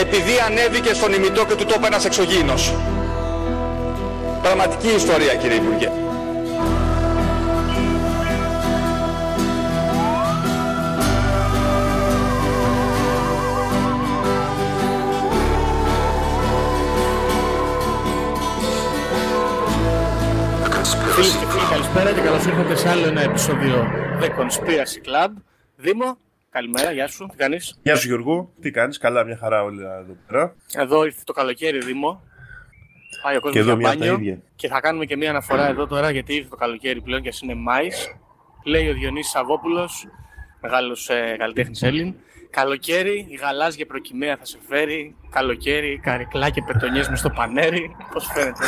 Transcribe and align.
επειδή 0.00 0.38
ανέβηκε 0.46 0.94
στον 0.94 1.12
ημιτό 1.12 1.44
και 1.46 1.54
του 1.54 1.64
τόπου 1.64 1.86
ένας 1.86 2.04
εξωγήινος. 2.04 2.74
Πραγματική 4.42 4.88
ιστορία 4.88 5.34
κύριε 5.34 5.56
Υπουργέ. 5.56 5.90
Φίλε 21.14 21.28
και 21.28 21.46
φίλοι, 21.46 21.64
καλησπέρα 21.70 22.12
και 22.12 22.20
καλώς 22.20 22.44
ήρθατε 22.44 22.76
σε 22.76 22.88
άλλο 22.88 23.06
ένα 23.06 23.20
επεισόδιο 23.20 23.86
The 24.20 24.26
Conspiracy 24.26 25.08
Club. 25.08 25.30
Δήμο, 25.76 26.18
καλημέρα, 26.50 26.92
γεια 26.92 27.06
σου, 27.08 27.26
τι 27.30 27.36
κάνεις; 27.36 27.78
Γεια 27.82 27.96
σου 27.96 28.06
Γιώργο, 28.06 28.52
τι 28.60 28.70
κάνεις, 28.70 28.98
καλά 28.98 29.24
μια 29.24 29.36
χαρά 29.36 29.62
όλοι 29.62 29.82
εδώ 29.82 30.16
πέρα. 30.26 30.54
Εδώ 30.74 31.04
ήρθε 31.04 31.20
το 31.24 31.32
καλοκαίρι, 31.32 31.78
Δήμο. 31.78 32.22
Πάει 33.22 33.36
ο 33.36 33.40
κόσμος 33.40 33.52
Και 33.52 33.58
εδώ 33.58 33.68
για 33.68 33.76
μια 33.76 33.88
από 33.90 33.98
τα 33.98 34.06
μπάνιο. 34.06 34.22
ίδια. 34.28 34.42
Και 34.56 34.68
θα 34.68 34.80
κάνουμε 34.80 35.04
και 35.04 35.16
μια 35.16 35.30
αναφορά 35.30 35.66
εδώ 35.68 35.86
τώρα 35.86 36.10
γιατί 36.10 36.34
ήρθε 36.34 36.48
το 36.48 36.56
καλοκαίρι 36.56 37.00
πλέον 37.00 37.22
και 37.22 37.28
ας 37.28 37.40
είναι 37.40 37.54
Μάης. 37.54 38.14
Λέει 38.64 38.88
ο 38.88 38.92
Διονύσης 38.92 39.30
Σαββόπουλος, 39.32 40.06
μεγάλος 40.60 41.08
ε, 41.08 41.34
καλλιτέχνης 41.38 41.82
Έλλην. 41.82 42.14
Καλοκαίρι, 42.50 43.26
η 43.30 43.34
γαλάζια 43.34 43.86
προκυμαία 43.86 44.36
θα 44.36 44.44
σε 44.44 44.58
φέρει. 44.68 45.16
Καλοκαίρι, 45.30 45.98
καρεκλά 46.02 46.50
και 46.50 46.62
πετονιές 46.66 47.08
μες 47.08 47.18
στο 47.18 47.30
πανέρι. 47.30 47.96
Πώς 48.12 48.30
φαίνεται. 48.34 48.64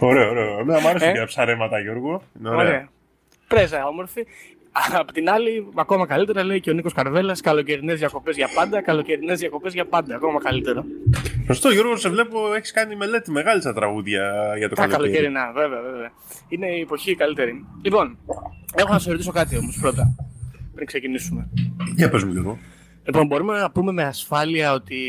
Ωραίο, 0.00 0.30
ωραίο. 0.30 0.58
Εμένα 0.58 0.80
μου 0.80 0.88
άρεσαν 0.88 1.08
Ε; 1.08 1.12
και 1.12 1.18
τα 1.18 1.24
ψαρέματα 1.24 1.80
Γιώργο. 1.80 2.22
Είναι 2.38 2.48
ωραία. 2.48 2.60
Ωραία. 2.60 2.88
Πρέζα, 3.48 3.86
όμορφη. 3.86 4.26
Απ' 5.00 5.12
την 5.12 5.30
άλλη, 5.30 5.68
ακόμα 5.74 6.06
καλύτερα 6.06 6.44
λέει 6.44 6.60
και 6.60 6.70
ο 6.70 6.72
Νίκος 6.72 6.92
Καρβέλας: 6.92 7.40
Καλοκαιρινές 7.40 7.98
διακοπές 7.98 8.36
για 8.36 8.48
πάντα, 8.54 8.82
καλοκαιρινές 8.82 9.38
διακοπές 9.38 9.72
για 9.72 9.86
πάντα. 9.86 10.14
Ακόμα 10.14 10.40
καλύτερο. 10.40 10.84
Σωστό 11.46 11.70
Γιώργο, 11.70 11.96
σε 11.96 12.08
βλέπω 12.08 12.54
έχεις 12.54 12.72
κάνει 12.72 12.96
μελέτη 12.96 13.30
μεγάλη 13.30 13.60
στα 13.60 13.72
τραγούδια 13.72 14.32
για 14.58 14.68
το 14.68 14.74
Τα 14.74 14.86
καλοκαίρι. 14.86 15.12
καλοκαιρινά, 15.12 15.52
βέβαια, 15.52 15.82
βέβαια. 15.82 16.10
Είναι 16.48 16.66
η 16.66 16.80
εποχή 16.80 17.10
η 17.10 17.14
καλύτερη. 17.14 17.64
Λοιπόν, 17.82 18.18
έχω 18.74 18.92
να 18.92 18.98
σε 18.98 19.10
ρωτήσω 19.10 19.32
κάτι 19.32 19.56
όμως 19.56 19.78
πρώτα, 19.80 20.14
πριν 20.74 20.86
ξεκινήσουμε. 20.86 21.48
Για 21.96 22.10
πες 22.10 22.24
μου 22.24 22.32
Γιώργο. 22.32 22.58
Λοιπόν, 23.04 23.26
μπορούμε 23.26 23.58
να 23.58 23.70
πούμε 23.70 23.92
με 23.92 24.04
ασφάλεια 24.04 24.72
ότι 24.72 25.04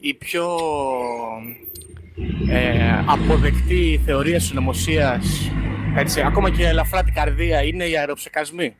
η 0.00 0.14
πιο 0.14 0.56
ε, 2.50 3.04
αποδεκτή 3.06 4.00
θεωρία 4.04 4.40
συνωμοσίας, 4.40 5.50
έτσι, 5.96 6.20
ακόμα 6.20 6.50
και 6.50 6.66
ελαφρά 6.66 7.02
την 7.02 7.14
καρδία, 7.14 7.62
είναι 7.62 7.84
οι 7.84 7.98
αεροψεκασμοί. 7.98 8.76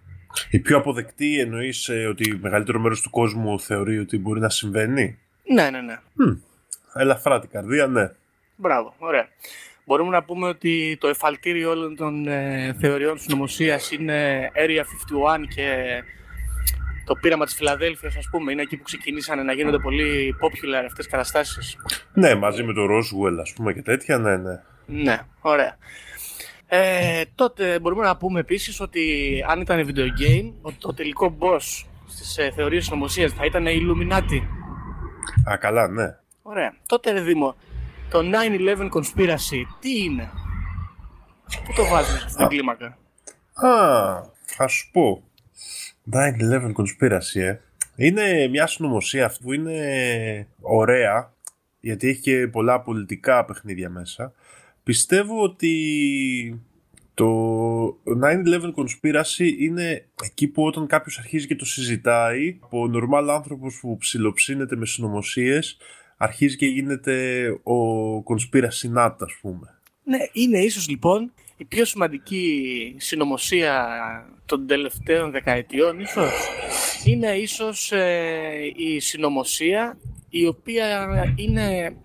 Η 0.51 0.59
πιο 0.59 0.77
αποδεκτή 0.77 1.41
εννοείς 1.41 1.89
ε, 1.89 2.07
ότι 2.07 2.39
μεγαλύτερο 2.43 2.79
μέρος 2.79 3.01
του 3.01 3.11
κόσμου 3.11 3.61
θεωρεί 3.61 3.99
ότι 3.99 4.19
μπορεί 4.19 4.41
να 4.41 4.49
συμβαίνει; 4.49 5.19
Ναι, 5.55 5.71
ναι, 5.71 5.81
ναι. 5.81 5.99
Ελαφρά 6.95 7.41
την 7.41 7.51
καρδία, 7.51 7.87
ναι. 7.87 8.11
Μπράβο, 8.57 8.95
ωραία. 8.99 9.29
Μπορούμε 9.85 10.11
να 10.11 10.23
πούμε 10.23 10.49
ότι 10.49 10.97
το 11.01 11.09
εφαλτήριο 11.09 11.71
όλων 11.71 11.97
των 11.97 12.27
ε, 12.29 12.77
θεωριών 12.81 13.19
συνωμοσία 13.19 13.81
είναι 13.99 14.51
Area 14.55 14.81
51 14.81 15.47
και 15.55 16.03
το 17.05 17.15
πείραμα 17.15 17.45
της 17.45 17.55
Φιλαδέλφειας, 17.55 18.17
ας 18.17 18.29
πούμε, 18.31 18.53
είναι 18.53 18.63
εκεί 18.63 18.77
που 18.77 18.83
ξεκινήσανε 18.83 19.43
να 19.43 19.53
γίνονται 19.53 19.79
πολύ 19.79 20.35
popular 20.43 20.85
αυτές 20.87 21.07
οι 21.07 21.09
καταστάσεις. 21.09 21.77
Ναι, 22.13 22.35
μαζί 22.35 22.63
με 22.63 22.73
το 22.73 22.83
Roswell 22.83 23.39
ας 23.41 23.53
πούμε 23.53 23.73
και 23.73 23.83
τέτοια, 23.83 24.19
ναι, 24.19 24.37
ναι. 24.37 24.63
Ναι, 24.87 25.19
ωραία. 25.41 25.77
Ε, 26.71 27.23
τότε 27.35 27.79
μπορούμε 27.79 28.05
να 28.05 28.17
πούμε 28.17 28.41
επίσης 28.41 28.81
ότι 28.81 29.45
αν 29.49 29.61
ήταν 29.61 29.89
video 29.89 30.21
game, 30.21 30.53
ότι 30.63 30.77
το 30.79 30.95
τελικό 30.95 31.37
boss 31.41 31.85
στις 32.09 32.39
ε, 32.39 32.51
θεωρίες 32.55 32.85
συνωμοσίας 32.85 33.33
θα 33.33 33.45
ήταν 33.45 33.67
οι 33.67 33.81
Illuminati. 33.83 34.43
Α, 35.51 35.57
καλά, 35.57 35.89
ναι. 35.89 36.17
Ωραία. 36.43 36.75
Τότε, 36.87 37.11
ρε 37.11 37.21
Δήμο, 37.21 37.55
το 38.11 38.19
9-11 38.19 38.89
conspiracy 38.91 39.63
τι 39.81 40.03
είναι; 40.03 40.31
Πού 41.65 41.73
το 41.77 41.85
βάζουμε 41.85 42.19
σε 42.19 42.25
αυτήν 42.25 42.37
την 42.37 42.49
κλίμακα; 42.49 42.99
Α, 43.55 43.71
θα 44.45 44.67
σου 44.67 44.91
πω. 44.91 45.23
9-11 46.13 46.73
conspiracy, 46.73 47.41
ε. 47.41 47.59
Είναι 47.97 48.49
μια 48.51 48.67
συνωμοσία 48.67 49.25
αυτή 49.27 49.45
που 49.45 49.53
είναι 49.53 50.47
ωραία, 50.61 51.33
γιατί 51.81 52.09
έχει 52.09 52.21
και 52.21 52.49
πολλά 52.49 52.81
πολιτικά 52.81 53.45
παιχνίδια 53.45 53.91
μέσα. 53.91 54.33
Πιστεύω 54.89 55.43
ότι 55.43 56.63
το 57.15 57.27
9-11 57.87 58.73
conspiracy 58.77 59.53
είναι 59.59 60.09
εκεί 60.25 60.49
που 60.49 60.65
όταν 60.65 60.87
κάποιος 60.87 61.19
αρχίζει 61.19 61.47
και 61.47 61.57
το 61.57 61.65
συζητάει, 61.65 62.59
από 62.61 62.91
normal 62.95 63.29
άνθρωπος 63.31 63.79
που 63.81 63.97
ψιλοψύνεται 63.97 64.77
με 64.77 64.87
συνωμοσίες, 64.87 65.77
αρχίζει 66.17 66.57
και 66.57 66.67
γίνεται 66.67 67.49
ο 67.63 68.17
conspiracy 68.17 68.97
nut, 68.97 69.15
ας 69.19 69.33
πούμε. 69.41 69.79
Ναι, 70.05 70.19
είναι 70.33 70.59
ίσως 70.59 70.89
λοιπόν 70.89 71.33
η 71.57 71.65
πιο 71.65 71.85
σημαντική 71.85 72.95
συνωμοσία 72.99 73.87
των 74.47 74.67
τελευταίων 74.67 75.31
δεκαετιών 75.31 76.01
ίσως. 76.01 76.33
Είναι 77.05 77.33
ίσως 77.33 77.93
ε, 77.93 78.73
η 78.77 79.01
συνωμοσία 79.01 79.99
η 80.29 80.47
οποία 80.47 81.09
είναι 81.37 81.97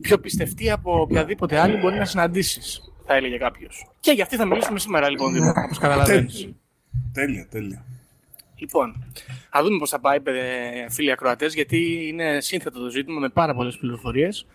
πιο 0.00 0.18
πιστευτή 0.18 0.70
από 0.70 1.00
οποιαδήποτε 1.00 1.58
άλλη 1.58 1.76
μπορεί 1.76 1.98
να 1.98 2.04
συναντήσεις, 2.04 2.92
θα 3.06 3.14
έλεγε 3.14 3.36
κάποιος. 3.36 3.90
Και 4.00 4.10
για 4.12 4.22
αυτή 4.24 4.36
θα 4.36 4.44
μιλήσουμε 4.44 4.78
σήμερα 4.78 5.10
λοιπόν, 5.10 5.32
Δήμο, 5.32 5.48
όπως 5.64 5.78
καταλαβαίνεις. 5.78 6.48
Τέλεια, 7.12 7.46
τέλεια. 7.50 7.84
Λοιπόν, 8.56 9.04
θα 9.50 9.62
δούμε 9.62 9.78
πώς 9.78 9.90
θα 9.90 10.00
πάει, 10.00 10.20
παιδε- 10.20 10.90
φίλοι 10.90 11.12
ακροατές, 11.12 11.54
γιατί 11.54 12.06
είναι 12.08 12.40
σύνθετο 12.40 12.80
το 12.80 12.88
ζήτημα 12.90 13.20
με 13.20 13.28
πάρα 13.28 13.54
πολλές 13.54 13.76
πληροφορίες. 13.76 14.46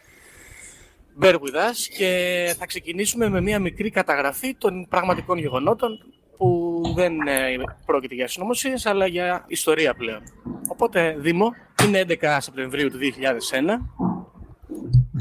Bear 1.22 1.34
with 1.34 1.56
us 1.56 1.76
και 1.98 2.56
θα 2.58 2.66
ξεκινήσουμε 2.66 3.30
με 3.30 3.42
μια 3.42 3.60
μικρή 3.60 3.90
καταγραφή 3.90 4.56
των 4.56 4.88
πραγματικών 4.90 5.38
γεγονότων 5.38 5.98
που 6.38 6.82
δεν 6.96 7.14
ε, 7.28 7.56
πρόκειται 7.86 8.16
για 8.16 8.28
συνωμοσίες, 8.28 8.86
αλλά 8.86 9.08
για 9.08 9.44
ιστορία 9.48 9.94
πλέον. 9.94 10.22
Οπότε, 10.68 11.16
Δήμο, 11.20 11.52
είναι 11.88 12.06
11 12.08 12.38
Σεπτεμβρίου 12.40 12.90
του 12.90 12.98
2001 12.98 13.80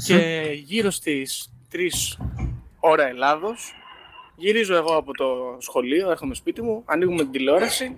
και 0.07 0.51
γύρω 0.65 0.91
στις 0.91 1.53
3 1.73 1.79
ώρα 2.81 3.07
Ελλάδος 3.07 3.75
γυρίζω 4.37 4.75
εγώ 4.75 4.97
από 4.97 5.13
το 5.13 5.57
σχολείο, 5.59 6.11
έρχομαι 6.11 6.35
σπίτι 6.35 6.63
μου, 6.63 6.83
ανοίγουμε 6.87 7.23
την 7.23 7.31
τηλεόραση 7.31 7.97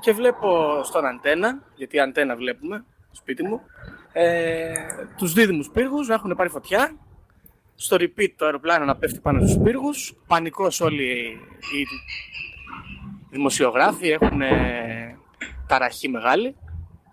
και 0.00 0.12
βλέπω 0.12 0.80
στον 0.84 1.06
αντένα, 1.06 1.62
γιατί 1.74 2.00
αντένα 2.00 2.36
βλέπουμε 2.36 2.84
σπίτι 3.10 3.42
μου, 3.42 3.60
ε, 4.12 4.72
τους 5.16 5.32
δίδυμους 5.32 5.70
πύργους 5.70 6.08
να 6.08 6.14
έχουν 6.14 6.34
πάρει 6.36 6.48
φωτιά 6.48 6.96
στο 7.74 7.96
repeat 8.00 8.28
το 8.36 8.44
αεροπλάνο 8.44 8.84
να 8.84 8.96
πέφτει 8.96 9.20
πάνω 9.20 9.46
στους 9.46 9.62
πύργους, 9.62 10.14
πανικός 10.26 10.80
όλοι 10.80 11.04
οι 11.60 11.86
δημοσιογράφοι 13.30 14.08
έχουν 14.08 14.40
ε, 14.40 15.18
ταραχή 15.66 16.08
μεγάλη 16.08 16.56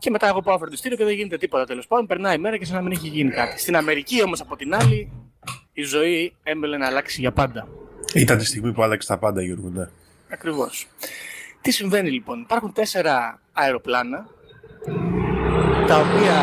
και 0.03 0.09
μετά 0.09 0.27
εγώ 0.27 0.41
πάω 0.41 0.57
φροντιστήριο 0.57 0.97
και 0.97 1.03
δεν 1.03 1.13
γίνεται 1.13 1.37
τίποτα 1.37 1.65
τέλος 1.65 1.87
πάντων, 1.87 2.07
περνάει 2.07 2.35
η 2.35 2.37
μέρα 2.37 2.57
και 2.57 2.65
σαν 2.65 2.75
να 2.75 2.81
μην 2.81 2.91
έχει 2.91 3.07
γίνει 3.07 3.31
κάτι. 3.31 3.59
Στην 3.59 3.75
Αμερική 3.75 4.23
όμως 4.23 4.41
από 4.41 4.55
την 4.55 4.75
άλλη 4.75 5.11
η 5.73 5.83
ζωή 5.83 6.35
έμπελε 6.43 6.77
να 6.77 6.87
αλλάξει 6.87 7.21
για 7.21 7.31
πάντα. 7.31 7.67
Ήταν 8.13 8.37
τη 8.37 8.45
στιγμή 8.45 8.71
που 8.73 8.83
άλλαξε 8.83 9.07
τα 9.07 9.17
πάντα, 9.17 9.41
Γιώργο, 9.41 9.69
ναι. 9.69 9.89
Ακριβώς. 10.29 10.87
Τι 11.61 11.71
συμβαίνει 11.71 12.09
λοιπόν. 12.09 12.39
Υπάρχουν 12.41 12.73
τέσσερα 12.73 13.41
αεροπλάνα 13.53 14.27
τα 15.87 15.99
οποία 15.99 16.35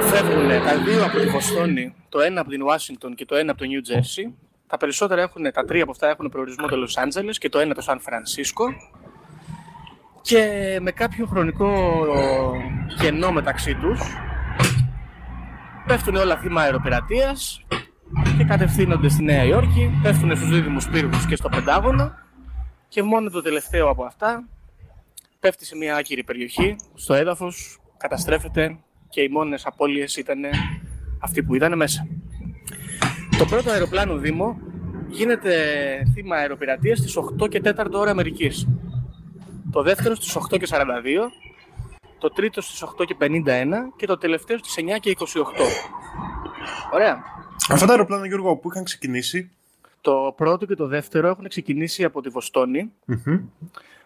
φεύγουν 0.00 0.48
τα 0.48 0.82
δύο 0.84 1.04
από 1.04 1.18
τη 1.18 1.26
Βοστόνη, 1.26 1.94
το 2.08 2.20
ένα 2.20 2.40
από 2.40 2.50
την 2.50 2.62
Ουάσιγκτον 2.62 3.14
και 3.14 3.24
το 3.24 3.34
ένα 3.34 3.50
από 3.50 3.60
το 3.60 3.66
Νιου 3.66 3.80
Τζέρσι. 3.80 4.34
Τα 4.66 4.76
περισσότερα 4.76 5.22
έχουν, 5.22 5.52
τα 5.52 5.64
τρία 5.64 5.82
από 5.82 5.90
αυτά 5.92 6.08
έχουν 6.08 6.28
προορισμό 6.28 6.66
το 6.66 6.76
Λος 6.76 6.96
Άντζελες 6.96 7.38
και 7.38 7.48
το 7.48 7.58
ένα 7.58 7.74
το 7.74 7.80
Σαν 7.80 8.00
Φρανσίσκο. 8.00 8.64
Και 10.24 10.78
με 10.80 10.90
κάποιο 10.90 11.26
χρονικό 11.26 11.72
κενό 12.98 13.32
μεταξύ 13.32 13.74
τους 13.74 14.00
πέφτουν 15.86 16.16
όλα 16.16 16.36
θύμα 16.36 16.60
αεροπειρατείας 16.60 17.64
και 18.38 18.44
κατευθύνονται 18.44 19.08
στη 19.08 19.22
Νέα 19.22 19.44
Υόρκη, 19.44 19.90
πέφτουν 20.02 20.36
στους 20.36 20.48
δίδυμους 20.48 20.88
πύργους 20.88 21.26
και 21.26 21.36
στο 21.36 21.48
Πεντάγωνο 21.48 22.12
και 22.88 23.02
μόνο 23.02 23.30
το 23.30 23.42
τελευταίο 23.42 23.88
από 23.88 24.04
αυτά 24.04 24.44
πέφτει 25.40 25.64
σε 25.64 25.76
μια 25.76 25.96
άκυρη 25.96 26.24
περιοχή, 26.24 26.76
στο 26.94 27.14
έδαφος, 27.14 27.78
καταστρέφεται 27.96 28.78
και 29.08 29.20
οι 29.20 29.28
μόνες 29.28 29.66
απώλειες 29.66 30.16
ήταν 30.16 30.40
αυτοί 31.18 31.42
που 31.42 31.54
ήταν 31.54 31.76
μέσα. 31.76 32.06
Το 33.38 33.44
πρώτο 33.44 33.70
αεροπλάνο 33.70 34.16
Δήμο 34.16 34.60
γίνεται 35.08 35.54
θύμα 36.14 36.36
αεροπειρατείας 36.36 36.98
στις 36.98 37.16
8 37.16 37.48
και 37.48 37.60
4 37.64 37.86
ώρα 37.92 38.10
Αμερικής. 38.10 38.68
Το 39.74 39.82
δεύτερο 39.82 40.14
στις 40.14 40.36
8 40.36 40.58
και 40.58 40.66
42, 40.70 40.76
το 42.18 42.30
τρίτο 42.30 42.60
στις 42.60 42.82
8 43.00 43.04
και 43.06 43.16
51 43.20 43.70
και 43.96 44.06
το 44.06 44.18
τελευταίο 44.18 44.58
στις 44.58 44.74
9 44.78 44.98
και 45.00 45.10
28. 45.10 45.24
Ωραία. 46.92 47.22
Αυτά 47.70 47.86
τα 47.86 47.92
αεροπλάνα, 47.92 48.26
Γιώργο, 48.26 48.56
που 48.56 48.70
είχαν 48.70 48.84
ξεκινήσει; 48.84 49.50
Το 50.00 50.34
πρώτο 50.36 50.66
και 50.66 50.74
το 50.74 50.86
δεύτερο 50.86 51.28
έχουν 51.28 51.48
ξεκινήσει 51.48 52.04
από 52.04 52.20
τη 52.22 52.28
βοστονη 52.28 52.92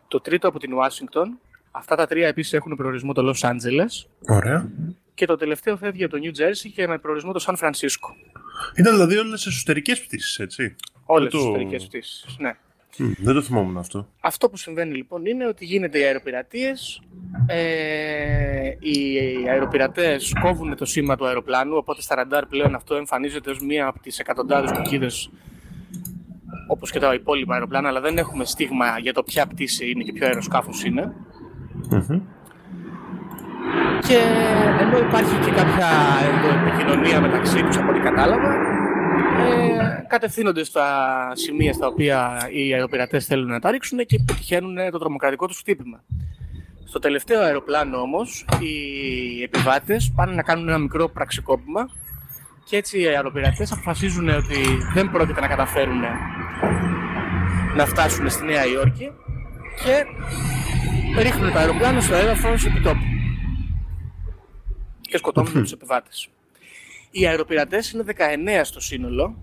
Το 0.09 0.21
τρίτο 0.21 0.49
από 0.49 0.59
την 0.59 0.73
Ουάσιγκτον. 0.73 1.39
Αυτά 1.71 1.97
τα 1.97 2.07
τρία 2.07 2.27
επίσης 2.29 2.53
έχουν 2.53 2.77
προορισμό 2.77 3.13
το 3.13 3.33
Los 3.35 3.49
Angeles. 3.49 4.07
Ωραία. 4.29 4.69
και 5.15 5.27
το 5.27 5.37
τελευταίο 5.37 5.77
φεύγει 5.77 6.05
από 6.05 6.17
το 6.19 6.23
New 6.25 6.39
Jersey 6.41 6.71
και 6.75 6.87
με 6.87 6.99
προορισμό 6.99 7.33
το 7.33 7.39
Σαν 7.39 7.57
Φρανσίσκο. 7.57 8.15
Ήταν 8.77 8.93
δηλαδή 8.93 9.17
όλες 9.17 9.47
εσωτερικές 9.47 10.01
πτήσεις, 10.03 10.39
έτσι; 10.39 10.77
Όλες 11.05 11.33
το- 11.33 11.39
τι 11.39 11.45
εσωτερικές 11.45 11.87
πτήσεις. 11.87 12.37
Ναι. 12.39 12.57
Μμ, 12.99 13.13
δεν 13.19 13.35
το 13.35 13.43
θυμόμουν 13.43 13.79
αυτό. 13.79 14.09
Αυτό 14.21 14.49
που 14.51 14.57
συμβαίνει 14.57 14.95
λοιπόν 14.95 15.27
είναι 15.27 15.47
ότι 15.47 15.65
γίνεται 15.65 15.99
οι 15.99 16.03
αεροπειρατείες, 16.05 17.03
ε, 17.47 18.69
οι 18.79 19.19
αεροπειρατές 19.49 20.33
κόβουν 20.43 20.77
το 20.77 20.85
σήμα 20.85 21.17
του 21.17 21.27
αεροπλάνου, 21.27 21.77
οπότε 21.77 22.03
στα 22.03 22.15
ραντάρ 22.15 22.47
πλέον 22.47 22.75
αυτό 22.75 22.95
εμφανίζεται 22.95 23.51
ως 23.51 23.61
μία 23.61 23.87
από 23.87 24.01
τις 24.01 24.19
εκατοντάδες 24.19 24.73
κουκίδες 24.73 25.31
όπως 26.69 26.91
και 26.91 26.99
τα 26.99 27.15
υπόλοιπα 27.15 27.55
αεροπλάνα, 27.55 27.89
αλλά 27.89 28.01
δεν 28.01 28.19
έχουμε 28.19 28.45
στίγμα 28.45 28.99
για 28.99 29.13
το 29.13 29.23
ποια 29.23 29.47
πτήση 29.47 29.91
είναι 29.91 30.03
και 30.03 30.13
ποιο 30.13 30.27
αεροσκάφος 30.27 30.85
είναι. 30.85 31.13
Μμμ. 31.91 32.21
Και 34.07 34.19
ενώ 34.81 34.99
υπάρχει 34.99 35.39
και 35.45 35.51
κάποια 35.51 35.89
επικοινωνία 36.67 37.21
μεταξύ 37.21 37.63
τους 37.63 37.77
από 37.77 37.91
ό,τι 37.91 38.01
κατάλαβα, 38.01 38.78
ε, 39.39 40.05
κατευθύνονται 40.09 40.65
στα 40.65 40.87
σημεία 41.33 41.73
στα 41.73 41.87
οποία 41.87 42.49
οι 42.53 42.73
αεροπειρατές 42.75 43.27
θέλουν 43.27 43.49
να 43.49 43.61
τα 43.61 43.71
ρίξουν 43.71 43.99
και 43.99 44.19
πετυχαίνουν 44.27 44.77
το 44.91 44.99
τρομοκρατικό 44.99 45.47
τους 45.47 45.59
χτύπημα. 45.59 46.05
Στο 46.85 46.99
τελευταίο 46.99 47.41
αεροπλάνο 47.43 48.01
όμως, 48.01 48.45
οι 48.61 49.43
επιβάτες 49.43 50.13
πάνε 50.17 50.35
να 50.35 50.43
κάνουν 50.43 50.69
ένα 50.69 50.79
μικρό 50.79 51.09
πραξικόπημα 51.09 51.89
και 52.65 52.77
έτσι 52.77 53.01
οι 53.01 53.07
αεροπειρατές 53.07 53.73
αποφασίζουν 53.73 54.29
ότι 54.29 54.59
δεν 54.95 55.11
πρόκειται 55.11 55.41
να 55.41 55.49
καταφέρουν 55.49 56.01
να 57.77 57.87
φτάσουν 57.87 58.31
στη 58.31 58.45
Νέα 58.45 58.67
Υόρκη 58.67 59.11
και 59.85 60.05
ρίχνουν 61.21 61.53
το 61.53 61.59
αεροπλάνο 61.59 62.01
στο 62.01 62.15
έδαφος 62.15 62.67
επιτόπου 62.67 63.05
και 65.01 65.17
σκοτώνουν 65.17 65.53
τους 65.53 65.73
επιβάτες. 65.73 66.29
Οι 67.19 67.27
αεροπειρατές 67.27 67.91
είναι 67.91 68.05
19 68.07 68.61
στο 68.63 68.81
σύνολο 68.81 69.37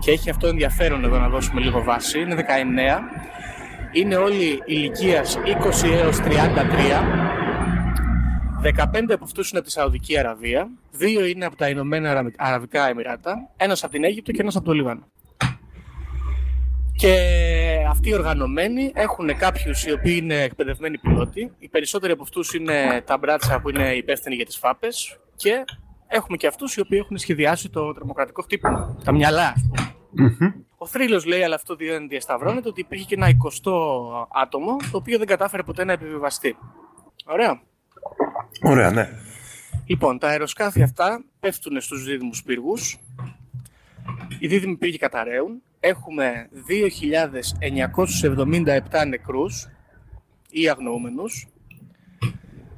και 0.00 0.10
έχει 0.10 0.30
αυτό 0.30 0.46
ενδιαφέρον 0.46 1.04
εδώ 1.04 1.18
να 1.18 1.28
δώσουμε 1.28 1.60
λίγο 1.60 1.82
βάση. 1.82 2.20
Είναι 2.20 2.34
19. 2.34 2.40
Είναι 3.92 4.16
όλοι 4.16 4.62
ηλικίας 4.66 5.38
20 5.44 5.88
έως 5.92 6.18
33. 6.18 6.30
15 8.62 9.12
από 9.14 9.24
αυτούς 9.24 9.50
είναι 9.50 9.58
από 9.58 9.66
τη 9.68 9.72
Σαουδική 9.72 10.18
Αραβία. 10.18 10.68
Δύο 10.90 11.24
είναι 11.24 11.44
από 11.44 11.56
τα 11.56 11.68
Ηνωμένα 11.68 12.10
Αρα- 12.10 12.30
Αραβικά 12.36 12.88
Εμμυράτα. 12.88 13.50
Ένας 13.56 13.82
από 13.84 13.92
την 13.92 14.04
Αίγυπτο 14.04 14.32
και 14.32 14.40
ένας 14.40 14.56
από 14.56 14.64
το 14.64 14.72
Λίβανο. 14.72 15.06
Και 16.96 17.14
αυτοί 17.90 18.08
οι 18.08 18.14
οργανωμένοι 18.14 18.92
έχουν 18.94 19.36
κάποιους 19.36 19.84
οι 19.84 19.92
οποίοι 19.92 20.20
είναι 20.22 20.42
εκπαιδευμένοι 20.42 20.98
πιλότοι. 20.98 21.52
Οι 21.58 21.68
περισσότεροι 21.68 22.12
από 22.12 22.22
αυτούς 22.22 22.54
είναι 22.54 23.02
τα 23.06 23.18
μπράτσα 23.18 23.60
που 23.60 23.68
είναι 23.68 23.92
υπεύθυνοι 23.94 24.34
για 24.34 24.44
τις 24.44 24.56
φάπες. 24.56 25.18
Και 25.36 25.64
έχουμε 26.06 26.36
και 26.36 26.46
αυτούς 26.46 26.74
οι 26.74 26.80
οποίοι 26.80 26.98
έχουν 27.02 27.18
σχεδιάσει 27.18 27.70
το 27.70 27.92
τρομοκρατικό 27.92 28.42
χτύπημα. 28.42 28.96
Τα 29.04 29.12
μυαλά, 29.12 29.48
ας 29.48 29.68
πούμε. 29.68 29.94
Ο 30.76 30.86
θρύλος 30.86 31.24
λέει, 31.24 31.42
αλλά 31.42 31.54
αυτό 31.54 31.76
δεν 31.76 32.08
διασταυρώνεται, 32.08 32.68
ότι 32.68 32.80
υπήρχε 32.80 33.04
και 33.04 33.14
ένα 33.14 33.28
20 33.28 33.32
άτομο 34.42 34.76
το 34.76 34.96
οποίο 34.96 35.18
δεν 35.18 35.26
κατάφερε 35.26 35.62
ποτέ 35.62 35.84
να 35.84 35.92
επιβιβαστεί. 35.92 36.56
Ωραία. 37.24 37.60
Ωραία, 38.62 38.90
ναι. 38.90 39.08
Λοιπόν, 39.86 40.18
τα 40.18 40.28
αεροσκάφη 40.28 40.82
αυτά 40.82 41.24
πέφτουν 41.40 41.80
στους 41.80 42.04
δίδυμους 42.04 42.42
πύργους. 42.42 42.98
Οι 44.38 44.46
δίδυμοι 44.46 44.76
πύργοι 44.76 44.98
καταραίουν. 44.98 45.62
Έχουμε 45.80 46.48
2.977 46.52 49.06
νεκρούς 49.08 49.68
ή 50.50 50.68
αγνοούμενους, 50.68 51.46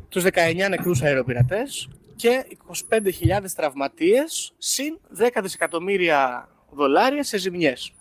τους 0.08 0.22
19 0.22 0.68
νεκρούς 0.68 1.02
αεροπειρατές 1.02 1.88
και 2.16 2.46
25.000 2.90 3.50
τραυματίες 3.56 4.54
συν 4.58 4.98
10 5.18 5.40
δισεκατομμύρια 5.42 6.48
δολάρια 6.70 7.22
σε 7.24 7.38
ζημιές. 7.38 7.92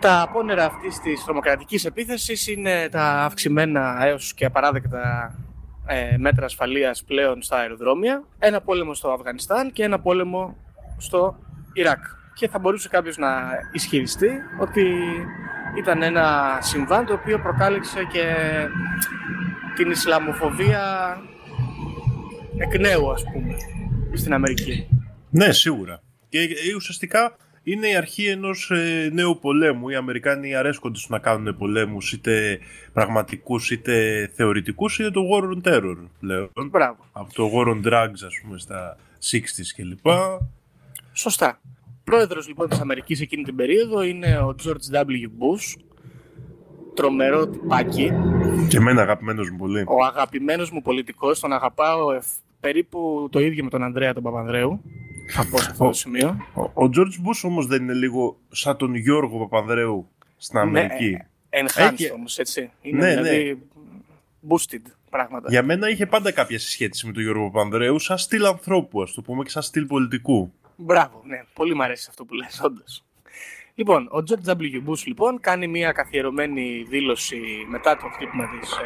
Τα 0.00 0.22
απόνερα 0.22 0.64
αυτής 0.64 0.98
της 1.00 1.24
τρομοκρατικής 1.24 1.84
επίθεσης 1.84 2.46
είναι 2.46 2.88
τα 2.88 3.24
αυξημένα 3.24 3.96
έως 4.00 4.34
και 4.34 4.44
απαράδεκτα 4.44 5.34
ε, 5.86 6.16
μέτρα 6.16 6.44
ασφαλείας 6.44 7.04
πλέον 7.04 7.42
στα 7.42 7.56
αεροδρόμια, 7.56 8.24
ένα 8.38 8.60
πόλεμο 8.60 8.94
στο 8.94 9.12
Αφγανιστάν 9.12 9.72
και 9.72 9.82
ένα 9.82 10.00
πόλεμο 10.00 10.56
στο 10.98 11.38
Ιράκ. 11.72 12.04
Και 12.34 12.48
θα 12.48 12.58
μπορούσε 12.58 12.88
κάποιος 12.88 13.16
να 13.16 13.28
ισχυριστεί 13.72 14.30
ότι 14.60 14.86
ήταν 15.78 16.02
ένα 16.02 16.58
συμβάν 16.60 17.06
το 17.06 17.12
οποίο 17.12 17.38
προκάλεσε 17.38 18.04
και 18.04 18.34
την 19.74 19.90
Ισλαμοφοβία 19.90 21.16
εκ 22.58 22.78
νέου, 22.80 23.10
ας 23.10 23.24
πούμε, 23.32 23.54
στην 24.12 24.32
Αμερική. 24.32 24.88
Ναι, 25.30 25.52
σίγουρα. 25.52 26.02
Και 26.28 26.38
ε, 26.38 26.74
ουσιαστικά 26.76 27.36
είναι 27.62 27.88
η 27.88 27.96
αρχή 27.96 28.26
ενός 28.26 28.70
ε, 28.70 29.10
νέου 29.12 29.38
πολέμου. 29.40 29.88
Οι 29.88 29.94
Αμερικάνοι 29.94 30.54
αρέσκονται 30.54 30.98
στο 30.98 31.12
να 31.12 31.18
κάνουν 31.18 31.56
πολέμους 31.56 32.12
είτε 32.12 32.58
πραγματικούς 32.92 33.70
είτε 33.70 34.26
θεωρητικούς. 34.34 34.98
Είναι 34.98 35.10
το 35.10 35.20
War 35.32 35.44
on 35.44 35.68
Terror 35.72 35.96
πλέον. 36.20 36.50
Μπράβο. 36.70 37.04
Από 37.12 37.32
το 37.34 37.50
War 37.54 37.66
on 37.68 37.86
Drugs 37.86 38.24
ας 38.26 38.34
πούμε 38.42 38.58
στα 38.58 38.96
60s 39.30 39.72
κλπ. 39.76 40.06
Σωστά. 41.12 41.60
Πρόεδρος 42.04 42.48
λοιπόν 42.48 42.68
της 42.68 42.80
Αμερικής 42.80 43.20
εκείνη 43.20 43.42
την 43.42 43.56
περίοδο 43.56 44.02
είναι 44.02 44.38
ο 44.38 44.54
George 44.64 44.96
W. 45.00 45.24
Bush, 45.38 45.80
τρομερό 46.94 47.48
τυπάκι, 47.48 48.12
Και 48.68 48.76
εμένα 48.76 49.02
αγαπημένος 49.02 49.50
μου 49.50 49.56
πολύ. 49.56 49.84
ο 49.86 50.04
αγαπημένος 50.04 50.70
μου 50.70 50.82
πολιτικός, 50.82 51.40
τον 51.40 51.52
αγαπάω 51.52 52.12
εφ- 52.12 52.26
περίπου 52.60 53.28
το 53.32 53.40
ίδιο 53.40 53.64
με 53.64 53.70
τον 53.70 53.82
Ανδρέα 53.82 54.12
τον 54.14 54.22
Παπανδρέου, 54.22 54.80
από 55.36 55.58
σε 55.58 55.68
αυτό 55.70 55.86
το 55.86 55.92
σημείο. 55.92 56.36
Ο, 56.54 56.62
ο 56.62 56.90
George 56.96 57.26
Bush 57.26 57.40
όμως 57.42 57.66
δεν 57.66 57.82
είναι 57.82 57.92
λίγο 57.92 58.38
σαν 58.50 58.76
τον 58.76 58.94
Γιώργο 58.94 59.38
Παπανδρέου 59.38 60.08
στην 60.36 60.58
Αμερική. 60.58 61.10
Ναι, 61.10 61.18
enhanced 61.62 61.92
Έχει- 61.92 62.12
όμως, 62.12 62.38
έτσι. 62.38 62.70
Είναι 62.80 63.06
Ναι, 63.06 63.14
δηλαδή 63.22 63.62
boosted 64.48 64.82
πράγματα. 65.10 65.46
Για 65.50 65.62
μένα 65.62 65.88
είχε 65.88 66.06
πάντα 66.06 66.32
κάποια 66.32 66.58
συσχέτιση 66.58 67.06
με 67.06 67.12
τον 67.12 67.22
Γιώργο 67.22 67.50
Παπανδρέου 67.50 67.98
σαν 67.98 68.18
στυλ 68.18 68.44
ανθρώπου, 68.44 69.02
ας 69.02 69.12
το 69.12 69.22
πούμε, 69.22 69.42
και 69.44 69.50
σαν 69.50 69.62
στυλ 69.62 69.84
πολιτικού. 69.86 70.52
Μπράβο, 70.76 71.22
ναι. 71.26 71.42
Πολύ 71.54 71.74
μου 71.74 71.82
αρέσει 71.82 72.06
αυτό 72.08 72.24
που 72.24 72.34
λες, 72.34 72.60
όντως. 72.64 73.02
Λοιπόν, 73.74 74.06
ο 74.06 74.22
George 74.28 74.50
W. 74.50 74.88
Bush 74.88 75.02
λοιπόν 75.04 75.40
κάνει 75.40 75.66
μια 75.66 75.92
καθιερωμένη 75.92 76.86
δήλωση 76.88 77.40
μετά 77.68 77.96
το 77.96 78.08
χτύπημα 78.14 78.44
της 78.60 78.72
ε, 78.72 78.84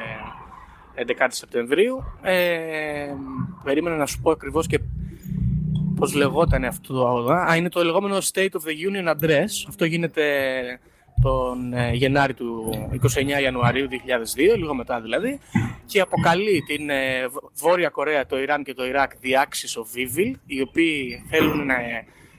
11 0.97 1.27
Σεπτεμβρίου. 1.29 2.05
Ε, 2.23 3.15
περίμενα 3.65 3.97
να 3.97 4.07
σου 4.07 4.21
πω 4.21 4.31
ακριβώς 4.31 4.67
και 4.67 4.81
πώς 5.97 6.15
λεγόταν 6.15 6.65
αυτό 6.65 6.95
το 6.95 7.33
Α, 7.33 7.57
είναι 7.57 7.69
το 7.69 7.85
λεγόμενο 7.85 8.17
State 8.17 8.51
of 8.51 8.61
the 8.67 9.07
Union 9.07 9.15
Address. 9.15 9.49
Αυτό 9.69 9.85
γίνεται 9.85 10.25
τον 11.23 11.73
ε, 11.73 11.91
Γενάρη 11.93 12.35
του 12.35 12.71
29 13.39 13.43
Ιανουαρίου 13.43 13.89
2002, 13.91 14.57
λίγο 14.57 14.75
μετά 14.75 15.01
δηλαδή, 15.01 15.41
και 15.87 16.01
αποκαλεί 16.01 16.63
την 16.67 16.91
ε, 16.91 17.27
Β- 17.29 17.61
Βόρεια 17.63 17.89
Κορέα, 17.89 18.27
το 18.27 18.39
Ιράν 18.39 18.63
και 18.65 18.75
το 18.75 18.87
Ιράκ 18.87 19.13
the 19.23 19.29
Axis 19.29 19.83
of 19.83 19.99
Evil, 19.99 20.33
οι 20.47 20.61
οποίοι 20.61 21.25
θέλουν 21.29 21.67
να, 21.67 21.75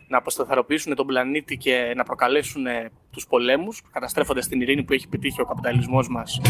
να 0.07 0.17
αποσταθεροποιήσουν 0.17 0.95
τον 0.95 1.05
πλανήτη 1.05 1.57
και 1.57 1.93
να 1.95 2.03
προκαλέσουν 2.03 2.65
ε, 2.65 2.89
τους 3.11 3.27
πολέμους, 3.27 3.81
καταστρέφοντας 3.91 4.47
την 4.47 4.61
ειρήνη 4.61 4.83
που 4.83 4.93
έχει 4.93 5.03
επιτύχει 5.07 5.41
ο 5.41 5.45
καπιταλισμός 5.45 6.07
μας 6.09 6.41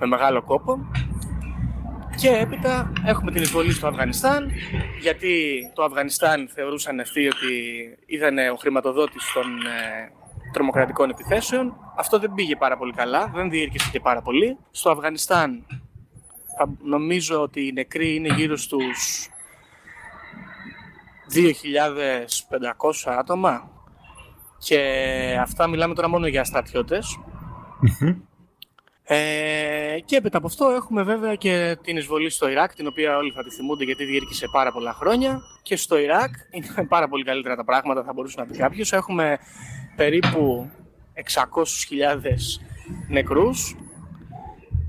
με 0.00 0.06
μεγάλο 0.06 0.42
κόπο. 0.42 0.86
Και 2.14 2.28
έπειτα 2.28 2.92
έχουμε 3.04 3.30
την 3.30 3.42
εισβολή 3.42 3.72
στο 3.72 3.86
Αφγανιστάν, 3.86 4.50
γιατί 5.00 5.60
το 5.74 5.84
Αφγανιστάν 5.84 6.48
θεωρούσαν 6.54 7.00
αυτοί 7.00 7.26
ότι 7.26 7.48
ήταν 8.06 8.38
ο 8.52 8.56
χρηματοδότης 8.56 9.32
των 9.34 9.44
ε, 9.66 10.12
τρομοκρατικών 10.52 11.10
επιθέσεων. 11.10 11.76
Αυτό 11.96 12.18
δεν 12.18 12.32
πήγε 12.34 12.56
πάρα 12.56 12.76
πολύ 12.76 12.92
καλά, 12.92 13.30
δεν 13.34 13.50
διήρκησε 13.50 13.90
και 13.92 14.00
πάρα 14.00 14.22
πολύ. 14.22 14.56
Στο 14.70 14.90
Αφγανιστάν 14.90 15.66
θα, 16.58 16.68
νομίζω 16.82 17.40
ότι 17.40 17.66
οι 17.66 17.72
νεκροί 17.72 18.14
είναι 18.14 18.34
γύρω 18.34 18.56
στους 18.56 19.28
2.500 21.34 23.12
άτομα 23.18 23.70
και 24.58 24.80
αυτά 25.40 25.66
μιλάμε 25.66 25.94
τώρα 25.94 26.08
μόνο 26.08 26.26
για 26.26 26.44
στρατιώτες. 26.44 27.18
Ε, 29.08 29.98
και 30.04 30.16
έπειτα 30.16 30.38
από 30.38 30.46
αυτό 30.46 30.68
έχουμε 30.68 31.02
βέβαια 31.02 31.34
και 31.34 31.76
την 31.82 31.96
εισβολή 31.96 32.30
στο 32.30 32.48
Ιράκ, 32.48 32.74
την 32.74 32.86
οποία 32.86 33.16
όλοι 33.16 33.30
θα 33.30 33.42
τη 33.42 33.50
θυμούνται 33.50 33.84
γιατί 33.84 34.04
διήρκησε 34.04 34.46
πάρα 34.52 34.72
πολλά 34.72 34.92
χρόνια. 34.92 35.40
Και 35.62 35.76
στο 35.76 35.98
Ιράκ 35.98 36.34
είναι 36.50 36.86
πάρα 36.94 37.08
πολύ 37.08 37.24
καλύτερα 37.24 37.56
τα 37.56 37.64
πράγματα, 37.64 38.02
θα 38.02 38.12
μπορούσε 38.12 38.40
να 38.40 38.46
πει 38.46 38.56
κάποιος. 38.56 38.92
Έχουμε 38.92 39.38
περίπου 39.96 40.70
600.000 41.14 42.30
νεκρούς 43.08 43.76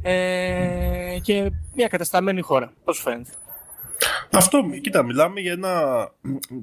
ε, 0.02 1.18
και 1.22 1.52
μια 1.76 1.88
κατασταμένη 1.88 2.42
χώρα. 2.42 2.74
Πώς 2.84 3.00
φαίνεται; 3.02 3.32
Αυτό, 4.32 4.62
κοίτα, 4.82 5.04
μιλάμε 5.04 5.40
για 5.40 5.52
ένα. 5.52 6.08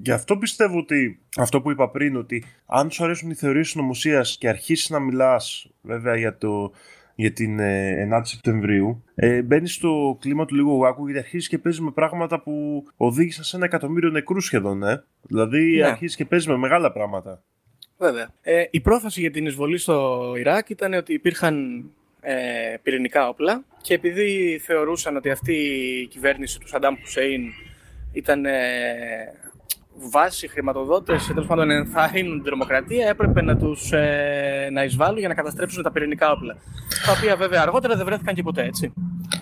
Γι' 0.02 0.12
αυτό 0.12 0.36
πιστεύω 0.36 0.78
ότι 0.78 1.20
αυτό 1.36 1.60
που 1.60 1.70
είπα 1.70 1.90
πριν, 1.90 2.16
ότι 2.16 2.44
αν 2.66 2.90
σου 2.90 3.04
αρέσουν 3.04 3.30
οι 3.30 3.34
θεωρίες 3.34 3.68
συνωμοσίας 3.68 4.36
και 4.38 4.48
αρχίσεις 4.48 4.90
να 4.90 4.98
μιλάς, 4.98 5.66
βέβαια, 5.82 6.16
για, 6.16 6.38
το, 6.38 6.72
για 7.14 7.32
την 7.32 7.58
ε, 7.58 8.08
9η 8.12 8.20
Σεπτεμβρίου, 8.22 9.04
ε, 9.14 9.42
μπαίνει 9.42 9.68
στο 9.68 10.18
κλίμα 10.20 10.44
του 10.44 10.54
λίγο 10.54 10.72
γουάκου 10.72 11.04
γιατί 11.04 11.20
αρχίζεις 11.20 11.48
και 11.48 11.58
παίζεις 11.58 11.80
με 11.80 11.90
πράγματα 11.90 12.40
που 12.40 12.84
οδήγησαν 12.96 13.44
σε 13.44 13.56
ένα 13.56 13.64
εκατομμύριο 13.64 14.10
νεκρούς 14.10 14.44
σχεδόν. 14.44 14.82
Ε. 14.82 15.04
Δηλαδή 15.22 15.76
Ναι. 15.76 15.86
αρχίζεις 15.86 16.16
και 16.16 16.24
παίζεις 16.24 16.48
με 16.48 16.56
μεγάλα 16.56 16.92
πράγματα. 16.92 17.42
Βέβαια. 17.98 18.28
Ε, 18.42 18.64
η 18.70 18.80
πρόφαση 18.80 19.20
για 19.20 19.30
την 19.30 19.46
εισβολή 19.46 19.78
στο 19.78 20.32
Ιράκ 20.38 20.68
ήταν 20.70 20.92
ότι 20.94 21.12
υπήρχαν 21.12 21.84
ε, 22.20 22.34
πυρηνικά 22.82 23.28
όπλα 23.28 23.64
και 23.82 23.94
επειδή 23.94 24.60
θεωρούσαν 24.64 25.16
ότι 25.16 25.30
αυτή 25.30 25.54
η 26.02 26.06
κυβέρνηση 26.06 26.60
του 26.60 26.68
Σαντάμ 26.68 26.94
Χουσέιν 27.00 27.42
ήταν 28.12 28.44
ε, 28.44 28.52
βάση 29.96 30.48
χρηματοδότες, 30.48 31.26
τέλος 31.26 31.46
πάντων 31.46 31.70
ενθαρρύνουν 31.70 32.34
την 32.34 32.44
τρομοκρατία, 32.44 33.08
έπρεπε 33.08 33.42
να 33.42 33.56
τους 33.56 33.92
ε, 33.92 34.68
να 34.72 34.84
εισβάλλουν 34.84 35.18
για 35.18 35.28
να 35.28 35.34
καταστρέψουν 35.34 35.82
τα 35.82 35.92
πυρηνικά 35.92 36.30
όπλα. 36.30 36.56
Τα 37.06 37.12
οποία 37.12 37.36
βέβαια 37.36 37.62
αργότερα 37.62 37.96
δεν 37.96 38.04
βρέθηκαν 38.04 38.34
και 38.34 38.42
ποτέ, 38.42 38.62
έτσι. 38.62 38.92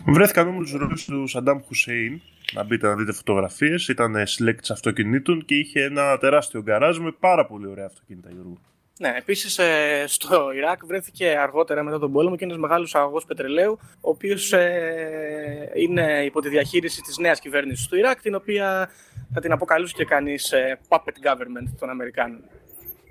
Βρέθηκαν 0.06 0.48
όμως 0.48 0.70
του 0.70 0.78
ρόλους 0.78 1.04
του 1.04 1.26
Σαντάμ 1.26 1.60
Χουσέιν. 1.66 2.20
Να 2.52 2.64
μπείτε 2.64 2.86
να 2.86 2.94
δείτε 2.94 3.12
φωτογραφίες. 3.12 3.88
Ήταν 3.88 4.26
συλλέκτη 4.26 4.72
αυτοκινήτων 4.72 5.44
και 5.44 5.54
είχε 5.54 5.82
ένα 5.82 6.18
τεράστιο 6.18 6.62
γκαράζ 6.62 6.98
με 6.98 7.14
πάρα 7.20 7.46
πολύ 7.46 7.66
ωραία 7.66 7.86
αυτοκίνητα, 7.86 8.28
Γιώργο. 8.32 8.58
Ναι, 8.98 9.14
επίσης 9.18 9.58
ε, 9.58 10.04
στο 10.06 10.52
Ιράκ 10.52 10.86
βρέθηκε 10.86 11.36
αργότερα 11.38 11.82
μετά 11.82 11.98
τον 11.98 12.12
πόλεμο 12.12 12.36
και 12.36 12.44
ένας 12.44 12.56
μεγάλος 12.56 12.94
αγωγός 12.94 13.24
πετρελαίου, 13.24 13.78
ο 13.82 14.10
οποίος 14.10 14.52
ε, 14.52 15.72
είναι 15.74 16.22
υπό 16.24 16.40
τη 16.40 16.48
διαχείριση 16.48 17.00
της 17.00 17.18
νέας 17.18 17.40
κυβέρνησης 17.40 17.86
του 17.86 17.96
Ιράκ, 17.96 18.20
την 18.20 18.34
οποία 18.34 18.90
θα 19.32 19.40
την 19.40 19.52
αποκαλούσε 19.52 19.94
και 19.96 20.04
κανείς 20.04 20.52
ε, 20.52 20.78
puppet 20.88 21.26
government 21.26 21.68
των 21.78 21.90
Αμερικάνων. 21.90 22.40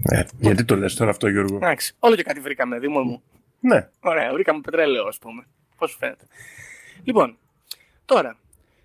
Ε, 0.03 0.23
γιατί 0.39 0.65
το 0.65 0.75
λες 0.75 0.95
τώρα 0.95 1.09
αυτό, 1.09 1.27
Γιώργο; 1.27 1.55
Εντάξει, 1.55 1.95
όλο 1.99 2.15
και 2.15 2.23
κάτι 2.23 2.39
βρήκαμε, 2.39 2.79
Δήμο 2.79 3.01
μου. 3.01 3.21
Ναι. 3.59 3.89
Ωραία, 3.99 4.33
βρήκαμε 4.33 4.61
πετρέλαιο, 4.61 5.07
ας 5.07 5.17
πούμε. 5.17 5.45
Πώς 5.77 5.91
σου 5.91 5.97
φαίνεται. 5.97 6.25
Λοιπόν, 7.03 7.37
τώρα, 8.05 8.37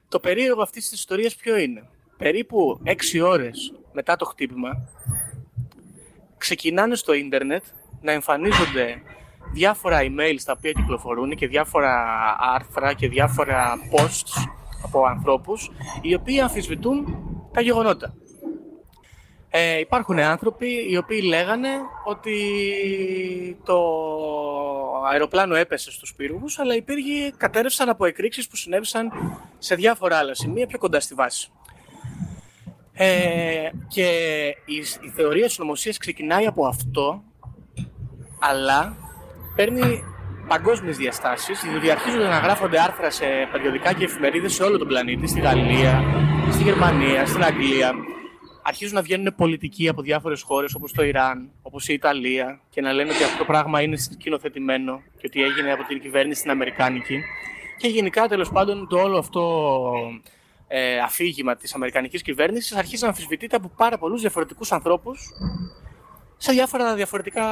το 0.09 0.21
περίεργο 0.21 0.63
αυτής 0.63 0.89
της 0.89 0.99
ιστορίας 0.99 1.37
ποιο 1.37 1.57
είναι; 1.57 1.89
Περίπου 2.17 2.81
6 2.85 3.21
ώρες 3.21 3.73
μετά 3.93 4.17
το 4.17 4.25
χτύπημα, 4.25 4.89
ξεκινάνε 6.39 6.95
στο 6.95 7.13
ίντερνετ 7.13 7.65
να 8.01 8.13
εμφανίζονται 8.13 9.03
διάφορα 9.53 10.01
email 10.03 10.37
τα 10.45 10.53
οποία 10.57 10.73
κυκλοφορούν 10.73 11.35
και 11.35 11.47
διάφορα 11.47 12.05
άρθρα 12.55 12.93
και 12.93 13.09
διάφορα 13.09 13.75
posts 13.91 14.49
από 14.87 15.07
ανθρώπους 15.07 15.71
οι 16.01 16.15
οποίοι 16.15 16.41
αμφισβητούν 16.41 17.19
τα 17.53 17.61
γεγονότα. 17.61 18.15
Ε, 19.51 19.79
υπάρχουν 19.79 20.19
άνθρωποι 20.19 20.87
οι 20.91 20.97
οποίοι 20.97 21.23
λέγανε 21.27 21.69
ότι 22.05 22.37
το 23.65 23.79
αεροπλάνο 25.11 25.55
έπεσε 25.55 25.91
στους 25.91 26.15
πύργους, 26.15 26.59
αλλά 26.59 26.75
οι 26.75 26.83
πύργοι 26.83 27.33
κατέρευσαν 27.37 27.89
από 27.89 28.05
εκρήξεις 28.05 28.49
που 28.49 28.57
συνέβησαν 28.57 29.11
σε 29.59 29.75
διάφορα 29.75 30.17
άλλα 30.17 30.35
σημεία 30.35 30.67
πιο 30.67 30.79
κοντά 30.79 31.01
στη 31.01 31.15
βάση. 31.15 31.51
Ε, 32.93 33.71
και 33.89 34.09
η, 34.65 34.77
η 35.05 35.09
θεωρία 35.15 35.49
συνωμοσίας 35.49 35.99
ξεκινάει 35.99 36.47
από 36.47 36.67
αυτό, 36.67 37.23
αλλά 38.41 38.97
παίρνει 39.57 40.03
παγκόσμιες 40.49 40.97
διαστάσεις, 40.97 41.61
διότι 41.61 41.91
αρχίζουν 41.91 42.21
να 42.21 42.39
γράφονται 42.39 42.81
άρθρα 42.81 43.11
σε 43.11 43.27
περιοδικά 43.53 43.93
και 43.93 44.05
εφημερίδες 44.05 44.55
σε 44.55 44.63
όλο 44.63 44.79
τον 44.79 44.89
πλανήτη, 44.89 45.27
στη 45.27 45.41
Γαλλία, 45.41 46.05
στη 46.51 46.63
Γερμανία, 46.63 47.27
στην 47.27 47.45
Αγγλία. 47.45 47.93
Αρχίζουν 48.63 48.95
να 48.95 49.03
βγαίνουν 49.03 49.35
πολιτικοί 49.37 49.89
από 49.89 50.03
διάφορες 50.03 50.43
χώρες 50.43 50.75
όπως 50.75 50.93
το 50.93 51.05
Ιράν, 51.05 51.51
όπως 51.63 51.89
η 51.89 51.93
Ιταλία, 51.93 52.61
και 52.71 52.81
να 52.81 52.93
λένε 52.93 53.11
ότι 53.11 53.23
αυτό 53.23 53.39
το 53.39 53.45
πράγμα 53.45 53.83
είναι 53.83 53.97
σκηνοθετημένο 53.97 55.03
και 55.19 55.27
ότι 55.27 55.43
έγινε 55.43 55.73
από 55.73 55.85
την 55.85 56.01
κυβέρνηση 56.01 56.43
την 56.43 56.51
Αμερικάνικη. 56.51 57.23
Και 57.77 57.89
γενικά 57.89 58.29
τέλος 58.29 58.51
πάντων 58.51 58.89
το 58.89 58.99
όλο 58.99 59.19
αυτό 59.19 59.93
ε, 60.69 60.99
αφήγημα 60.99 61.57
της 61.57 61.75
Αμερικανικής 61.75 62.23
κυβέρνησης 62.23 62.77
αρχίζει 62.77 63.03
να 63.03 63.09
αμφισβητείται 63.09 63.57
από 63.57 63.71
πάρα 63.77 63.99
πολλούς 63.99 64.21
διαφορετικούς 64.21 64.73
ανθρώπους 64.73 65.31
σε 66.37 66.53
διάφορα 66.53 66.95
διαφορετικά 66.95 67.45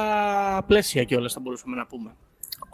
πλαίσια 0.67 1.03
κιόλας, 1.03 1.33
θα 1.33 1.39
μπορούσαμε 1.39 1.75
να 1.75 1.85
πούμε. 1.85 2.15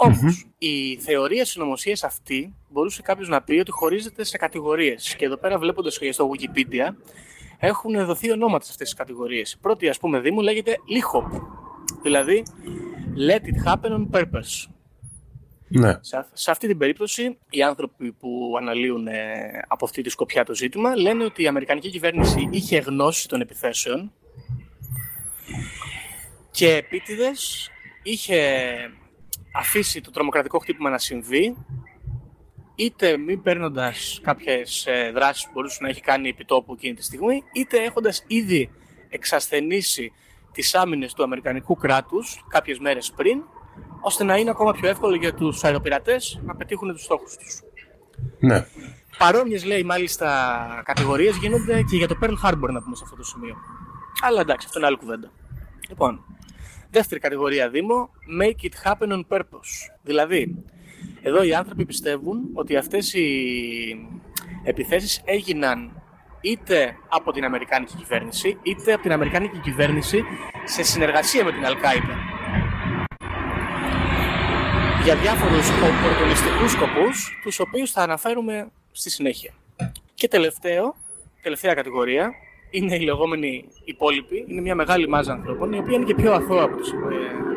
Όμως, 0.05 0.45
η 0.57 0.95
θεωρία 0.95 1.45
συνωμοσία 1.45 1.97
αυτή 2.03 2.53
μπορούσε 2.69 3.01
κάποιος 3.01 3.27
να 3.27 3.41
πει 3.41 3.59
ότι 3.59 3.71
χωρίζεται 3.71 4.23
σε 4.23 4.37
κατηγορίες. 4.37 5.15
Και 5.15 5.25
εδώ 5.25 5.37
πέρα, 5.37 5.57
βλέποντας 5.57 5.99
στο 6.11 6.31
Wikipedia, 6.33 6.95
έχουν 7.59 8.05
δοθεί 8.05 8.31
ονόματα 8.31 8.63
σε 8.65 8.71
αυτές 8.71 8.87
τις 8.89 8.97
κατηγορίες. 8.97 9.51
Η 9.51 9.57
πρώτη, 9.61 9.89
ας 9.89 9.97
πούμε, 9.97 10.19
δήμου 10.19 10.41
λέγεται 10.41 10.75
LIHOP. 10.75 11.41
Δηλαδή, 12.01 12.43
Let 13.15 13.45
it 13.45 13.57
happen 13.65 13.91
on 13.91 14.07
purpose. 14.11 14.69
Ναι. 15.67 15.97
Σε, 16.01 16.27
σε 16.33 16.51
αυτή 16.51 16.67
την 16.67 16.77
περίπτωση, 16.77 17.37
οι 17.49 17.63
άνθρωποι 17.63 18.11
που 18.11 18.55
αναλύουν 18.59 19.07
ε, 19.07 19.41
από 19.67 19.85
αυτή 19.85 20.01
τη 20.01 20.09
σκοπιά 20.09 20.45
το 20.45 20.55
ζήτημα 20.55 20.95
λένε 20.95 21.23
ότι 21.23 21.43
η 21.43 21.47
Αμερικανική 21.47 21.89
κυβέρνηση 21.89 22.49
είχε 22.51 22.77
γνώση 22.77 23.27
των 23.27 23.41
επιθέσεων 23.41 24.11
και 26.51 26.75
επίτηδες 26.75 27.69
είχε 28.03 28.37
αφήσει 29.51 30.01
το 30.01 30.11
τρομοκρατικό 30.11 30.59
χτύπημα 30.59 30.89
να 30.89 30.97
συμβεί 30.97 31.55
είτε 32.75 33.17
μη 33.17 33.37
παίρνοντας 33.37 34.19
κάποιες 34.23 34.87
δράσεις 35.13 35.45
που 35.45 35.51
μπορούσε 35.53 35.77
να 35.81 35.89
έχει 35.89 36.01
κάνει 36.01 36.29
επί 36.29 36.45
τόπου 36.45 36.73
εκείνη 36.73 36.93
τη 36.93 37.03
στιγμή, 37.03 37.43
είτε 37.53 37.83
έχοντας 37.83 38.23
ήδη 38.27 38.69
εξασθενήσει 39.09 40.11
τις 40.51 40.75
άμυνες 40.75 41.13
του 41.13 41.23
Αμερικανικού 41.23 41.75
κράτους 41.75 42.45
κάποιες 42.47 42.79
μέρες 42.79 43.11
πριν, 43.15 43.43
ώστε 44.01 44.23
να 44.23 44.37
είναι 44.37 44.49
ακόμα 44.49 44.71
πιο 44.71 44.89
εύκολο 44.89 45.15
για 45.15 45.33
τους 45.33 45.63
αεροπειρατές 45.63 46.39
να 46.43 46.55
πετύχουν 46.55 46.91
τους 46.91 47.03
στόχους 47.03 47.35
τους. 47.37 47.61
Ναι. 48.39 48.65
Παρόμοιες 49.17 49.65
λέει 49.65 49.83
μάλιστα 49.83 50.81
κατηγορίες 50.85 51.35
γίνονται 51.37 51.81
και 51.81 51.97
για 51.97 52.07
το 52.07 52.17
Pearl 52.21 52.33
Harbor 52.43 52.69
να 52.71 52.81
πούμε 52.81 52.95
σε 52.95 53.01
αυτό 53.03 53.15
το 53.15 53.23
σημείο. 53.23 53.55
Αλλά 54.21 54.41
εντάξει, 54.41 54.65
αυτό 54.67 54.79
είναι 54.79 54.87
άλλη 54.87 54.97
κουβέντα. 54.97 55.31
Λοιπόν, 55.89 56.25
δεύτερη 56.91 57.19
κατηγορία 57.19 57.69
Δήμο, 57.69 58.09
make 58.41 58.65
it 58.65 58.91
happen 58.91 59.11
on 59.11 59.37
purpose. 59.37 59.91
Δηλαδή, 60.01 60.63
εδώ 61.21 61.43
οι 61.43 61.53
άνθρωποι 61.53 61.85
πιστεύουν 61.85 62.49
ότι 62.53 62.75
αυτές 62.75 63.13
οι 63.13 63.27
επιθέσεις 64.63 65.21
έγιναν 65.25 66.01
είτε 66.41 66.95
από 67.09 67.31
την 67.31 67.43
Αμερικάνικη 67.43 67.95
κυβέρνηση, 67.95 68.57
είτε 68.63 68.93
από 68.93 69.01
την 69.01 69.11
Αμερικάνικη 69.11 69.57
κυβέρνηση 69.57 70.23
σε 70.63 70.83
συνεργασία 70.83 71.43
με 71.43 71.51
την 71.51 71.65
Αλκάιντα. 71.65 72.15
Για 75.03 75.15
διάφορους 75.15 75.69
οπορτονιστικούς 75.69 76.71
σκοπούς, 76.71 77.39
τους 77.43 77.59
οποίους 77.59 77.91
θα 77.91 78.01
αναφέρουμε 78.01 78.71
στη 78.91 79.09
συνέχεια. 79.09 79.53
Και 80.13 80.27
τελευταίο, 80.27 80.95
τελευταία 81.41 81.73
κατηγορία, 81.73 82.33
είναι 82.71 82.95
οι 82.95 82.99
λεγόμενοι 82.99 83.65
υπόλοιποι. 83.83 84.45
Είναι 84.47 84.61
μια 84.61 84.75
μεγάλη 84.75 85.07
μάζα 85.07 85.31
ανθρώπων, 85.31 85.73
η 85.73 85.77
οποία 85.77 85.95
είναι 85.95 86.05
και 86.05 86.15
πιο 86.15 86.33
αθώα 86.33 86.63
από 86.63 86.77
τις, 86.77 86.91
ε, 86.91 86.95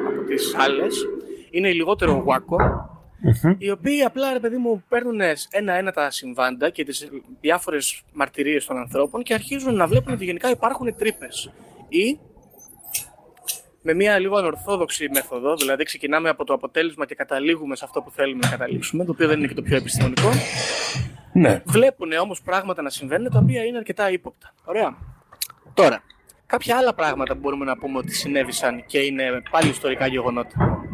από 0.09 0.23
τις 0.27 0.55
άλλες. 0.59 1.07
Είναι 1.51 1.69
οι 1.69 1.75
λιγότερο 1.75 2.13
γουάκο, 2.13 2.57
οι 3.59 3.71
οποίοι 3.71 4.03
απλά, 4.03 4.33
ρε 4.33 4.41
παιδί 4.41 4.57
μου, 4.57 4.85
παίρνουν 4.89 5.21
ένα-ένα 5.51 5.93
τα 5.93 6.11
συμβάντα 6.11 6.71
και 6.71 6.85
τις 6.85 7.09
διάφορες 7.41 8.03
μαρτυρίες 8.13 8.67
των 8.67 8.77
ανθρώπων 8.77 9.23
και 9.23 9.35
αρχίζουν 9.35 9.75
να 9.75 9.87
βλέπουν 9.87 10.13
ότι 10.13 10.25
γενικά 10.25 10.51
υπάρχουν 10.51 10.97
τρύπες. 10.97 11.53
Ή 11.89 12.19
με 13.83 13.95
μια 13.95 14.19
λίγο 14.19 14.37
ανορθόδοξη 14.37 15.09
μέθοδο, 15.13 15.57
δηλαδή 15.57 15.85
ξεκινάμε 15.85 16.29
από 16.29 16.45
το 16.45 16.53
αποτέλεσμα 16.53 17.07
και 17.07 17.15
καταλήγουμε 17.15 17.77
σε 17.77 17.85
αυτό 17.85 18.03
που 18.03 18.11
θέλουμε 18.11 18.41
να 18.43 18.49
καταλήξουμε, 18.49 19.05
το 19.05 19.11
οποίο 19.11 19.29
δεν 19.29 19.39
είναι 19.39 19.47
και 19.47 19.55
το 19.55 19.63
πιο 19.63 19.77
επιστημονικό. 19.77 20.31
Ναι. 21.35 21.63
Βλέπουν 21.65 22.13
όμως 22.13 22.43
πράγματα 22.43 22.83
να 22.83 22.91
συμβαίνουν 22.91 23.31
τα 23.31 23.39
οποία 23.43 23.65
είναι 23.65 23.77
αρκετά 23.77 24.11
ύποπτα. 24.11 24.53
Ωραία. 24.65 24.97
Τώρα, 25.75 26.03
κάποια 26.47 26.77
άλλα 26.77 26.95
πράγματα 26.95 27.35
που 27.35 27.41
μπορούμε 27.41 27.65
να 27.65 27.77
πούμε 27.77 27.99
ότι 27.99 28.15
συνέβησαν 28.15 28.85
και 28.87 28.99
είναι 28.99 29.43
πάλι 29.51 29.69
ιστορικά 29.69 30.07
γεγονότα. 30.07 30.85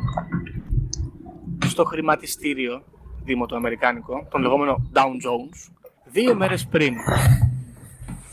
Στο 1.67 1.85
χρηματιστήριο 1.85 2.83
Δήμο 3.25 3.47
το 3.47 3.57
Αμερικάνικο, 3.57 4.27
τον 4.31 4.41
λεγόμενο 4.41 4.91
Down 4.95 5.01
Jones, 5.01 5.71
δύο 6.05 6.35
μέρες 6.35 6.67
πριν 6.67 6.95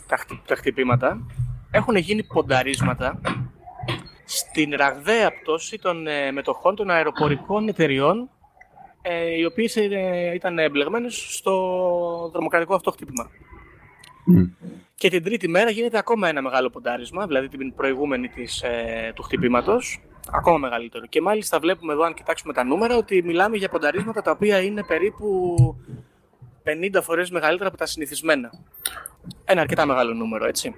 τα, 0.08 0.18
χτυ- 0.18 0.48
τα 0.48 0.56
χτυπήματα, 0.56 1.26
έχουν 1.72 1.96
γίνει 1.96 2.24
πονταρίσματα 2.24 3.22
στην 4.26 4.74
ραγδαία 4.76 5.32
πτώση 5.42 5.80
των 5.80 6.08
ε, 6.08 6.32
μετοχών 6.32 6.76
των 6.76 6.90
αεροπορικών 6.90 7.68
εταιριών 7.68 8.30
ε, 9.10 9.38
οι 9.38 9.46
οποίες 9.46 9.76
ε, 9.76 10.32
ήταν 10.34 10.60
εμπλεγμένες 10.60 11.26
στο 11.30 11.54
δρομοκρατικό 12.34 12.76
αυτό 12.76 12.92
χτύπημα. 12.92 13.30
Και 14.96 15.10
την 15.10 15.24
τρίτη 15.24 15.48
μέρα 15.48 15.70
γίνεται 15.70 15.98
ακόμα 15.98 16.28
ένα 16.28 16.42
μεγάλο 16.42 16.70
ποντάρισμα, 16.70 17.28
δηλαδή 17.28 17.48
την 17.48 17.76
προηγούμενη 17.76 18.28
της, 18.28 18.62
ε, 18.62 19.12
του 19.16 19.24
χτυπήματος, 19.24 20.02
ακόμα 20.32 20.58
μεγαλύτερο. 20.58 21.06
Και 21.06 21.22
μάλιστα 21.22 21.60
βλέπουμε 21.60 21.94
εδώ, 21.94 22.04
αν 22.04 22.14
κοιτάξουμε 22.14 22.54
τα 22.54 22.64
νούμερα, 22.64 22.98
ότι 22.98 23.24
μιλάμε 23.24 23.58
για 23.58 23.70
πονταρίσματα 23.70 24.22
τα 24.22 24.32
οποία 24.32 24.62
είναι 24.62 24.84
περίπου 24.84 25.56
50 26.64 27.02
φορές 27.02 27.30
μεγαλύτερα 27.30 27.70
από 27.70 27.78
τα 27.78 27.86
συνηθισμένα. 27.86 28.52
Ένα 29.46 29.62
αρκετά 29.62 29.86
μεγάλο 29.86 30.14
νούμερο, 30.14 30.46
έτσι. 30.46 30.76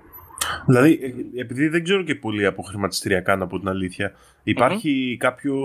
Δηλαδή, 0.66 1.00
ε, 1.02 1.40
επειδή 1.42 1.68
δεν 1.68 1.84
ξέρω 1.84 2.04
και 2.04 2.16
πολύ 2.16 2.46
από 2.46 2.62
χρηματιστηριακά, 2.62 3.36
να 3.36 3.48
πω 3.48 3.60
την 3.60 3.68
αλήθεια, 3.68 4.14
υπάρχει 4.44 5.18
κάποιο, 5.20 5.56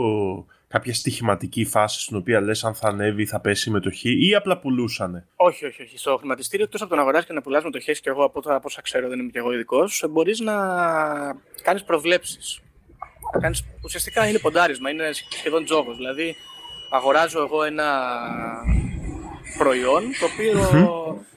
κάποια 0.74 0.94
στοιχηματική 0.94 1.64
φάση 1.64 2.00
στην 2.00 2.16
οποία 2.16 2.40
λες 2.40 2.64
αν 2.64 2.74
θα 2.74 2.88
ανέβει 2.88 3.26
θα 3.26 3.40
πέσει 3.40 3.68
η 3.68 3.72
μετοχή 3.72 4.28
ή 4.28 4.34
απλά 4.34 4.58
πουλούσανε; 4.58 5.26
Όχι, 5.36 5.66
όχι, 5.66 5.82
όχι. 5.82 5.98
Στο 5.98 6.16
χρηματιστήριο, 6.16 6.64
εκτός 6.64 6.80
από 6.80 6.90
το 6.90 6.96
να 6.96 7.02
αγοράσει 7.02 7.26
και 7.26 7.32
να 7.32 7.40
πουλάς 7.42 7.64
μετοχές, 7.64 8.00
και 8.00 8.08
εγώ 8.08 8.24
από 8.24 8.60
όσα 8.62 8.80
ξέρω, 8.82 9.08
δεν 9.08 9.18
είμαι 9.18 9.30
και 9.30 9.38
εγώ 9.38 9.52
ειδικός, 9.52 10.04
μπορείς 10.10 10.40
να 10.40 10.54
κάνεις 11.62 11.82
προβλέψεις. 11.84 12.60
Κάνεις, 13.40 13.64
ουσιαστικά 13.84 14.28
είναι 14.28 14.38
ποντάρισμα, 14.38 14.90
είναι 14.90 15.10
σχεδόν 15.28 15.64
τζόγος. 15.64 15.96
Δηλαδή, 15.96 16.34
αγοράζω 16.90 17.40
εγώ 17.42 17.64
ένα 17.64 17.88
προϊόν 19.58 20.02
το 20.20 20.24
οποίο 20.32 20.58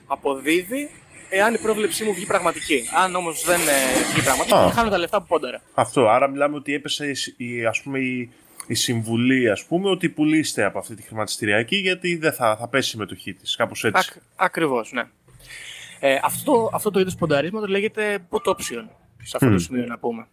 αποδίδει 0.07 0.89
εάν 1.29 1.53
η 1.53 1.57
πρόβλεψή 1.57 2.03
μου 2.03 2.13
βγει 2.13 2.25
πραγματική. 2.25 2.83
Αν 3.03 3.15
όμως 3.15 3.43
δεν 3.45 3.59
ε, 3.59 4.11
βγει 4.13 4.21
πραγματική, 4.23 4.55
Α. 4.57 4.71
χάνω 4.71 4.89
τα 4.89 4.97
λεφτά 4.97 5.19
που 5.21 5.25
πόνταρα. 5.27 5.61
Αυτό, 5.73 6.07
άρα 6.07 6.27
μιλάμε 6.29 6.55
ότι 6.55 6.73
έπεσε 6.73 7.05
η, 7.07 7.15
η- 7.37 7.65
ας 7.65 7.81
πούμε, 7.81 7.99
η, 7.99 8.29
η 8.67 8.73
συμβουλή 8.73 9.49
ας 9.49 9.65
πούμε 9.65 9.89
ότι 9.89 10.09
πουλήστε 10.09 10.63
από 10.63 10.79
αυτή 10.79 10.95
τη 10.95 11.01
χρηματιστηριακή 11.01 11.75
γιατί 11.75 12.15
δεν 12.15 12.33
θα, 12.33 12.57
θα 12.57 12.67
πέσει 12.67 12.95
η 12.95 12.99
μετοχή 12.99 13.33
της, 13.33 13.55
κάπως 13.55 13.83
έτσι. 13.83 14.11
Ακ, 14.15 14.23
Ακριβώς, 14.35 14.91
ναι. 14.91 15.03
Ε, 15.99 16.19
αυτό, 16.23 16.69
αυτό 16.73 16.91
το 16.91 16.99
είδος 16.99 17.15
πονταρίσματος 17.15 17.69
λέγεται 17.69 18.19
put 18.29 18.51
option. 18.51 18.85
Σε 19.23 19.37
αυτό 19.37 19.49
το 19.49 19.59
σημείο 19.59 19.85
να 19.85 19.97
πούμε. 19.97 20.27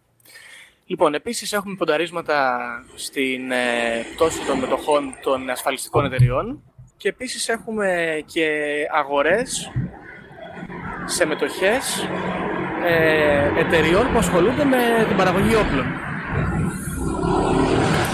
Λοιπόν, 0.85 1.13
επίσης 1.13 1.53
έχουμε 1.53 1.75
πονταρίσματα 1.75 2.59
στην 2.95 3.51
ε, 3.51 4.05
πτώση 4.15 4.45
των 4.45 4.59
μετοχών 4.59 5.13
των 5.21 5.49
ασφαλιστικών 5.49 6.05
εταιριών 6.05 6.61
και 6.97 7.09
επίσης 7.09 7.49
έχουμε 7.49 8.21
και 8.25 8.47
αγορές 8.91 9.71
σε 11.05 11.25
μετοχές 11.25 12.07
ε, 12.83 13.59
εταιριών 13.59 14.11
που 14.11 14.17
ασχολούνται 14.17 14.63
με 14.63 15.05
την 15.07 15.17
παραγωγή 15.17 15.55
όπλων. 15.55 16.04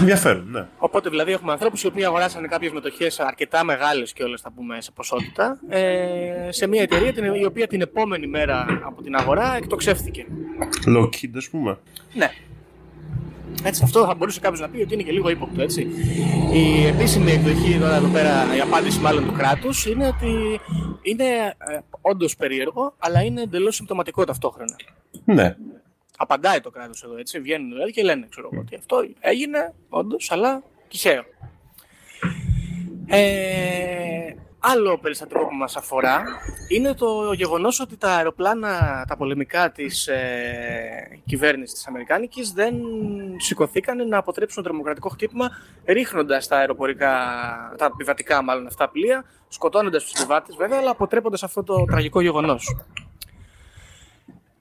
Ενδιαφέρον, 0.02 0.46
ναι. 0.50 0.66
Οπότε 0.78 1.08
δηλαδή 1.08 1.32
έχουμε 1.32 1.52
ανθρώπους 1.52 1.82
οι 1.82 1.86
οποίοι 1.86 2.04
αγοράσανε 2.04 2.46
κάποιες 2.46 2.72
μετοχές 2.72 3.20
αρκετά 3.20 3.64
μεγάλες 3.64 4.12
και 4.12 4.22
όλες 4.22 4.40
θα 4.40 4.50
πούμε 4.50 4.80
σε 4.80 4.90
ποσότητα 4.90 5.58
ε, 5.68 6.48
σε 6.48 6.66
μια 6.66 6.82
εταιρεία 6.82 7.12
την, 7.12 7.34
η 7.34 7.44
οποία 7.44 7.66
την 7.66 7.80
επόμενη 7.80 8.26
μέρα 8.26 8.80
από 8.84 9.02
την 9.02 9.14
αγορά 9.14 9.56
εκτοξεύθηκε. 9.56 10.26
Lockheed 10.96 11.30
ας 11.36 11.48
πούμε. 11.48 11.78
Ναι. 12.14 12.30
Έτσι, 13.64 13.82
αυτό 13.84 14.04
θα 14.06 14.14
μπορούσε 14.14 14.40
κάποιος 14.40 14.60
να 14.60 14.68
πει 14.68 14.82
ότι 14.82 14.94
είναι 14.94 15.02
και 15.02 15.12
λίγο 15.12 15.28
ύποπτο, 15.28 15.62
έτσι. 15.62 15.88
Η 16.52 16.86
επίσημη 16.86 17.30
εκδοχή 17.30 17.78
τώρα 17.78 17.94
εδώ 17.94 18.08
πέρα, 18.08 18.56
η 18.56 18.60
απάντηση 18.60 19.00
μάλλον 19.00 19.26
του 19.26 19.32
κράτους, 19.32 19.86
είναι 19.86 20.06
ότι 20.06 20.60
είναι 21.02 21.24
ε, 21.58 21.78
όντως 22.00 22.36
περίεργο, 22.36 22.94
αλλά 22.98 23.22
είναι 23.22 23.42
εντελώς 23.42 23.74
συμπτωματικό 23.74 24.24
ταυτόχρονα. 24.24 24.76
Ναι. 25.24 25.56
Απαντάει 26.16 26.60
το 26.60 26.70
κράτος 26.70 27.02
εδώ, 27.02 27.16
έτσι. 27.16 27.40
Βγαίνουν 27.40 27.70
δηλαδή 27.70 27.92
και 27.92 28.02
λένε, 28.02 28.26
ξέρω 28.30 28.48
εγώ, 28.52 28.60
ότι 28.60 28.76
αυτό 28.76 29.04
έγινε, 29.20 29.74
όντως, 29.88 30.30
αλλά 30.30 30.62
τυχαίο. 30.88 31.24
Ε, 33.06 34.34
άλλο 34.64 34.98
περιστατικό 34.98 35.46
που 35.46 35.54
μας 35.54 35.76
αφορά 35.76 36.22
είναι 36.68 36.94
το 36.94 37.32
γεγονός 37.32 37.80
ότι 37.80 37.96
τα 37.96 38.10
αεροπλάνα, 38.10 39.04
τα 39.08 39.16
πολεμικά 39.16 39.70
της 39.70 40.06
ε, 40.06 41.20
κυβέρνησης 41.24 41.74
της 41.74 41.86
Αμερικάνικης 41.86 42.52
δεν 42.52 42.74
σηκωθήκαν 43.36 44.08
να 44.08 44.18
αποτρέψουν 44.18 44.62
το 44.62 44.68
τρομοκρατικό 44.68 45.08
χτύπημα 45.08 45.50
ρίχνοντας 45.84 46.48
τα 46.48 46.56
αεροπορικά, 46.56 47.08
τα 47.78 47.84
επιβατικά 47.84 48.42
μάλλον 48.42 48.66
αυτά 48.66 48.88
πλοία, 48.88 49.24
σκοτώνοντας 49.48 50.02
τους 50.02 50.12
επιβάτες 50.12 50.56
βέβαια, 50.56 50.78
αλλά 50.78 50.90
αποτρέποντας 50.90 51.42
αυτό 51.42 51.62
το 51.62 51.84
τραγικό 51.84 52.20
γεγονός. 52.20 52.76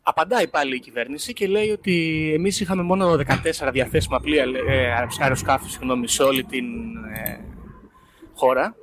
Απαντάει 0.03 0.47
πάλι 0.47 0.75
η 0.75 0.79
κυβέρνηση 0.79 1.33
και 1.33 1.47
λέει 1.47 1.69
ότι 1.69 2.31
εμείς 2.35 2.59
είχαμε 2.59 2.83
μόνο 2.83 3.15
14 3.15 3.69
διαθέσιμα 3.71 4.19
πλοία, 4.19 4.45
ε, 4.67 4.91
αεροσκάφη 5.19 5.69
συγγνώμη, 5.69 6.07
σε 6.07 6.23
όλη 6.23 6.43
την 6.43 6.65
ε, 6.95 7.39
χώρα 8.33 8.75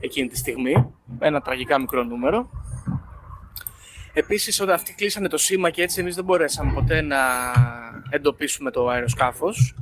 εκείνη 0.00 0.28
τη 0.28 0.36
στιγμή. 0.36 0.94
Ένα 1.18 1.40
τραγικά 1.40 1.78
μικρό 1.78 2.02
νούμερο. 2.02 2.50
Επίσης, 4.12 4.60
όταν 4.60 4.74
αυτοί 4.74 4.94
κλείσανε 4.94 5.28
το 5.28 5.38
σήμα 5.38 5.70
και 5.70 5.82
έτσι 5.82 6.00
εμείς 6.00 6.14
δεν 6.14 6.24
μπορέσαμε 6.24 6.72
ποτέ 6.72 7.00
να 7.00 7.18
εντοπίσουμε 8.10 8.70
το 8.70 8.88
αεροσκάφος, 8.88 9.74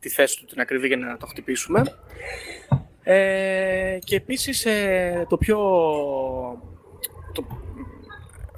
τη 0.00 0.08
θέση 0.08 0.38
του 0.38 0.44
την 0.44 0.60
ακριβή 0.60 0.86
για 0.86 0.96
να 0.96 1.16
το 1.16 1.26
χτυπήσουμε. 1.26 1.82
Ε, 3.02 3.98
και 4.04 4.16
επίσης 4.16 4.64
ε, 4.64 5.26
το 5.28 5.36
πιο 5.36 5.58
το 7.32 7.46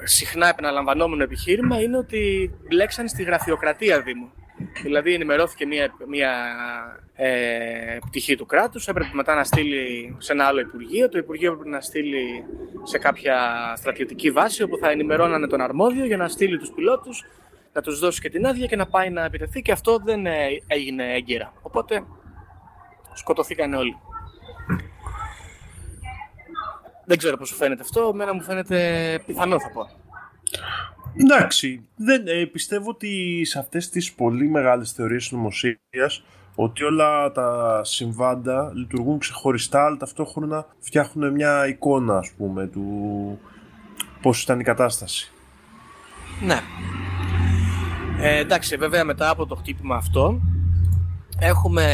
συχνά 0.08 0.48
επαναλαμβανόμενο 0.48 1.22
επιχείρημα 1.22 1.80
είναι 1.80 1.96
ότι 1.96 2.50
μπλέξαν 2.68 3.08
στη 3.08 3.22
γραφειοκρατία 3.22 4.00
Δήμου. 4.00 4.30
Δηλαδή 4.82 5.14
ενημερώθηκε 5.14 5.66
μια, 5.66 5.94
μια 6.08 6.32
ε, 7.14 7.98
πτυχή 8.06 8.36
του 8.36 8.46
κράτους, 8.46 8.88
έπρεπε 8.88 9.10
μετά 9.12 9.34
να 9.34 9.44
στείλει 9.44 10.16
σε 10.18 10.32
ένα 10.32 10.44
άλλο 10.44 10.60
Υπουργείο, 10.60 11.08
το 11.08 11.18
Υπουργείο 11.18 11.52
έπρεπε 11.52 11.70
να 11.70 11.80
στείλει 11.80 12.44
σε 12.82 12.98
κάποια 12.98 13.36
στρατιωτική 13.76 14.30
βάση 14.30 14.62
όπου 14.62 14.78
θα 14.78 14.90
ενημερώνανε 14.90 15.46
τον 15.46 15.60
αρμόδιο 15.60 16.04
για 16.04 16.16
να 16.16 16.28
στείλει 16.28 16.58
τους 16.58 16.70
πιλότους, 16.70 17.24
να 17.72 17.80
τους 17.80 17.98
δώσει 17.98 18.20
και 18.20 18.28
την 18.28 18.46
άδεια 18.46 18.66
και 18.66 18.76
να 18.76 18.86
πάει 18.86 19.10
να 19.10 19.24
επιτεθεί 19.24 19.62
και 19.62 19.72
αυτό 19.72 19.98
δεν 20.04 20.26
ε, 20.26 20.46
έγινε 20.66 21.14
έγκαιρα. 21.14 21.52
Οπότε 21.62 22.04
σκοτωθήκαν 23.12 23.74
όλοι. 23.74 23.96
Δεν 27.04 27.18
ξέρω 27.18 27.36
πώς 27.36 27.48
σου 27.48 27.54
φαίνεται 27.54 27.82
αυτό, 27.82 28.10
εμένα 28.12 28.34
μου 28.34 28.42
φαίνεται 28.42 29.20
πιθανό 29.26 29.60
θα 29.60 29.70
πω. 29.70 29.97
Εντάξει, 31.20 31.86
δεν, 31.96 32.26
ε, 32.26 32.44
πιστεύω 32.44 32.90
ότι 32.90 33.42
σε 33.44 33.58
αυτές 33.58 33.88
τις 33.88 34.12
πολύ 34.12 34.48
μεγάλες 34.48 34.92
θεωρίες 34.92 35.24
συνωμοσίας 35.24 36.22
ότι 36.54 36.84
όλα 36.84 37.32
τα 37.32 37.80
συμβάντα 37.84 38.72
λειτουργούν 38.74 39.18
ξεχωριστά 39.18 39.84
αλλά 39.84 39.96
ταυτόχρονα 39.96 40.66
φτιάχνουν 40.80 41.32
μια 41.32 41.66
εικόνα 41.68 42.18
ας 42.18 42.30
πούμε 42.36 42.66
του 42.66 42.84
πώς 44.22 44.42
ήταν 44.42 44.60
η 44.60 44.64
κατάσταση. 44.64 45.32
Ναι. 46.42 46.60
Ε, 48.20 48.38
εντάξει, 48.38 48.76
βέβαια 48.76 49.04
μετά 49.04 49.30
από 49.30 49.46
το 49.46 49.54
χτύπημα 49.54 49.96
αυτό 49.96 50.40
έχουμε 51.38 51.84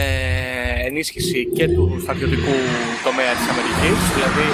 ενίσχυση 0.84 1.46
και 1.46 1.68
του 1.68 1.98
στρατιωτικού 2.02 2.54
τομέα 3.04 3.32
της 3.32 3.48
Αμερικής, 3.48 3.98
δηλαδή 4.14 4.46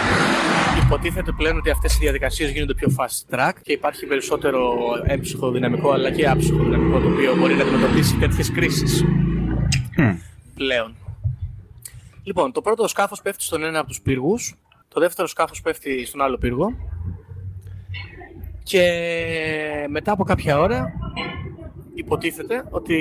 υποτίθεται 0.90 1.32
πλέον 1.32 1.56
ότι 1.56 1.70
αυτές 1.70 1.94
οι 1.94 1.98
διαδικασίες 1.98 2.50
γίνονται 2.50 2.74
πιο 2.74 2.94
fast 2.96 3.34
track 3.34 3.52
και 3.62 3.72
υπάρχει 3.72 4.06
περισσότερο 4.06 4.74
έμψυχο 5.04 5.50
δυναμικό 5.50 5.90
αλλά 5.90 6.10
και 6.10 6.28
άψυχο 6.28 6.62
δυναμικό 6.62 7.00
το 7.00 7.08
οποίο 7.08 7.36
μπορεί 7.36 7.54
να 7.54 7.62
αντιμετωπίσει 7.62 8.16
τέτοιες 8.16 8.50
κρίσεις 8.50 9.04
πλέον. 10.54 10.94
Λοιπόν, 12.22 12.52
το 12.52 12.60
πρώτο 12.60 12.88
σκάφος 12.88 13.22
πέφτει 13.22 13.42
στον 13.42 13.64
ένα 13.64 13.78
από 13.78 13.88
τους 13.88 14.00
πύργους, 14.00 14.54
το 14.88 15.00
δεύτερο 15.00 15.28
σκάφος 15.28 15.60
πέφτει 15.60 16.06
στον 16.06 16.22
άλλο 16.22 16.38
πύργο 16.38 16.72
και 18.62 18.82
μετά 19.88 20.12
από 20.12 20.24
κάποια 20.24 20.58
ώρα 20.58 20.92
υποτίθεται 21.94 22.64
ότι 22.70 22.96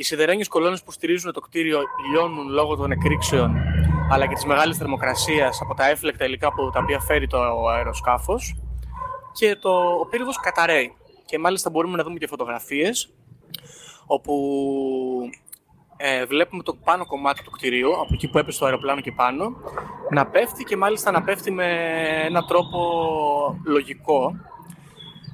οι 0.00 0.02
σιδερένιες 0.02 0.48
κολόνες 0.48 0.82
που 0.82 0.92
στηρίζουν 0.92 1.32
το 1.32 1.40
κτίριο 1.40 1.80
λιώνουν 2.10 2.48
λόγω 2.48 2.76
των 2.76 2.90
εκρήξεων 2.90 3.56
αλλά 4.10 4.26
και 4.26 4.34
της 4.34 4.44
μεγάλης 4.44 4.76
θερμοκρασίας 4.76 5.60
από 5.60 5.74
τα 5.74 5.88
έφλεκτα 5.88 6.24
υλικά 6.24 6.52
που 6.52 6.70
τα 6.70 6.80
οποία 6.82 7.00
φέρει 7.00 7.26
το 7.26 7.68
αεροσκάφος 7.68 8.56
και 9.32 9.56
το, 9.56 9.70
ο 10.00 10.06
πύργος 10.06 10.40
καταραίει. 10.40 10.92
Και 11.24 11.38
μάλιστα 11.38 11.70
μπορούμε 11.70 11.96
να 11.96 12.02
δούμε 12.02 12.18
και 12.18 12.26
φωτογραφίες 12.26 13.12
όπου 14.06 14.34
ε, 15.96 16.24
βλέπουμε 16.24 16.62
το 16.62 16.74
πάνω 16.74 17.06
κομμάτι 17.06 17.42
του 17.42 17.50
κτηρίου, 17.50 17.92
από 17.92 18.10
εκεί 18.12 18.28
που 18.28 18.38
έπεσε 18.38 18.58
το 18.58 18.64
αεροπλάνο 18.64 19.00
και 19.00 19.12
πάνω, 19.12 19.56
να 20.10 20.26
πέφτει 20.26 20.64
και 20.64 20.76
μάλιστα 20.76 21.10
να 21.10 21.22
πέφτει 21.22 21.50
με 21.50 21.66
έναν 22.24 22.46
τρόπο 22.46 22.80
λογικό. 23.64 24.34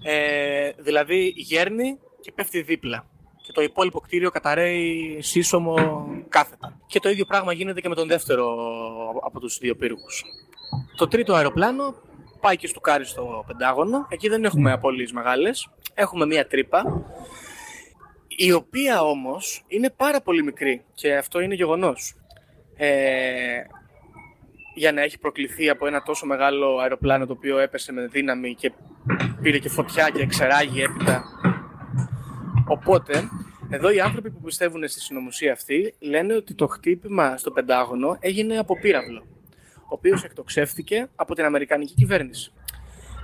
Ε, 0.03 0.71
δηλαδή 0.79 1.33
γέρνει 1.37 1.99
και 2.21 2.33
πέφτει 2.33 2.63
δίπλα. 2.63 3.07
Και 3.57 3.63
το 3.63 3.69
υπόλοιπο 3.69 4.01
κτίριο 4.01 4.31
καταραίει 4.31 5.19
σύσσωμο 5.21 6.07
κάθετα. 6.29 6.81
Και 6.87 7.01
το 7.01 7.09
ίδιο 7.09 7.25
πράγμα 7.25 7.53
γίνεται 7.53 7.81
και 7.81 7.89
με 7.89 7.95
τον 7.95 8.09
δεύτερο 8.09 8.57
από 9.25 9.41
τους 9.41 9.59
δύο 9.59 9.77
πύργους. 9.77 10.25
Το 10.97 11.09
τρίτο 11.09 11.35
αεροπλάνο 11.35 11.95
πάει 12.41 12.57
και 12.57 12.67
στουκάρει 12.67 13.05
στο 13.05 13.45
Πεντάγωνο. 13.47 14.07
Εκεί 14.09 14.29
δεν 14.29 14.45
έχουμε 14.45 14.73
απώλειες 14.73 15.13
μεγάλες. 15.13 15.71
Έχουμε 15.95 16.27
μία 16.27 16.47
τρύπα 16.47 17.05
η 18.29 18.53
οποία 18.53 19.03
όμως 19.03 19.65
είναι 19.67 19.91
πάρα 19.91 20.21
πολύ 20.21 20.43
μικρή 20.43 20.85
και 20.95 21.17
αυτό 21.17 21.41
είναι 21.41 21.55
γεγονός. 21.55 22.15
Ε, 22.77 23.61
για 24.75 24.93
να 24.93 25.03
έχει 25.03 25.19
προκληθεί 25.19 25.69
από 25.69 25.87
ένα 25.87 26.03
τόσο 26.03 26.27
μεγάλο 26.27 26.79
αεροπλάνο 26.79 27.27
το 27.27 27.33
οποίο 27.33 27.59
έπεσε 27.59 27.93
με 27.93 28.07
δύναμη 28.07 28.55
και 28.55 28.73
πήρε 29.43 29.59
και 29.59 29.69
φωτιά 29.69 30.11
και 30.11 30.23
εξεράγει 30.23 30.83
έπειτα. 30.83 31.25
Οπότε, 32.69 33.29
εδώ 33.71 33.91
οι 33.91 34.01
άνθρωποι 34.01 34.31
που 34.31 34.41
πιστεύουν 34.41 34.89
στη 34.89 35.01
συνωμοσία 35.01 35.53
αυτή 35.53 35.95
λένε 35.99 36.35
ότι 36.35 36.55
το 36.55 36.67
χτύπημα 36.67 37.37
στο 37.37 37.51
Πεντάγωνο 37.51 38.17
έγινε 38.21 38.59
από 38.59 38.79
πύραυλο, 38.81 39.27
ο 39.75 39.89
οποίος 39.89 40.25
εκτοξεύτηκε 40.25 41.09
από 41.17 41.35
την 41.35 41.45
Αμερικανική 41.45 41.95
κυβέρνηση. 41.95 42.53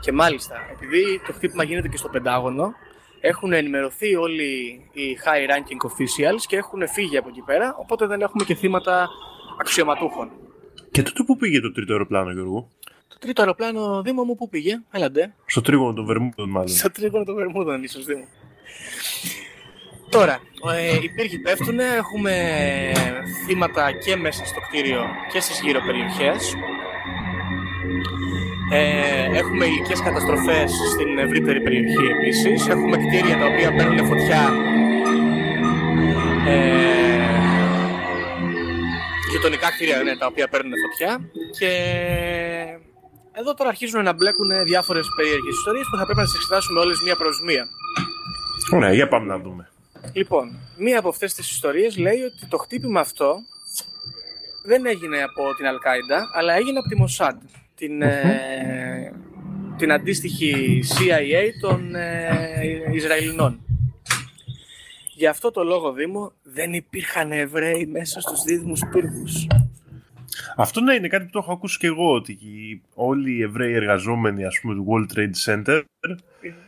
Και 0.01 0.13
μάλιστα, 0.13 0.57
επειδή 0.73 1.21
το 1.27 1.33
χτύπημα 1.33 1.65
γίνεται 1.65 1.89
και 1.89 1.97
στο 1.97 2.09
Πεντάγωνο, 2.09 2.75
Έχουν 3.25 3.53
ενημερωθεί 3.53 4.15
όλοι 4.15 4.81
οι 4.93 5.19
high 5.25 5.51
ranking 5.51 5.87
officials 5.91 6.41
και 6.47 6.57
έχουν 6.57 6.89
φύγει 6.89 7.17
από 7.17 7.29
εκεί 7.29 7.41
πέρα, 7.41 7.77
οπότε 7.79 8.07
δεν 8.07 8.21
έχουμε 8.21 8.45
και 8.45 8.55
θύματα 8.55 9.09
αξιωματούχων. 9.61 10.31
Και 10.91 11.03
τότε 11.03 11.23
πού 11.27 11.37
πήγε 11.37 11.61
το 11.61 11.73
τρίτο 11.73 11.93
αεροπλάνο, 11.93 12.33
Γιώργο; 12.33 12.69
Το 13.09 13.19
τρίτο 13.19 13.41
αεροπλάνο, 13.41 14.03
Δήμο 14.03 14.25
μου, 14.25 14.35
πού 14.35 14.49
πήγε, 14.49 14.83
έλαντε. 14.91 15.35
Στο 15.47 15.61
τρίγωνο 15.61 15.93
των 15.93 16.05
Βερμούδων, 16.05 16.51
μάλλον. 16.51 16.69
Στο 16.69 16.91
τρίγωνο 16.91 17.25
των 17.25 17.35
Βερμούδων, 17.35 17.83
ίσως, 17.83 18.05
Δήμο. 18.05 18.25
Τώρα, 20.13 20.41
ε, 20.77 20.99
υπήρχε 21.03 21.39
πέφτουν, 21.39 21.79
έχουμε 21.79 22.35
θύματα 23.47 23.93
και 23.93 24.17
μέσα 24.17 24.45
στο 24.45 24.61
κτίριο 24.61 25.03
και 25.33 25.41
στις 25.41 25.61
γύρω 25.61 25.81
περιοχές. 25.87 26.55
Ε, 28.73 29.39
έχουμε 29.39 29.65
υλικές 29.65 30.01
καταστροφές 30.01 30.71
στην 30.93 31.19
ευρύτερη 31.19 31.61
περιοχή 31.61 32.07
επίσης. 32.19 32.69
Έχουμε 32.69 32.97
κτίρια 32.97 33.39
τα 33.39 33.47
οποία 33.47 33.75
παίρνουν 33.77 34.07
φωτιά. 34.07 34.43
Ε, 36.49 36.93
γειτονικά 39.31 39.71
κτίρια 39.71 40.03
ναι, 40.03 40.17
τα 40.17 40.27
οποία 40.27 40.49
παίρνουν 40.49 40.73
φωτιά. 40.85 41.21
Και 41.59 41.71
εδώ 43.33 43.55
τώρα 43.55 43.69
αρχίζουν 43.69 44.03
να 44.03 44.13
μπλέκουν 44.13 44.65
διάφορες 44.65 45.07
περίεργες 45.17 45.55
ιστορίες 45.59 45.87
που 45.91 45.97
θα 45.97 46.05
πρέπει 46.05 46.19
να 46.19 46.25
τις 46.25 46.35
εξετάσουμε 46.35 46.81
όλες 46.81 47.01
μία 47.05 47.17
προς 47.17 47.41
μία. 47.43 47.65
Ωραία, 48.73 48.93
για 48.93 49.09
πάμε 49.09 49.27
να 49.27 49.39
δούμε. 49.39 49.72
Λοιπόν, 50.13 50.59
μία 50.77 50.99
από 50.99 51.09
αυτές 51.09 51.35
τις 51.35 51.51
ιστορίες 51.51 51.97
λέει 51.97 52.21
ότι 52.21 52.47
το 52.49 52.57
χτύπημα 52.57 53.01
αυτό 53.01 53.37
δεν 54.65 54.87
έγινε 54.87 55.23
από 55.23 55.55
την 55.57 55.67
Αλκάιντα, 55.67 56.31
αλλά 56.35 56.55
έγινε 56.55 56.79
από 56.79 56.89
τη 56.89 56.97
Mossad, 57.03 57.37
την, 57.75 58.03
ε, 58.03 59.13
την 59.77 59.93
αντίστοιχη 59.93 60.83
CIA 60.85 61.51
των 61.61 61.95
ε, 61.95 62.61
Ισραηλινών. 62.93 63.61
Γι' 65.15 65.27
αυτό 65.27 65.51
το 65.51 65.65
λόγο, 65.65 65.93
Δήμο, 65.93 66.33
δεν 66.43 66.73
υπήρχαν 66.73 67.33
Εβραίοι 67.33 67.87
μέσα 67.87 68.21
στους 68.21 68.43
δίδυμους 68.43 68.81
πύργους. 68.93 69.47
Αυτό 70.57 70.81
ναι, 70.81 70.95
είναι 70.95 71.09
κάτι 71.09 71.25
που 71.25 71.31
το 71.31 71.39
έχω 71.39 71.53
ακούσει 71.53 71.79
και 71.79 71.87
εγώ, 71.87 72.13
ότι 72.15 72.39
όλοι 72.95 73.33
οι 73.33 73.43
Εβραίοι 73.43 73.73
εργαζόμενοι, 73.73 74.45
ας 74.45 74.61
πούμε, 74.61 74.75
του 74.75 74.87
World 74.89 75.17
Trade 75.17 75.33
Center... 75.45 75.83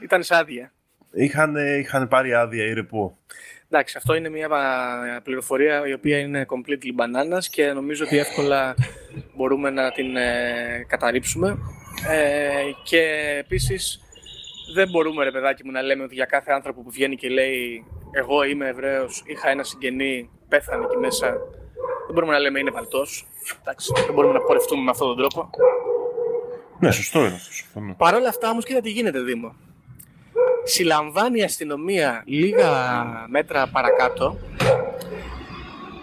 Ήταν 0.03 0.23
σε 0.23 0.37
άδεια. 0.37 0.73
Είχαν, 1.15 1.57
είχαν 1.79 2.09
πάρει 2.09 2.35
άδεια 2.35 2.65
ή 2.65 2.73
ρεπό. 2.73 3.19
Εντάξει, 3.69 3.97
αυτό 3.97 4.15
είναι 4.15 4.29
μια 4.29 4.49
πληροφορία 5.25 5.87
η 5.87 5.93
οποία 5.93 6.19
είναι 6.19 6.47
completely 6.49 7.01
bananas 7.01 7.45
και 7.51 7.73
νομίζω 7.73 8.05
ότι 8.05 8.19
εύκολα 8.19 8.75
μπορούμε 9.37 9.71
να 9.71 9.93
την 9.93 10.17
ε, 10.17 10.85
καταρρύψουμε. 10.87 11.59
Ε, 12.09 12.51
και 12.83 13.01
επίσης 13.39 14.01
δεν 14.75 14.89
μπορούμε 14.91 15.25
ρε 15.25 15.31
παιδάκι 15.31 15.65
μου 15.65 15.71
να 15.71 15.83
λέμε 15.83 16.03
ότι 16.03 16.15
για 16.15 16.25
κάθε 16.25 16.53
άνθρωπο 16.53 16.83
που 16.83 16.91
βγαίνει 16.91 17.17
και 17.17 17.29
λέει 17.29 17.85
εγώ 18.13 18.45
είμαι 18.45 18.69
Εβραίος, 18.69 19.23
είχα 19.27 19.51
ένα 19.51 19.63
συγγενή, 19.63 20.31
πέθανε 20.49 20.85
εκεί 20.85 20.97
μέσα. 20.97 21.31
Δεν 22.07 22.15
μπορούμε 22.15 22.33
να 22.33 22.39
λέμε 22.39 22.59
είναι 22.59 22.71
βαλτός. 22.71 23.27
Εντάξει, 23.61 23.93
δεν 24.07 24.15
μπορούμε 24.15 24.33
να 24.33 24.41
πορευτούμε 24.41 24.83
με 24.83 24.91
αυτόν 24.91 25.07
τον 25.07 25.17
τρόπο. 25.17 25.51
Ναι, 26.79 26.91
σωστό 26.91 27.19
είναι 27.19 27.35
αυτό. 27.35 27.95
Παρ' 27.97 28.15
όλα 28.15 28.29
αυτά 28.29 28.51
όμως 28.51 28.65
κοίτα 28.65 28.81
τι 28.81 28.91
γίνεται 28.91 29.21
Δήμο 29.21 29.55
συλλαμβάνει 30.65 31.39
η 31.39 31.43
αστυνομία 31.43 32.23
λίγα 32.27 33.05
μέτρα 33.29 33.67
παρακάτω. 33.67 34.37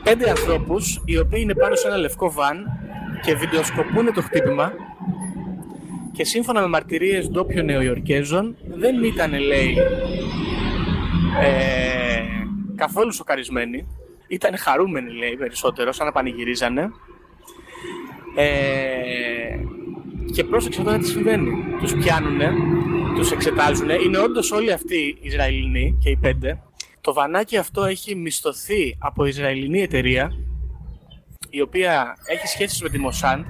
Πέντε 0.04 0.30
ανθρώπους 0.30 1.02
οι 1.06 1.18
οποίοι 1.18 1.40
είναι 1.44 1.54
πάνω 1.54 1.76
σε 1.76 1.88
ένα 1.88 1.98
λευκό 1.98 2.32
βαν 2.32 2.66
και 3.22 3.36
βιντεοσκοπούν 3.36 4.14
το 4.14 4.22
χτύπημα. 4.22 4.74
Και 6.12 6.24
σύμφωνα 6.24 6.62
με 6.62 6.68
μαρτυρίες 6.68 7.30
ντόπιων 7.30 7.66
νεοϊορκέζων 7.66 8.56
δεν 8.68 9.04
ήταν 9.04 9.40
λέει 9.40 9.78
ε, 11.42 12.24
καθόλου 12.76 13.12
σοκαρισμένοι. 13.12 13.88
Ήταν 14.28 14.58
χαρούμενοι 14.58 15.12
λέει 15.12 15.36
περισσότερο 15.36 15.92
σαν 15.92 16.06
να 16.06 16.12
πανηγυρίζανε. 16.12 16.92
Ε, 18.36 19.60
και 20.34 20.44
πρόσεξε 20.44 20.82
τώρα 20.82 20.98
τι 20.98 21.08
συμβαίνει. 21.08 21.52
Τους 21.80 21.94
πιάνουν, 21.94 22.40
τους 23.16 23.32
εξετάζουν. 23.32 23.90
Είναι 23.90 24.18
όντως 24.18 24.52
όλοι 24.52 24.72
αυτοί 24.72 24.96
οι 24.96 25.18
Ισραηλινοί 25.22 25.98
και 26.04 26.10
οι 26.10 26.16
πέντε. 26.16 26.62
Το 27.02 27.14
βανάκι 27.14 27.58
αυτό 27.58 27.84
έχει 27.84 28.16
μισθωθεί 28.16 28.96
από 29.00 29.26
Ισραηλινή 29.26 29.82
εταιρεία 29.82 30.32
η 31.50 31.62
οποία 31.62 32.18
έχει 32.26 32.48
σχέσεις 32.48 32.82
με 32.82 32.90
τη 32.90 32.98
Μοσάντ 32.98 33.46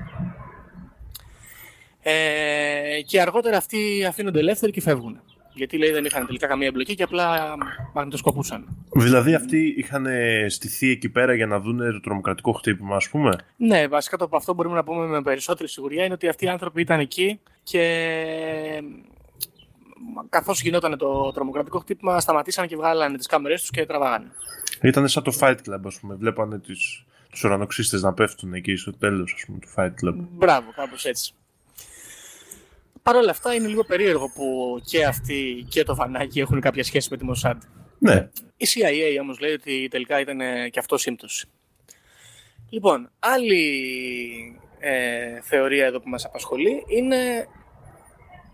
ε, 2.01 3.01
και 3.05 3.21
αργότερα 3.21 3.57
αυτοί 3.57 4.05
αφήνονται 4.07 4.39
ελεύθεροι 4.39 4.71
και 4.71 4.81
φεύγουν. 4.81 5.21
Γιατί 5.53 5.77
λέει 5.77 5.91
δεν 5.91 6.05
είχαν 6.05 6.25
τελικά 6.25 6.47
καμία 6.47 6.67
εμπλοκή 6.67 6.95
και 6.95 7.03
απλά 7.03 7.55
μαγνητοσκοπούσαν. 7.93 8.85
Δηλαδή 8.95 9.33
αυτοί 9.33 9.73
είχαν 9.77 10.05
στηθεί 10.47 10.89
εκεί 10.89 11.09
πέρα 11.09 11.33
για 11.33 11.45
να 11.45 11.59
δουν 11.59 11.77
το 11.77 11.99
τρομοκρατικό 11.99 12.51
χτύπημα, 12.51 12.95
ας 12.95 13.09
πούμε; 13.09 13.35
Ναι, 13.57 13.87
βασικά 13.87 14.17
το 14.17 14.25
από 14.25 14.35
αυτό 14.35 14.53
μπορούμε 14.53 14.75
να 14.75 14.83
πούμε 14.83 15.05
με 15.05 15.21
περισσότερη 15.21 15.69
σιγουριά 15.69 16.03
είναι 16.03 16.13
ότι 16.13 16.27
αυτοί 16.27 16.45
οι 16.45 16.49
άνθρωποι 16.49 16.81
ήταν 16.81 16.99
εκεί 16.99 17.39
και 17.63 17.83
καθώς 20.29 20.61
γινόταν 20.61 20.97
το 20.97 21.31
τρομοκρατικό 21.31 21.79
χτύπημα 21.79 22.19
σταματήσαν 22.19 22.67
και 22.67 22.75
βγάλανε 22.75 23.17
τις 23.17 23.27
κάμερές 23.27 23.61
τους 23.61 23.69
και 23.69 23.85
τραβάγανε. 23.85 24.31
Ήταν 24.81 25.07
σαν 25.07 25.23
το 25.23 25.37
Fight 25.39 25.55
Club, 25.55 25.79
ας 25.85 25.99
πούμε. 25.99 26.15
Βλέπανε 26.15 26.59
τους, 26.59 27.05
τους 27.29 27.43
ουρανοξύστες 27.43 28.01
να 28.01 28.13
πέφτουν 28.13 28.53
εκεί 28.53 28.75
στο 28.75 28.97
τέλος, 28.97 29.33
ας 29.33 29.45
πούμε, 29.45 29.59
του 29.59 29.67
Fight 29.75 30.05
Club. 30.05 30.15
Μπράβο, 30.31 30.71
κάπως 30.75 31.05
έτσι. 31.05 31.33
Παρ' 33.03 33.15
όλα 33.15 33.31
αυτά 33.31 33.53
είναι 33.53 33.67
λίγο 33.67 33.83
περίεργο 33.83 34.31
που 34.35 34.79
και 34.85 35.05
αυτοί 35.05 35.65
και 35.69 35.83
το 35.83 35.95
Βανάκι 35.95 36.39
έχουν 36.39 36.61
κάποια 36.61 36.83
σχέση 36.83 37.07
με 37.11 37.17
τη 37.17 37.25
Mossad. 37.29 37.57
Ναι. 37.97 38.29
Η 38.57 38.65
CIA 38.73 39.21
όμως 39.21 39.39
λέει 39.39 39.53
ότι 39.53 39.87
τελικά 39.91 40.19
ήταν 40.19 40.39
και 40.69 40.79
αυτό 40.79 40.97
σύμπτωση. 40.97 41.47
Λοιπόν, 42.69 43.11
άλλη 43.19 44.59
ε, 44.79 45.41
θεωρία 45.41 45.85
εδώ 45.85 45.99
που 45.99 46.09
μας 46.09 46.25
απασχολεί 46.25 46.83
είναι 46.87 47.47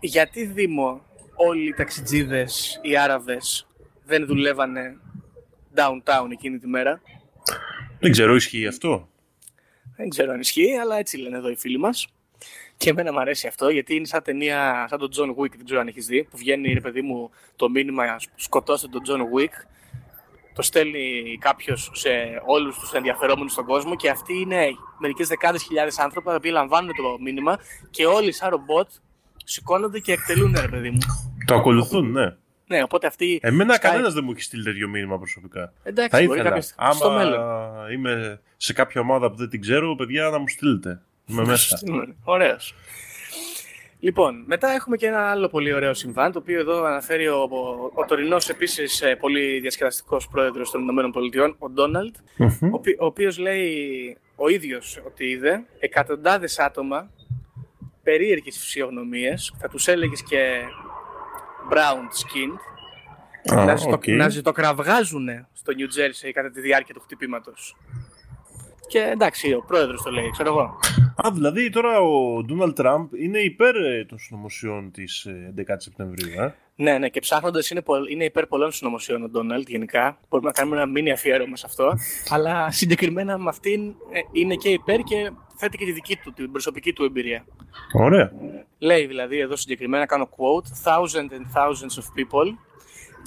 γιατί 0.00 0.44
Δήμο 0.44 1.02
όλοι 1.36 1.68
οι 1.68 1.72
ταξιτζίδες, 1.72 2.80
οι 2.82 2.96
Άραβες 2.96 3.66
δεν 4.04 4.26
δουλεύανε 4.26 4.96
downtown 5.74 6.28
εκείνη 6.32 6.58
τη 6.58 6.66
μέρα; 6.66 7.00
Δεν 7.98 8.10
ξέρω, 8.10 8.34
ισχύει 8.34 8.66
αυτό; 8.66 9.08
Δεν 9.96 10.08
ξέρω 10.08 10.32
αν 10.32 10.40
ισχύει, 10.40 10.76
αλλά 10.76 10.98
έτσι 10.98 11.16
λένε 11.16 11.36
εδώ 11.36 11.50
οι 11.50 11.56
φίλοι 11.56 11.78
μας. 11.78 12.08
Και 12.78 12.90
εμένα 12.90 13.12
μου 13.12 13.20
αρέσει 13.20 13.46
αυτό 13.46 13.68
γιατί 13.68 13.94
είναι 13.94 14.06
σαν 14.06 14.22
ταινία, 14.22 14.86
σαν 14.88 14.98
τον 14.98 15.10
John 15.16 15.42
Wick, 15.42 15.50
δεν 15.56 15.64
ξέρω 15.64 15.80
αν 15.80 15.86
έχεις 15.88 16.06
δει, 16.06 16.24
που 16.24 16.36
βγαίνει 16.36 16.72
ρε 16.72 16.80
παιδί 16.80 17.02
μου 17.02 17.30
το 17.56 17.68
μήνυμα 17.68 18.16
σκοτώστε 18.34 18.88
τον 18.88 19.02
John 19.06 19.20
Wick. 19.20 19.52
Το 20.54 20.62
στέλνει 20.62 21.38
κάποιος 21.40 21.90
σε 21.94 22.10
όλους 22.46 22.78
τους 22.78 22.92
ενδιαφερόμενους 22.92 23.52
στον 23.52 23.64
κόσμο 23.64 23.96
και 23.96 24.10
αυτοί 24.10 24.40
είναι 24.40 24.66
μερικές 24.98 25.28
δεκάδες 25.28 25.62
χιλιάδες 25.62 25.98
άνθρωποι 25.98 26.40
που 26.40 26.48
λαμβάνουν 26.48 26.90
το 26.96 27.16
μήνυμα 27.20 27.58
και 27.90 28.06
όλοι 28.06 28.32
σαν 28.32 28.50
ρομπότ 28.50 28.88
σηκώνονται 29.44 29.98
και 29.98 30.12
εκτελούν, 30.12 30.56
ρε 30.60 30.68
παιδί 30.68 30.90
μου. 30.90 30.98
Το 31.46 31.54
ακολουθούν, 31.54 32.10
ναι. 32.10 32.36
Ναι, 32.66 32.82
οπότε 32.82 33.06
αυτοί. 33.06 33.38
Εμένα 33.42 33.74
σκάει... 33.74 33.90
κανένας 33.90 34.14
δεν 34.14 34.24
μου 34.24 34.30
έχει 34.30 34.42
στείλει 34.42 34.62
τέτοιο 34.62 34.88
μήνυμα 34.88 35.18
προσωπικά. 35.18 35.72
Εντάξει, 35.82 36.10
θα 36.10 36.20
ήθελα. 36.20 36.42
Κάποιος... 36.42 36.72
Άμα 36.76 36.92
στο 36.92 37.10
μέλλον. 37.10 37.40
είμαι 37.92 38.40
σε 38.56 38.72
κάποια 38.72 39.00
ομάδα 39.00 39.30
που 39.30 39.36
δεν 39.36 39.48
την 39.48 39.60
ξέρω, 39.60 39.94
παιδιά, 39.94 40.28
να 40.28 40.38
μου 40.38 40.48
στείλετε. 40.48 41.02
Είμαι 41.28 41.44
μέσα. 41.44 41.78
Ωραίος. 42.24 42.74
Λοιπόν, 44.00 44.44
μετά 44.46 44.68
έχουμε 44.68 44.96
και 44.96 45.06
ένα 45.06 45.30
άλλο 45.30 45.48
πολύ 45.48 45.72
ωραίο 45.72 45.94
συμβάν, 45.94 46.32
το 46.32 46.38
οποίο 46.38 46.60
εδώ 46.60 46.84
αναφέρει 46.84 47.28
ο, 47.28 47.36
ο, 47.36 47.90
ο 47.94 48.04
τωρινός 48.04 48.48
επίσης 48.48 49.02
ε, 49.02 49.14
πολύ 49.14 49.60
διασκεδαστικός 49.60 50.28
πρόεδρος 50.28 50.70
των 50.70 50.88
ΗΠΑ, 50.88 51.54
ο 51.58 51.70
ντοναλντ 51.70 52.14
ο, 52.72 52.80
ο 52.98 53.04
οποίος 53.06 53.38
λέει 53.38 54.16
ο 54.36 54.48
ίδιος 54.48 55.02
ότι 55.06 55.24
είδε 55.24 55.64
εκατοντάδες 55.78 56.58
άτομα 56.58 57.10
περίεργες 58.02 58.58
φυσιογνωμίες, 58.58 59.54
θα 59.58 59.68
τους 59.68 59.88
έλεγες 59.88 60.22
και 60.22 60.60
brown 61.70 62.02
skin, 62.02 62.50
ah, 63.52 63.66
να, 63.66 63.76
ζητο, 63.76 63.92
okay. 63.92 64.16
να 64.16 64.28
ζητοκραυγάζουν 64.28 65.28
στο 65.52 65.72
New 65.76 65.98
Jersey 65.98 66.30
κατά 66.32 66.50
τη 66.50 66.60
διάρκεια 66.60 66.94
του 66.94 67.00
χτυπήματος. 67.00 67.76
Και 68.86 68.98
εντάξει, 68.98 69.52
ο 69.52 69.64
πρόεδρος 69.66 70.02
το 70.02 70.10
λέει, 70.10 70.30
ξέρω 70.30 70.48
εγώ. 70.48 70.78
Α, 71.26 71.30
δηλαδή 71.32 71.70
τώρα 71.70 72.00
ο 72.00 72.42
Ντόναλτ 72.44 72.76
Τραμπ 72.76 73.14
είναι 73.14 73.38
υπέρ 73.38 73.76
ε, 73.76 74.04
των 74.04 74.18
συνωμοσιών 74.18 74.90
της 74.90 75.26
11 75.56 75.58
η 75.58 75.64
Σεπτεμβρίου, 75.76 76.40
ε; 76.40 76.54
Ναι, 76.76 76.98
ναι, 76.98 77.08
και 77.08 77.20
ψάχνοντας 77.20 77.70
είναι, 77.70 77.82
είναι 78.10 78.24
υπέρ 78.24 78.46
πολλών 78.46 78.72
συνωμοσιών 78.72 79.22
ο 79.22 79.28
Ντόναλτ 79.28 79.68
γενικά. 79.68 80.18
Μπορούμε 80.28 80.48
να 80.48 80.54
κάνουμε 80.54 80.76
ένα 80.76 80.86
μήνυ 80.86 81.10
αφιέρωμα 81.10 81.56
σε 81.56 81.66
αυτό. 81.66 81.92
αλλά 82.34 82.70
συγκεκριμένα 82.70 83.38
με 83.38 83.48
αυτήν 83.48 83.88
ε, 83.88 84.20
είναι 84.32 84.54
και 84.54 84.68
υπέρ 84.68 85.00
και 85.00 85.30
θέτει 85.56 85.76
και 85.76 85.84
τη 85.84 85.92
δική 85.92 86.16
του, 86.16 86.32
την 86.32 86.52
προσωπική 86.52 86.92
του 86.92 87.04
εμπειρία. 87.04 87.44
Ωραία. 87.92 88.32
Λέει 88.78 89.06
δηλαδή 89.06 89.38
εδώ 89.38 89.56
συγκεκριμένα, 89.56 90.06
κάνω 90.06 90.28
quote, 90.30 90.90
thousands 90.90 91.30
and 91.30 91.60
thousands 91.60 91.98
of 91.98 92.04
people 92.14 92.54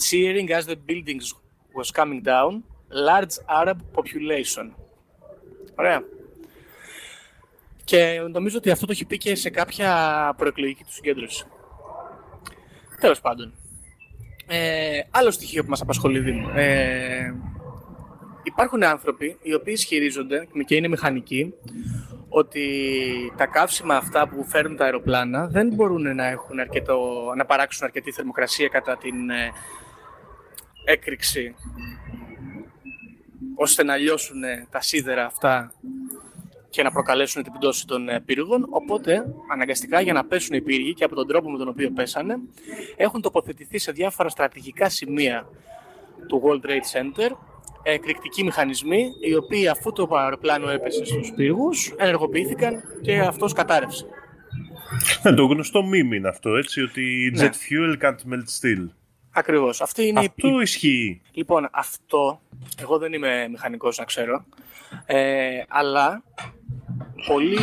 cheering 0.10 0.50
as 0.52 0.66
the 0.66 0.76
buildings 0.88 1.34
was 1.74 1.92
coming 1.92 2.22
down, 2.24 2.64
large 2.90 3.36
Arab 3.62 3.78
population. 3.96 4.72
Ωραία. 5.76 6.04
Και 7.84 8.22
νομίζω 8.32 8.58
ότι 8.58 8.72
αυτό 8.72 8.86
το 8.86 8.92
έχει 8.92 9.06
πει 9.06 9.18
και 9.18 9.36
σε 9.36 9.50
κάποια 9.50 10.34
προεκλογική 10.38 10.84
του 10.84 10.94
συγκέντρωση. 10.94 11.46
Τέλος 13.00 13.22
πάντων. 13.22 13.54
Ε, 14.48 15.00
άλλο 15.12 15.32
στοιχείο 15.32 15.64
που 15.64 15.70
μας 15.70 15.82
απασχολεί, 15.82 16.20
Δήμο. 16.20 16.52
Ε, 16.56 17.34
υπάρχουν 18.44 18.84
άνθρωποι 18.84 19.38
οι 19.42 19.54
οποίοι 19.54 19.74
ισχυρίζονται, 19.78 20.48
και 20.66 20.76
είναι 20.76 20.88
μηχανικοί, 20.88 21.54
ότι 22.30 22.70
τα 23.38 23.46
καύσιμα 23.46 23.96
αυτά 23.96 24.28
που 24.28 24.46
φέρνουν 24.46 24.78
τα 24.78 24.84
αεροπλάνα 24.84 25.48
δεν 25.48 25.68
μπορούν 25.74 26.16
να, 26.16 26.28
έχουν 26.28 26.60
αρκετό, 26.60 27.00
να 27.38 27.46
παράξουν 27.46 27.86
αρκετή 27.86 28.12
θερμοκρασία 28.12 28.68
κατά 28.68 28.98
την 28.98 29.30
ε, 29.30 29.52
έκρηξη 30.86 31.56
ώστε 33.56 33.84
να 33.84 33.96
λιώσουν 33.96 34.42
τα 34.70 34.82
σίδερα 34.82 35.26
αυτά 35.26 35.74
και 36.72 36.84
να 36.84 36.92
προκαλέσουν 36.92 37.44
την 37.44 37.52
πτώση 37.52 37.88
των 37.88 38.10
ε, 38.10 38.20
πύργων. 38.20 38.68
Οπότε, 38.70 39.26
αναγκαστικά 39.52 40.02
για 40.02 40.14
να 40.14 40.26
πέσουν 40.26 40.56
οι 40.56 40.62
πύργοι 40.62 40.94
και 40.94 41.04
από 41.04 41.16
τον 41.16 41.28
τρόπο 41.28 41.50
με 41.50 41.58
τον 41.58 41.68
οποίο 41.68 41.92
πέσανε, 41.92 42.40
έχουν 42.98 43.22
τοποθετηθεί 43.22 43.78
σε 43.78 43.92
διάφορα 43.92 44.30
στρατηγικά 44.30 44.90
σημεία 44.90 45.48
του 46.28 46.42
World 46.46 46.66
Trade 46.66 46.72
Center 46.72 47.32
εκρηκτικοί 47.84 48.44
μηχανισμοί, 48.44 49.12
οι 49.22 49.36
οποίοι 49.36 49.68
αφού 49.68 49.92
το 49.92 50.10
αεροπλάνο 50.12 50.70
έπεσε 50.70 51.06
στους 51.06 51.32
πύργους, 51.36 51.94
ενεργοποιήθηκαν 51.98 52.84
και 53.02 53.20
αυτός 53.20 53.54
κατάρρευσε. 53.54 54.06
Ναι, 55.24 55.34
το 55.34 55.46
γνωστό 55.46 55.80
meme 55.80 56.16
είναι 56.16 56.28
αυτό, 56.28 56.56
έτσι, 56.56 56.82
ότι 56.82 57.34
jet 57.36 57.40
ναι. 57.40 57.50
fuel 57.50 58.04
can't 58.04 58.34
melt 58.34 58.48
steel. 58.60 58.88
Ακριβώς. 59.32 59.82
Αυτή 59.82 60.08
είναι 60.08 60.20
αυτό 60.20 60.48
η... 60.48 60.62
ισχύει. 60.62 61.22
Λοιπόν, 61.32 61.70
αυτό, 61.72 62.42
εγώ 62.82 62.98
δεν 62.98 63.14
είμαι 63.14 63.48
μηχανικός 63.50 63.98
να 63.98 64.04
ξέρω, 64.06 64.46
ε, 65.06 65.62
αλλά 65.68 66.24
πολύ, 67.28 67.58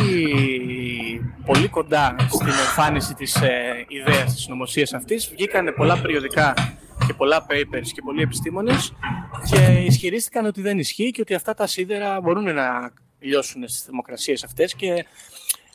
πολύ 1.45 1.67
κοντά 1.67 2.15
στην 2.29 2.47
εμφάνιση 2.47 3.13
της 3.13 3.35
ε, 3.35 3.85
ιδέας 3.87 4.33
της 4.33 4.47
νομοσίας 4.47 4.93
αυτής 4.93 5.29
βγήκαν 5.29 5.73
πολλά 5.77 6.01
περιοδικά 6.01 6.53
και 7.07 7.13
πολλά 7.13 7.45
papers 7.49 7.87
και 7.93 8.01
πολλοί 8.01 8.21
επιστήμονες 8.21 8.93
και 9.51 9.83
ισχυρίστηκαν 9.85 10.45
ότι 10.45 10.61
δεν 10.61 10.79
ισχύει 10.79 11.11
και 11.11 11.21
ότι 11.21 11.33
αυτά 11.33 11.53
τα 11.53 11.67
σίδερα 11.67 12.21
μπορούν 12.21 12.53
να 12.53 12.93
λιώσουν 13.19 13.67
στις 13.67 13.81
θερμοκρασίες 13.81 14.43
αυτές 14.43 14.75
και 14.75 15.05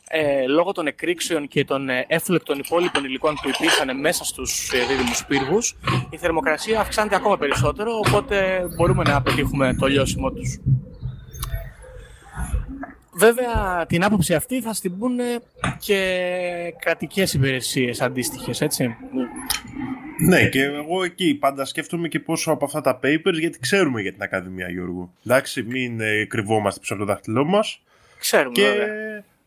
ε, 0.07 0.47
λόγω 0.47 0.71
των 0.71 0.87
εκρήξεων 0.87 1.47
και 1.47 1.65
των 1.65 1.89
ε, 1.89 2.05
έφλεκτων 2.07 2.59
υπόλοιπων 2.59 3.03
υλικών 3.03 3.33
που 3.41 3.49
υπήρχαν 3.49 3.99
μέσα 3.99 4.23
στους 4.23 4.71
ε, 4.73 4.85
δίδυμους 4.85 5.25
πύργους 5.25 5.75
η 6.09 6.17
θερμοκρασία 6.17 6.79
αυξάνεται 6.79 7.15
ακόμα 7.15 7.37
περισσότερο 7.37 7.91
οπότε 7.97 8.67
μπορούμε 8.75 9.03
να 9.03 9.21
πετύχουμε 9.21 9.75
το 9.79 9.85
λιώσιμο 9.85 10.31
τους. 10.31 10.59
Βέβαια, 13.17 13.85
την 13.87 14.03
άποψη 14.03 14.33
αυτή 14.33 14.61
θα 14.61 14.73
στην 14.73 14.97
πούνε 14.97 15.23
και 15.79 16.73
κρατικές 16.79 17.33
υπηρεσίες 17.33 18.01
αντίστοιχες, 18.01 18.61
έτσι. 18.61 18.95
Ναι, 20.27 20.49
και 20.49 20.63
εγώ 20.63 21.03
εκεί 21.03 21.35
πάντα 21.35 21.65
σκέφτομαι 21.65 22.07
και 22.07 22.19
πόσο 22.19 22.51
από 22.51 22.65
αυτά 22.65 22.81
τα 22.81 22.99
papers, 23.03 23.33
γιατί 23.39 23.59
ξέρουμε 23.59 24.01
για 24.01 24.11
την 24.11 24.21
Ακαδημία 24.21 24.69
Γιώργου. 24.69 25.11
Εντάξει, 25.25 25.63
μην 25.63 25.99
ε, 25.99 26.25
κρυβόμαστε 26.25 26.79
πίσω 26.79 26.93
από 26.93 27.05
το 27.05 27.11
δάχτυλό 27.11 27.45
μας. 27.45 27.81
Ξέρουμε, 28.19 28.53
και 28.53 28.73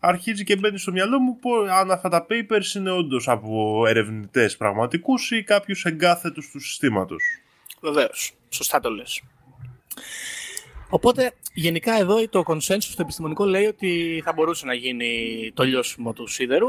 αρχίζει 0.01 0.45
και 0.45 0.57
μπαίνει 0.57 0.79
στο 0.79 0.93
μυαλό 0.93 1.19
μου 1.19 1.39
πω, 1.39 1.51
αν 1.61 1.91
αυτά 1.91 2.09
τα 2.09 2.27
papers 2.31 2.77
είναι 2.77 2.91
όντως 2.91 3.29
από 3.29 3.85
ερευνητές 3.87 4.57
πραγματικούς 4.57 5.31
ή 5.31 5.43
κάποιους 5.43 5.85
εγκάθετους 5.85 6.51
του 6.51 6.61
συστήματος. 6.61 7.23
Βεβαίως. 7.81 8.33
Σωστά 8.49 8.81
το 8.81 8.91
λες. 8.91 9.23
Οπότε, 10.91 11.33
γενικά 11.55 11.99
εδώ 11.99 12.29
το 12.29 12.43
consensus 12.47 12.79
στο 12.79 13.03
επιστημονικό 13.03 13.45
λέει 13.45 13.67
ότι 13.67 14.21
θα 14.25 14.33
μπορούσε 14.33 14.67
να 14.67 14.75
γίνει 14.75 15.53
το 15.55 15.63
λιώσιμο 15.63 16.13
του 16.13 16.27
σίδερου, 16.27 16.69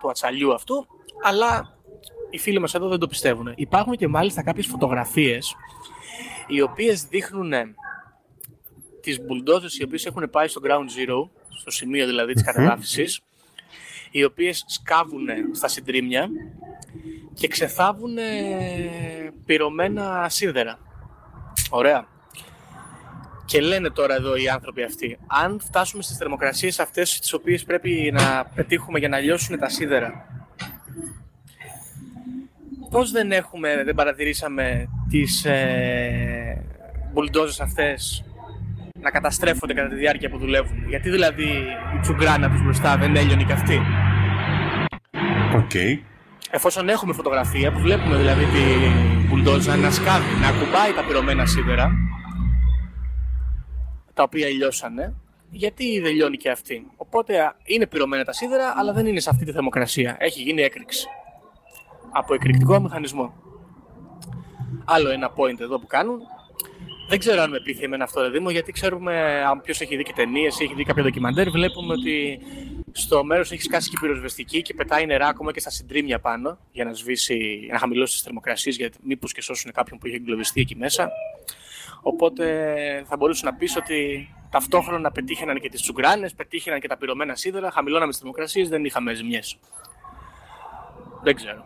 του 0.00 0.08
ατσαλιού 0.08 0.54
αυτού, 0.54 0.86
αλλά 1.22 1.78
οι 2.30 2.38
φίλοι 2.38 2.58
μας 2.58 2.74
εδώ 2.74 2.88
δεν 2.88 2.98
το 2.98 3.06
πιστεύουν. 3.06 3.52
Υπάρχουν 3.56 3.96
και 3.96 4.08
μάλιστα 4.08 4.42
κάποιες 4.42 4.66
φωτογραφίες 4.66 5.54
οι 6.46 6.60
οποίες 6.60 7.04
δείχνουν 7.04 7.52
τις 9.00 9.20
μπουλντόζες 9.20 9.78
οι 9.78 9.84
οποίες 9.84 10.06
έχουν 10.06 10.30
πάει 10.30 10.48
στο 10.48 10.60
ground 10.64 10.86
zero, 10.98 11.28
στο 11.48 11.70
σημείο 11.70 12.06
δηλαδή 12.06 12.32
της 12.32 12.42
κατεδάφισης, 12.42 13.20
οι 14.10 14.24
οποίες 14.24 14.64
σκάβουν 14.66 15.26
στα 15.52 15.68
συντρίμια 15.68 16.28
και 17.34 17.48
ξεθάβουν 17.48 18.16
πυρωμένα 19.44 20.28
σίδερα. 20.28 20.78
Ωραία. 21.70 22.14
Και 23.46 23.60
λένε 23.60 23.90
τώρα 23.90 24.14
εδώ 24.14 24.36
οι 24.36 24.48
άνθρωποι 24.48 24.82
αυτοί, 24.82 25.18
αν 25.26 25.60
φτάσουμε 25.60 26.02
στις 26.02 26.16
θερμοκρασίες 26.16 26.78
αυτές 26.78 27.18
τις 27.20 27.32
οποίες 27.32 27.64
πρέπει 27.64 28.10
να 28.12 28.44
πετύχουμε 28.54 28.98
για 28.98 29.08
να 29.08 29.18
λιώσουν 29.18 29.58
τα 29.58 29.68
σίδερα, 29.68 30.26
πώς 32.90 33.10
δεν 33.10 33.32
έχουμε, 33.32 33.82
δεν 33.84 33.94
παρατηρήσαμε 33.94 34.88
τις 35.10 35.44
ε, 35.44 36.64
μπουλντόζες 37.12 37.60
αυτές 37.60 38.24
να 39.00 39.10
καταστρέφονται 39.10 39.74
κατά 39.74 39.88
τη 39.88 39.94
διάρκεια 39.94 40.30
που 40.30 40.38
δουλεύουν; 40.38 40.88
Γιατί 40.88 41.10
δηλαδή 41.10 41.48
η 41.96 42.00
τσουγκράνα 42.00 42.50
τους 42.50 42.62
μπροστά 42.62 42.96
δεν 42.96 43.16
έλειωνε 43.16 43.42
και 43.44 43.52
αυτή; 43.52 43.80
Οκ. 45.56 45.74
Εφόσον 46.50 46.88
έχουμε 46.88 47.12
φωτογραφία 47.12 47.72
που 47.72 47.78
βλέπουμε 47.78 48.16
δηλαδή 48.16 48.44
τη 48.44 48.62
μπουλντόζα 49.28 49.76
να 49.76 49.90
σκάβει, 49.90 50.34
να 50.40 50.48
ακουμπάει 50.48 50.92
τα 50.96 51.04
πυρωμένα 51.04 51.46
σίδερα, 51.46 51.92
τα 54.16 54.22
οποία 54.22 54.48
λιώσανε, 54.48 55.14
γιατί 55.50 56.00
δεν 56.00 56.14
λιώνει 56.14 56.36
και 56.36 56.50
αυτή. 56.50 56.86
Οπότε 56.96 57.54
είναι 57.64 57.86
πυρωμένα 57.86 58.24
τα 58.24 58.32
σίδερα, 58.32 58.74
αλλά 58.76 58.92
δεν 58.92 59.06
είναι 59.06 59.20
σε 59.20 59.30
αυτή 59.30 59.44
τη 59.44 59.52
θερμοκρασία. 59.52 60.16
Έχει 60.18 60.42
γίνει 60.42 60.62
έκρηξη 60.62 61.06
από 62.10 62.34
εκρηκτικό 62.34 62.80
μηχανισμό. 62.80 63.34
Άλλο 64.84 65.10
ένα 65.10 65.32
point 65.36 65.60
εδώ 65.60 65.78
που 65.78 65.86
κάνουν. 65.86 66.20
Δεν 67.08 67.18
ξέρω 67.18 67.42
αν 67.42 67.50
με 67.50 67.60
πείθει 67.60 67.84
εμένα 67.84 68.04
αυτό, 68.04 68.22
ρε 68.22 68.28
Δήμο, 68.28 68.50
γιατί 68.50 68.72
ξέρουμε, 68.72 69.44
αν 69.44 69.60
ποιος 69.60 69.80
έχει 69.80 69.96
δει 69.96 70.02
και 70.02 70.12
ταινίες 70.12 70.60
ή 70.60 70.64
έχει 70.64 70.74
δει 70.74 70.84
κάποιο 70.84 71.02
ντοκιμαντέρ, 71.02 71.50
βλέπουμε 71.50 71.92
ότι 71.92 72.38
στο 72.92 73.24
μέρος 73.24 73.52
έχει 73.52 73.62
σκάσει 73.62 73.90
και 73.90 73.96
πυροσβεστική 74.00 74.62
και 74.62 74.74
πετάει 74.74 75.06
νερά 75.06 75.26
ακόμα 75.26 75.52
και 75.52 75.60
στα 75.60 75.70
συντρίμια 75.70 76.18
πάνω 76.20 76.58
για 76.72 76.84
να 76.84 76.92
σβήσει, 76.92 77.68
να 77.72 77.78
χαμηλώσει 77.78 78.12
τις 78.12 78.22
θερμοκρασίες, 78.22 78.76
γιατί 78.76 78.98
μήπως 79.02 79.32
και 79.32 79.42
σώσουν 79.42 79.72
κάποιον 79.72 79.98
που 79.98 80.06
έχει 80.06 80.16
εγκλωβιστεί 80.16 80.60
εκεί 80.60 80.76
μέσα. 80.76 81.10
Οπότε 82.08 82.44
θα 83.08 83.16
μπορούσε 83.16 83.44
να 83.44 83.54
πεις 83.54 83.76
ότι 83.76 84.28
ταυτόχρονα 84.50 85.10
πετύχαιναν 85.10 85.60
και 85.60 85.68
τις 85.68 85.82
τσουγκράνες, 85.82 86.34
πετύχαιναν 86.34 86.80
και 86.80 86.88
τα 86.88 86.96
πυρωμένα 86.96 87.34
σίδερα, 87.34 87.70
χαμηλώναμε 87.70 88.10
τις 88.10 88.18
θερμοκρασίες, 88.18 88.68
δεν 88.68 88.84
είχαμε 88.84 89.14
ζημιές. 89.14 89.58
Δεν 91.22 91.34
ξέρω. 91.34 91.64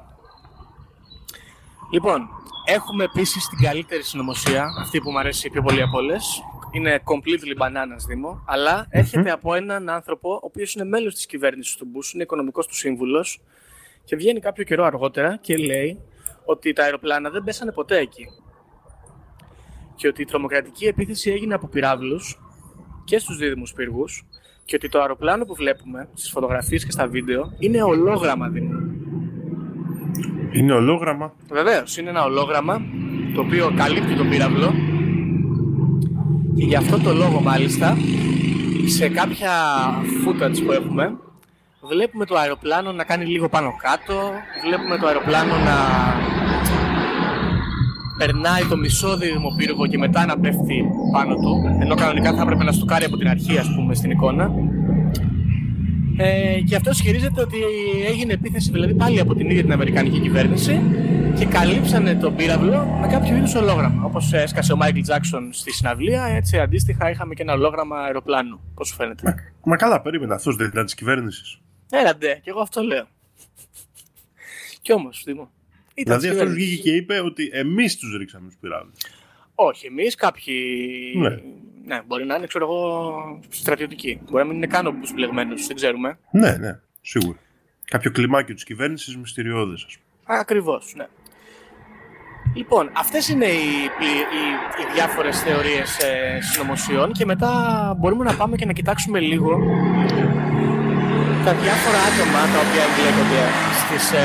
Λοιπόν, 1.93 2.29
έχουμε 2.65 3.05
επίσης 3.05 3.49
την 3.49 3.59
καλύτερη 3.59 4.03
συνωμοσία, 4.03 4.67
αυτή 4.81 5.01
που 5.01 5.11
μου 5.11 5.19
αρέσει 5.19 5.51
πιο 5.51 5.63
πολύ 5.63 5.83
από 5.83 5.99
όλες. 5.99 6.43
Είναι 6.71 7.03
completely 7.05 7.63
bananas 7.63 8.07
Δήμο, 8.09 8.45
αλλά 8.47 8.87
έρχεται 8.91 9.31
από 9.31 9.55
έναν 9.55 9.89
άνθρωπο 9.89 10.33
ο 10.33 10.41
οποίος 10.43 10.75
είναι 10.75 10.85
μέλος 10.85 11.15
της 11.15 11.27
κυβέρνησης 11.27 11.77
του 11.77 11.85
Μπούς, 11.85 12.13
είναι 12.13 12.23
οικονομικός 12.23 12.67
του 12.67 12.75
σύμβουλος 12.75 13.41
και 14.05 14.17
βγαίνει 14.17 14.41
κάποιο 14.41 14.65
καιρό 14.65 14.85
αργότερα 14.85 15.39
και 15.41 15.57
λέει 15.57 16.01
ότι 16.45 16.73
τα 16.73 16.83
αεροπλάνα 16.83 17.31
δεν 17.31 17.45
πέσανε 17.45 17.73
ποτέ 17.73 17.99
εκεί. 17.99 18.27
Και 20.01 20.09
ότι 20.09 20.23
η 20.23 20.25
τρομοκρατική 20.25 20.85
επίθεση 20.85 21.31
έγινε 21.31 21.55
από 21.55 21.69
πυράβλους 21.69 22.39
και 23.05 23.19
στους 23.19 23.37
δίδυμους 23.37 23.73
πύργου 23.73 24.05
και 24.65 24.77
ότι 24.77 24.89
το 24.89 25.01
αεροπλάνο 25.01 25.45
που 25.45 25.55
βλέπουμε 25.55 26.09
στις 26.15 26.31
φωτογραφίες 26.31 26.85
και 26.85 26.91
στα 26.91 27.07
βίντεο 27.07 27.53
είναι 27.59 27.83
ολόγραμμα 27.83 28.49
Δήμο. 28.49 28.81
Είναι 30.53 30.73
ολόγραμμα. 30.73 31.33
Βεβαίως, 31.49 31.97
είναι 31.97 32.11
ένα 32.11 32.25
ολόγραμμα 32.25 32.83
το 33.35 33.41
οποίο 33.41 33.73
καλύπτει 33.77 34.17
τον 34.17 34.29
πύραυλο 34.29 34.75
και 36.57 36.65
γι' 36.65 36.77
αυτό 36.77 36.99
το 36.99 37.13
λόγο 37.13 37.41
μάλιστα 37.41 37.97
σε 38.87 39.09
κάποια 39.09 39.53
footage 40.25 40.65
που 40.65 40.73
έχουμε 40.73 41.19
βλέπουμε 41.81 42.25
το 42.25 42.37
αεροπλάνο 42.37 42.93
να 42.93 43.05
κάνει 43.05 43.25
λίγο 43.25 43.49
πάνω 43.49 43.77
κάτω, 43.83 44.33
βλέπουμε 44.65 44.99
το 44.99 45.07
αεροπλάνο 45.07 45.55
να 45.57 45.77
περνάει 48.21 48.65
το 48.69 48.77
μισό 48.77 49.17
δίδυμο 49.17 49.55
πύργο 49.57 49.87
και 49.87 49.99
μετά 49.99 50.27
να 50.27 50.39
πέφτει 50.39 50.85
πάνω 51.13 51.35
του, 51.35 51.79
ενώ 51.81 51.95
κανονικά 51.95 52.35
θα 52.35 52.43
έπρεπε 52.43 52.65
να 52.65 52.73
στουκάρει 52.73 53.05
από 53.05 53.17
την 53.17 53.29
αρχή 53.29 53.59
ας 53.59 53.75
πούμε 53.75 53.95
στην 53.95 54.11
εικόνα. 54.11 54.51
Ε, 56.17 56.61
και 56.61 56.77
αυτό 56.77 56.91
ισχυρίζεται 56.91 57.41
ότι 57.41 57.57
έγινε 58.09 58.33
επίθεση 58.33 58.71
δηλαδή 58.71 58.95
πάλι 58.95 59.21
από 59.21 59.35
την 59.35 59.51
ίδια 59.51 59.63
την 59.63 59.73
Αμερικανική 59.73 60.21
κυβέρνηση 60.21 60.81
και 61.39 61.47
καλύψανε 61.47 62.15
τον 62.15 62.37
πύραυλο 62.37 62.99
με 63.01 63.07
κάποιο 63.07 63.37
είδους 63.37 63.55
ολόγραμμα. 63.55 64.05
Όπως 64.05 64.33
έσκασε 64.33 64.73
ο 64.73 64.77
Μάικλ 64.77 65.01
Τζάξον 65.01 65.53
στη 65.53 65.73
συναυλία, 65.73 66.25
έτσι 66.25 66.59
αντίστοιχα 66.59 67.11
είχαμε 67.11 67.35
και 67.35 67.43
ένα 67.43 67.53
ολόγραμμα 67.53 67.97
αεροπλάνου. 67.97 68.61
Πώς 68.75 68.89
σου 68.89 68.95
φαίνεται; 68.95 69.23
Μα, 69.25 69.35
μα 69.65 69.77
καλά, 69.77 70.01
περίμενα. 70.01 70.35
Αυτός 70.35 70.57
δεν 70.57 70.67
ήταν 70.67 70.85
της 70.85 70.95
κυβέρνησης. 70.95 71.61
Έλα 71.91 72.17
ντε, 72.17 72.35
και 72.43 72.51
εγώ 72.51 72.61
αυτό 72.61 72.83
λέω. 72.83 73.07
Κι 74.83 74.93
όμως, 74.93 75.23
Δήμο. 75.27 75.51
Δηλαδή 75.95 76.29
αυτός 76.29 76.53
βγήκε 76.53 76.83
και 76.83 76.97
είπε 76.97 77.21
ότι 77.21 77.51
εμείς 77.53 77.97
τους 77.97 78.17
ρίξαμε 78.17 78.47
τους 78.47 78.57
πυράβλου. 78.61 78.93
Όχι, 79.55 79.87
εμείς 79.87 80.15
κάποιοι. 80.15 80.55
Ναι. 81.17 81.39
Ναι, 81.85 82.03
μπορεί 82.07 82.25
να 82.25 82.35
είναι, 82.35 82.47
ξέρω 82.47 82.65
εγώ, 82.65 83.41
στρατιωτικοί. 83.49 84.21
Μπορεί 84.25 84.43
να 84.43 84.45
μην 84.45 84.57
είναι 84.57 84.67
καν 84.67 84.87
ο 84.87 84.95
πλεγμένο, 85.15 85.55
δεν 85.67 85.77
ξέρουμε. 85.77 86.19
Ναι, 86.31 86.57
ναι, 86.57 86.81
σίγουρα. 87.01 87.39
Κάποιο 87.85 88.11
κλιμάκιο 88.11 88.55
της 88.55 88.65
κυβέρνησης 88.65 89.17
μυστηριώδες, 89.17 89.85
ας 89.87 89.97
πούμε. 89.97 90.39
Ακριβώς, 90.39 90.93
ναι. 90.97 91.07
Λοιπόν, 92.55 92.91
αυτές 92.93 93.29
είναι 93.29 93.47
οι, 93.47 93.69
οι, 94.03 94.11
οι, 94.37 94.43
οι 94.81 94.85
διάφορες 94.95 95.41
θεωρίες 95.41 95.99
ε, 95.99 96.39
συνωμοσιών 96.41 97.13
και 97.13 97.25
μετά 97.25 97.53
μπορούμε 97.99 98.25
να 98.25 98.35
πάμε 98.35 98.57
και 98.57 98.67
να 98.67 98.73
κοιτάξουμε 98.73 99.21
λίγο 99.21 99.51
τα 101.45 101.53
διάφορα 101.55 102.01
άτομα 102.11 102.41
τα 102.53 102.59
οποία 102.65 102.83
εμπλέκονται 102.89 103.43
στις 103.81 104.13
ε, 104.13 104.25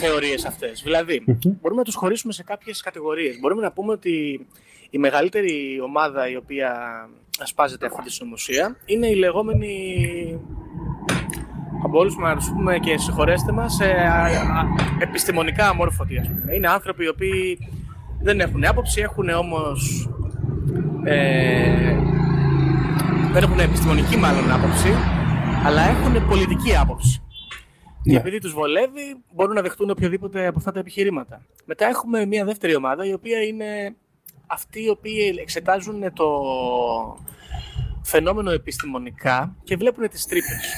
θεωρίες 0.00 0.44
αυτές. 0.44 0.82
Δηλαδή, 0.82 1.24
μπορούμε 1.60 1.80
να 1.80 1.84
τους 1.84 1.94
χωρίσουμε 1.94 2.32
σε 2.32 2.42
κάποιες 2.42 2.80
κατηγορίες. 2.80 3.38
Μπορούμε 3.40 3.62
να 3.62 3.72
πούμε 3.72 3.92
ότι 3.92 4.46
η 4.90 4.98
μεγαλύτερη 4.98 5.80
ομάδα 5.84 6.30
η 6.30 6.36
οποία 6.36 6.72
ασπάζεται 7.40 7.86
αυτή 7.86 8.02
τη 8.02 8.12
συνωμοσία 8.12 8.76
είναι 8.86 9.06
η 9.06 9.14
λεγόμενη 9.14 9.98
θα 11.82 11.88
μπορούσαμε 11.88 12.28
να 12.28 12.36
τους 12.36 12.50
πούμε 12.50 12.78
και 12.78 12.98
συγχωρέστε 12.98 13.52
μας, 13.52 13.80
ε, 13.80 13.94
επιστημονικά 14.98 15.68
αμόρφωτοι. 15.68 16.18
Ας 16.18 16.26
πούμε. 16.28 16.54
Είναι 16.54 16.68
άνθρωποι 16.68 17.04
οι 17.04 17.08
οποίοι 17.08 17.58
δεν 18.22 18.40
έχουν 18.40 18.64
άποψη, 18.64 19.00
έχουν 19.00 19.28
όμως. 19.28 20.08
Ε, 21.04 21.96
δεν 23.32 23.42
έχουν 23.42 23.58
επιστημονική 23.58 24.16
μάλλον 24.16 24.52
άποψη, 24.52 24.88
αλλά 25.66 25.82
έχουν 25.82 26.28
πολιτική 26.28 26.76
άποψη. 26.76 27.22
Και 28.02 28.10
ναι. 28.10 28.18
επειδή 28.18 28.38
τους 28.38 28.52
βολεύει, 28.52 29.22
μπορούν 29.34 29.54
να 29.54 29.62
δεχτούν 29.62 29.90
οποιοδήποτε 29.90 30.46
από 30.46 30.58
αυτά 30.58 30.72
τα 30.72 30.78
επιχειρήματα. 30.78 31.46
Μετά 31.64 31.86
έχουμε 31.86 32.26
μια 32.26 32.44
δεύτερη 32.44 32.74
ομάδα, 32.74 33.06
η 33.06 33.12
οποία 33.12 33.42
είναι 33.42 33.96
αυτοί 34.46 34.82
οι 34.82 34.88
οποίοι 34.88 35.36
εξετάζουν 35.40 36.12
το 36.12 36.28
φαινόμενο 38.02 38.50
επιστημονικά 38.50 39.56
και 39.64 39.76
βλέπουν 39.76 40.08
τις 40.08 40.26
τρύπες. 40.26 40.74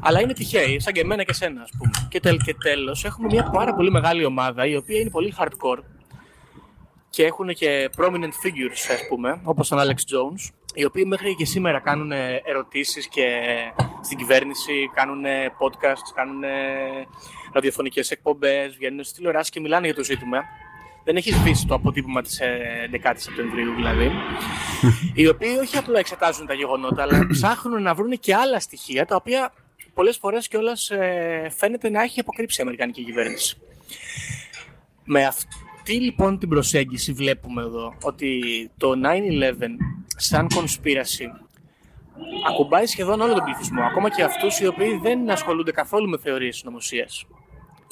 Αλλά 0.00 0.20
είναι 0.20 0.32
τυχαίοι, 0.32 0.80
σαν 0.80 0.92
και 0.92 1.00
εμένα 1.00 1.22
και 1.22 1.30
εσένα, 1.30 1.62
ας 1.62 1.70
πούμε. 1.78 1.90
Και, 2.08 2.20
τελ, 2.20 2.36
και 2.36 2.54
τέλος, 2.54 3.04
έχουμε 3.04 3.28
μια 3.30 3.50
πάρα 3.50 3.74
πολύ 3.74 3.90
μεγάλη 3.90 4.24
ομάδα, 4.24 4.66
η 4.66 4.76
οποία 4.76 5.00
είναι 5.00 5.10
πολύ 5.10 5.34
hardcore 5.38 5.82
και 7.10 7.24
έχουν 7.24 7.48
και 7.48 7.90
prominent 7.96 8.34
figures, 8.44 8.92
ας 8.92 9.06
πούμε, 9.08 9.40
όπως 9.42 9.68
τον 9.68 9.78
Alex 9.78 9.88
Jones, 9.88 10.50
οι 10.74 10.84
οποίοι 10.84 11.04
μέχρι 11.06 11.34
και 11.34 11.44
σήμερα 11.44 11.78
κάνουν 11.78 12.12
ερωτήσεις 12.44 13.08
και 13.08 13.26
στην 14.02 14.18
κυβέρνηση, 14.18 14.90
κάνουν 14.94 15.24
podcasts, 15.58 16.12
κάνουν 16.14 16.42
ραδιοφωνικές 17.52 18.10
εκπομπές, 18.10 18.74
βγαίνουν 18.76 19.04
στη 19.04 19.14
τηλεοράση 19.14 19.50
και 19.50 19.60
μιλάνε 19.60 19.86
για 19.86 19.94
το 19.94 20.04
ζήτημα. 20.04 20.44
Δεν 21.04 21.16
έχεις 21.16 21.36
σβήσει 21.36 21.66
το 21.66 21.74
αποτύπωμα 21.74 22.22
της 22.22 22.40
11η 22.92 23.12
Σεπτεμβρίου, 23.16 23.74
δηλαδή. 23.74 24.10
οι 25.14 25.28
οποίοι 25.28 25.56
όχι 25.60 25.76
απλά 25.76 25.98
εξετάζουν 25.98 26.46
τα 26.46 26.54
γεγονότα, 26.54 27.02
αλλά 27.02 27.26
ψάχνουν 27.32 27.82
να 27.82 27.94
βρουν 27.94 28.18
και 28.18 28.34
άλλα 28.34 28.60
στοιχεία 28.60 29.06
τα 29.06 29.16
οποία 29.16 29.52
πολλές 29.94 30.16
φορές 30.16 30.48
κιόλας 30.48 30.90
ε, 30.90 31.52
φαίνεται 31.56 31.90
να 31.90 32.02
έχει 32.02 32.20
αποκρύψει 32.20 32.60
η 32.60 32.62
Αμερικανική 32.62 33.04
κυβέρνηση. 33.04 33.56
Με 35.04 35.24
αυτή 35.90 36.02
λοιπόν 36.02 36.38
την 36.38 36.48
προσέγγιση 36.48 37.12
βλέπουμε 37.12 37.62
εδώ 37.62 37.94
ότι 38.02 38.40
το 38.76 38.92
9-11 39.04 39.52
σαν 40.06 40.48
κονσπίραση 40.54 41.30
ακουμπάει 42.50 42.86
σχεδόν 42.86 43.20
όλο 43.20 43.34
τον 43.34 43.44
πληθυσμό, 43.44 43.82
ακόμα 43.82 44.10
και 44.10 44.22
αυτούς 44.22 44.60
οι 44.60 44.66
οποίοι 44.66 44.98
δεν 45.02 45.30
ασχολούνται 45.30 45.72
καθόλου 45.72 46.08
με 46.08 46.18
θεωρίες 46.18 46.56
συνωμοσίας. 46.56 47.26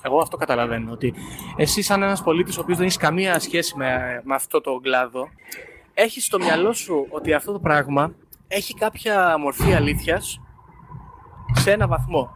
Εγώ 0.03 0.19
αυτό 0.21 0.37
καταλαβαίνω, 0.37 0.93
ότι 0.93 1.15
εσύ 1.57 1.83
σαν 1.83 2.03
ένας 2.03 2.23
πολίτης 2.23 2.59
ο 2.59 2.61
οποίος 2.61 2.77
δεν 2.77 2.87
έχεις 2.87 2.99
καμία 2.99 3.39
σχέση 3.39 3.77
με, 3.77 4.21
με 4.25 4.35
αυτό 4.35 4.61
το 4.61 4.79
κλάδο, 4.83 5.29
έχεις 5.95 6.25
στο 6.25 6.39
μυαλό 6.39 6.73
σου 6.73 7.07
ότι 7.11 7.33
αυτό 7.33 7.53
το 7.53 7.59
πράγμα 7.59 8.15
έχει 8.49 8.75
κάποια 8.75 9.39
μορφή 9.39 9.73
αλήθειας 9.73 10.41
σε 11.53 11.73
ένα 11.73 11.87
βαθμό. 11.87 12.31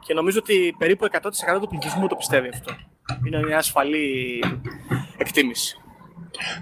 Και 0.00 0.14
νομίζω 0.14 0.38
ότι 0.38 0.74
περίπου 0.78 1.06
100% 1.12 1.60
του 1.60 1.68
πληθυσμού 1.68 2.06
το 2.06 2.16
πιστεύει 2.16 2.48
αυτό. 2.48 2.74
Είναι 3.26 3.42
μια 3.44 3.58
ασφαλή 3.58 4.38
εκτίμηση. 5.16 5.80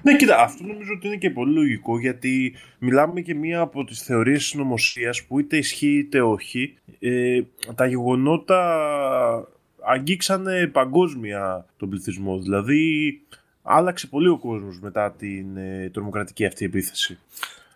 Ναι, 0.02 0.16
κοίτα, 0.16 0.42
αυτό 0.42 0.64
νομίζω 0.64 0.92
ότι 0.96 1.06
είναι 1.06 1.16
και 1.16 1.30
πολύ 1.30 1.54
λογικό 1.54 1.98
γιατί 1.98 2.54
μιλάμε 2.78 3.20
και 3.20 3.34
μία 3.34 3.60
από 3.60 3.84
τις 3.84 4.02
θεωρίες 4.02 4.44
συνωμοσίας 4.44 5.24
που 5.24 5.38
είτε 5.38 5.56
ισχύει 5.56 5.98
είτε 5.98 6.20
όχι. 6.20 6.78
Ε, 6.98 7.40
τα 7.74 7.86
γεγονότα 7.86 9.48
αγγίξανε 9.80 10.66
παγκόσμια 10.66 11.66
τον 11.76 11.88
πληθυσμό. 11.88 12.38
Δηλαδή, 12.38 13.20
άλλαξε 13.62 14.06
πολύ 14.06 14.28
ο 14.28 14.38
κόσμος 14.38 14.80
μετά 14.80 15.12
την 15.12 15.56
ε, 15.56 15.90
τρομοκρατική 15.92 16.46
αυτή 16.46 16.64
επίθεση. 16.64 17.18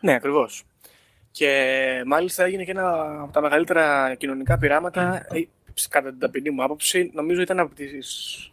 Ναι, 0.00 0.12
ακριβώς. 0.12 0.64
Και 1.30 2.02
μάλιστα 2.06 2.44
έγινε 2.44 2.64
και 2.64 2.70
ένα 2.70 3.20
από 3.22 3.32
τα 3.32 3.40
μεγαλύτερα 3.40 4.14
κοινωνικά 4.14 4.58
πειράματα, 4.58 5.26
ε, 5.30 5.40
κατά 5.88 6.10
την 6.10 6.18
ταπεινή 6.18 6.50
μου 6.50 6.62
άποψη, 6.62 7.10
νομίζω 7.14 7.40
ήταν 7.40 7.58
από 7.58 7.74
τις 7.74 8.52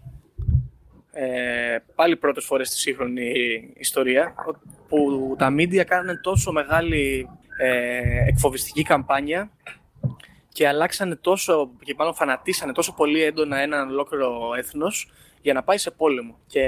ε, 1.17 1.77
πάλι 1.95 2.15
πρώτες 2.15 2.45
φορές 2.45 2.67
στη 2.67 2.77
σύγχρονη 2.77 3.33
ιστορία, 3.77 4.35
που 4.87 5.35
τα 5.37 5.49
μίντια 5.49 5.83
κάνουν 5.83 6.21
τόσο 6.21 6.51
μεγάλη 6.51 7.29
ε, 7.57 8.27
εκφοβιστική 8.27 8.83
καμπάνια 8.83 9.51
και 10.49 10.67
αλλάξανε 10.67 11.15
τόσο, 11.15 11.69
και 11.83 11.95
μάλλον 11.97 12.13
φανατίσανε 12.13 12.71
τόσο 12.71 12.93
πολύ 12.93 13.23
έντονα 13.23 13.57
έναν 13.57 13.89
ολόκληρο 13.89 14.53
έθνος, 14.57 15.11
για 15.41 15.53
να 15.53 15.63
πάει 15.63 15.77
σε 15.77 15.91
πόλεμο. 15.91 16.37
Και 16.47 16.63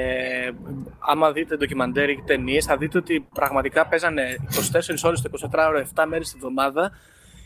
άμα 1.00 1.32
δείτε 1.32 1.58
ντοκιμαντέρ 1.58 2.10
ή 2.10 2.24
ταινίες, 2.26 2.66
θα 2.66 2.78
δείτε 2.78 2.98
ότι 2.98 3.28
πραγματικά 3.34 3.88
παίζανε 3.88 4.36
24 4.74 5.04
ώρες 5.04 5.22
το 5.22 5.30
24 5.52 5.68
ώρο, 5.68 5.86
7 5.96 6.06
μέρες 6.08 6.30
τη 6.30 6.34
εβδομάδα 6.36 6.92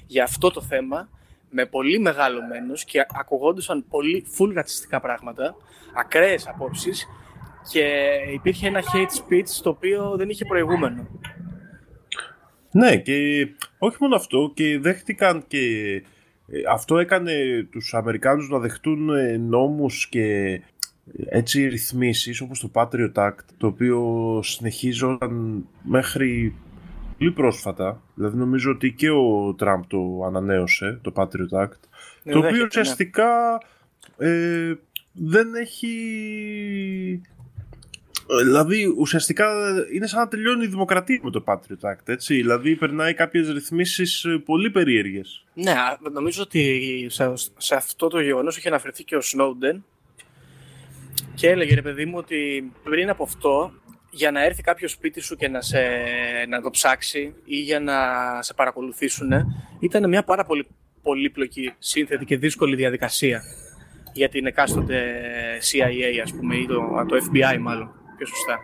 για 0.08 0.24
αυτό 0.24 0.52
το 0.52 0.62
θέμα, 0.62 1.10
με 1.52 1.66
πολύ 1.66 2.00
μεγάλο 2.00 2.40
μένο 2.42 2.74
και 2.86 3.06
ακουγόντουσαν 3.20 3.86
πολύ 3.90 4.26
full 4.38 4.52
ρατσιστικά 4.54 5.00
πράγματα, 5.00 5.56
ακραίες 5.94 6.48
απόψεις 6.48 7.08
και 7.70 8.10
υπήρχε 8.34 8.68
ένα 8.68 8.82
hate 8.82 9.34
speech 9.34 9.62
το 9.64 9.70
οποίο 9.70 10.16
δεν 10.18 10.30
είχε 10.30 10.46
προηγούμενο. 10.46 11.08
Ναι, 12.72 12.98
και 12.98 13.48
όχι 13.78 13.98
μόνο 14.00 14.16
αυτό, 14.16 14.52
και 14.54 14.80
δέχτηκαν 14.80 15.44
και 15.48 15.60
ε, 16.48 16.62
αυτό 16.70 16.98
έκανε 16.98 17.34
τους 17.72 17.94
Αμερικάνους 17.94 18.50
να 18.50 18.60
δεχτούν 18.60 19.10
ε, 19.10 19.38
νόμους 19.38 20.08
και 20.08 20.62
έτσι 21.26 21.68
ρυθμίσεις 21.68 22.42
όπως 22.42 22.60
το 22.60 22.72
Patriot 22.74 23.14
Act 23.14 23.46
το 23.58 23.68
οποίο 23.68 24.40
συνεχίζονταν 24.44 25.66
μέχρι 25.84 26.56
πολύ 27.22 27.34
πρόσφατα 27.34 28.02
δηλαδή 28.16 28.38
νομίζω 28.38 28.72
ότι 28.72 28.92
και 28.92 29.10
ο 29.10 29.54
Τραμπ 29.58 29.84
το 29.88 30.24
ανανέωσε 30.26 31.00
το 31.02 31.12
Patriot 31.16 31.64
Act 31.64 31.80
ναι, 32.24 32.32
το 32.34 32.38
οποίο 32.38 32.58
ναι. 32.58 32.64
ουσιαστικά 32.64 33.62
ε, 34.18 34.74
δεν 35.14 35.56
έχει 35.56 35.92
Δηλαδή, 38.44 38.94
ουσιαστικά 38.98 39.46
είναι 39.94 40.08
σαν 40.08 40.20
να 40.20 40.28
τελειώνει 40.28 40.64
η 40.64 40.68
δημοκρατία 40.68 41.20
με 41.24 41.30
το 41.30 41.44
Patriot 41.48 41.92
Act, 41.92 42.06
έτσι. 42.06 42.36
Δηλαδή, 42.36 42.76
περνάει 42.76 43.14
κάποιες 43.14 43.50
ρυθμίσεις 43.50 44.24
ε, 44.24 44.42
πολύ 44.46 44.70
περίεργες. 44.70 45.46
Ναι, 45.54 45.74
νομίζω 46.12 46.44
ότι 46.44 47.08
σε, 47.58 47.76
αυτό 47.76 48.08
το 48.08 48.20
γεγονός 48.20 48.58
είχε 48.58 48.68
αναφερθεί 48.68 49.04
και 49.04 49.16
ο 49.16 49.20
Snowden, 49.20 49.80
και 51.36 51.50
έλεγε 51.50 51.76
ρε 51.76 51.82
παιδί 51.82 52.06
μου 52.06 52.18
ότι 52.18 52.72
πριν 52.84 53.10
από 53.10 53.24
αυτό 53.24 53.74
για 54.12 54.32
να 54.32 54.44
έρθει 54.44 54.62
κάποιος 54.62 54.92
σπίτι 54.92 55.20
σου 55.20 55.36
και 55.36 55.48
να, 55.48 55.62
σε, 55.62 55.80
να 56.48 56.62
το 56.62 56.70
ψάξει 56.70 57.34
ή 57.46 57.56
για 57.56 57.80
να 57.80 57.96
σε 58.42 58.54
παρακολουθήσουν 58.54 59.32
ήταν 59.80 60.10
μια 60.10 60.24
πάρα 60.24 60.46
πολύ 60.46 60.68
πολύπλοκη, 61.02 61.74
σύνθετη 61.80 62.26
και 62.26 62.38
δύσκολη 62.38 62.76
διαδικασία 62.76 63.42
για 64.14 64.30
την 64.30 64.46
εκάστοτε 64.46 65.02
CIA 65.72 66.22
ας 66.24 66.34
πούμε 66.34 66.56
ή 66.56 66.66
το, 66.66 67.06
το 67.08 67.16
FBI 67.16 67.58
μάλλον 67.60 67.92
πιο 68.18 68.26
σωστά. 68.26 68.60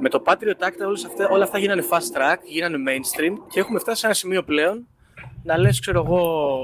Με 0.00 0.08
το 0.08 0.22
Patriot 0.26 0.66
Act 0.66 0.86
όλα 0.86 0.98
αυτά, 1.06 1.28
όλα 1.28 1.44
αυτά 1.44 1.58
γίνανε 1.58 1.82
fast 1.90 2.16
track, 2.16 2.36
γίνανε 2.44 2.76
mainstream 2.88 3.32
και 3.48 3.60
έχουμε 3.60 3.78
φτάσει 3.78 4.00
σε 4.00 4.06
ένα 4.06 4.14
σημείο 4.14 4.42
πλέον 4.42 4.86
να 5.42 5.58
λες 5.58 5.80
ξέρω 5.80 6.02
εγώ 6.06 6.60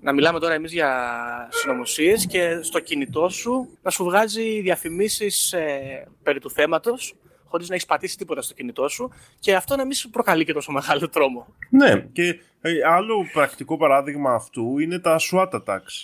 να 0.00 0.12
μιλάμε 0.12 0.38
τώρα 0.38 0.54
εμείς 0.54 0.72
για 0.72 1.48
συνωμοσίες 1.50 2.26
και 2.26 2.58
στο 2.62 2.80
κινητό 2.80 3.28
σου 3.28 3.68
να 3.82 3.90
σου 3.90 4.04
βγάζει 4.04 4.60
διαφημίσεις 4.60 5.52
ε, 5.52 6.06
περί 6.22 6.40
του 6.40 6.50
θέματος 6.50 7.14
χωρίς 7.44 7.68
να 7.68 7.74
έχεις 7.74 7.86
πατήσει 7.86 8.16
τίποτα 8.16 8.42
στο 8.42 8.54
κινητό 8.54 8.88
σου 8.88 9.10
και 9.38 9.54
αυτό 9.54 9.76
να 9.76 9.84
μην 9.84 9.92
σου 9.92 10.10
προκαλεί 10.10 10.44
και 10.44 10.52
τόσο 10.52 10.72
μεγάλο 10.72 11.08
τρόμο. 11.08 11.46
Ναι, 11.70 12.00
και 12.12 12.40
ε, 12.60 12.72
άλλο 12.86 13.26
πρακτικό 13.32 13.76
παράδειγμα 13.76 14.34
αυτού 14.34 14.78
είναι 14.78 14.98
τα 14.98 15.20
SWAT 15.30 15.50
attacks 15.50 15.94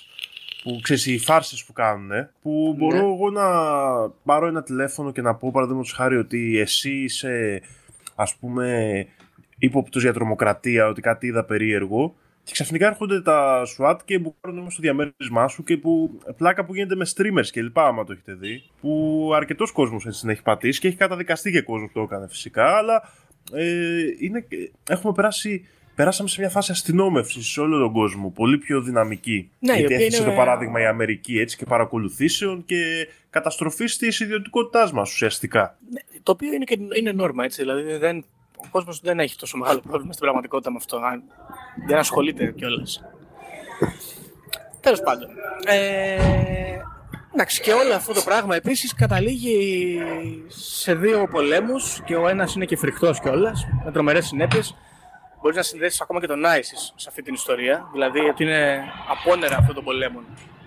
που 0.63 0.79
ξέρεις 0.83 1.07
οι 1.07 1.19
φάρσες 1.19 1.65
που 1.65 1.73
κάνουν 1.73 2.11
που 2.43 2.51
ναι. 2.71 2.77
μπορώ 2.77 3.13
εγώ 3.13 3.31
να 3.31 3.49
πάρω 4.25 4.47
ένα 4.47 4.63
τηλέφωνο 4.63 5.13
και 5.13 5.23
να 5.23 5.35
πω 5.35 5.51
παραδείγματος 5.51 5.93
χάρη 5.93 6.17
ότι 6.17 6.59
εσύ 6.59 6.91
είσαι 6.91 7.63
ας 8.15 8.37
πούμε 8.37 9.07
ύποπτος 9.59 10.03
για 10.03 10.13
τρομοκρατία 10.13 10.87
ότι 10.87 11.01
κάτι 11.01 11.27
είδα 11.27 11.45
περίεργο 11.45 12.15
και 12.47 12.53
ξαφνικά 12.53 12.87
έρχονται 12.87 13.21
τα 13.23 13.63
SWAT 13.79 13.97
και 14.05 14.19
μπουκάρουν 14.19 14.71
στο 14.71 14.83
διαμέρισμά 14.83 15.49
σου 15.49 15.63
και 15.63 15.77
που 15.77 16.21
πλάκα 16.37 16.65
που 16.65 16.75
γίνεται 16.75 16.95
με 16.97 17.07
streamers 17.15 17.47
και 17.51 17.63
λοιπά, 17.63 17.87
άμα 17.87 18.05
το 18.05 18.13
έχετε 18.13 18.35
δει. 18.35 18.63
Που 18.81 19.31
αρκετός 19.35 19.73
κόσμος 19.73 20.07
έτσι 20.07 20.21
την 20.21 20.29
έχει 20.29 20.43
πατήσει 20.43 20.81
και 20.81 20.89
έχει 20.89 20.97
καταδικαστεί 20.97 21.51
και 21.51 21.61
κόσμος 21.61 21.91
που 21.93 21.99
το 21.99 22.05
έκανε 22.05 22.29
φυσικά, 22.29 22.77
αλλά 22.77 23.03
ε, 23.53 24.03
είναι, 24.21 24.47
έχουμε 24.89 25.13
περάσει 25.13 25.69
περάσαμε 25.95 26.29
σε 26.29 26.41
μια 26.41 26.51
φάση 26.51 26.71
αστυνόμευσης 26.73 27.47
σε 27.47 27.61
όλο 27.61 27.79
τον 27.79 27.93
κόσμο, 27.93 28.31
πολύ 28.31 28.59
πιο 28.59 28.83
δυναμική. 28.83 29.51
Ναι, 29.59 29.73
η 29.73 29.77
Γιατί 29.79 29.95
οποία 29.95 30.07
έθεσε 30.07 30.23
είναι- 30.23 30.31
το 30.31 30.37
παράδειγμα 30.37 30.81
η 30.81 30.87
Αμερική 30.87 31.39
έτσι 31.39 31.57
και 31.57 31.65
παρακολουθήσεων 31.65 32.65
και 32.65 33.09
καταστροφής 33.31 33.97
της 33.97 34.21
ιδιωτικότητάς 34.21 34.93
μας 34.93 35.13
ουσιαστικά. 35.13 35.79
Το 36.23 36.33
οποίο 36.33 36.53
είναι, 36.53 36.65
και, 36.65 36.79
είναι 36.99 37.13
νόρμα, 37.13 37.45
έτσι. 37.45 37.63
Δηλαδή 37.63 37.97
δεν, 37.97 38.25
ο 38.57 38.67
κόσμος 38.71 39.01
δεν 39.01 39.21
έχει 39.21 39.37
τόσο 39.37 39.57
μεγάλο 39.57 39.81
πρόβλημα 39.81 40.13
στην 40.13 40.25
πραγματικότητα 40.25 40.71
με 40.71 40.77
αυτό. 40.81 40.97
Αν- 40.97 41.23
Δεν 41.87 41.99
ασχολείται 41.99 42.53
κιόλας. 42.57 43.03
Τέλος 44.81 45.01
πάντων. 45.01 45.29
Ε, 45.67 46.79
εντάξει, 47.35 47.61
και 47.63 47.73
όλο 47.73 47.95
αυτό 47.95 48.13
το 48.13 48.23
πράγμα 48.25 48.57
επίσης 48.57 48.95
καταλήγει 48.95 49.99
σε 50.49 50.95
δύο 50.95 51.29
πολέμους 51.31 52.01
και 52.05 52.17
ο 52.17 52.29
ένας 52.29 52.55
είναι 52.55 52.65
και 52.65 52.77
φρικτός 52.77 53.21
κιόλας, 53.21 53.67
με 53.85 53.93
τρομερές 53.93 54.27
συνέπειες. 54.27 54.77
Μπορείς 55.41 55.57
να 55.57 55.63
συνδέσεις 55.63 56.01
ακόμα 56.01 56.21
και 56.21 56.27
τον 56.27 56.43
ISIS 56.45 56.93
σε 56.97 57.09
αυτή 57.09 57.23
την 57.23 57.35
ιστορία. 57.35 57.89
Δηλαδή 57.93 58.19
ότι 58.21 58.43
είναι 58.45 58.83
απόνερα 59.11 59.57
αυτών 59.57 59.75
των 59.75 59.85
πολέμων. 59.85 60.25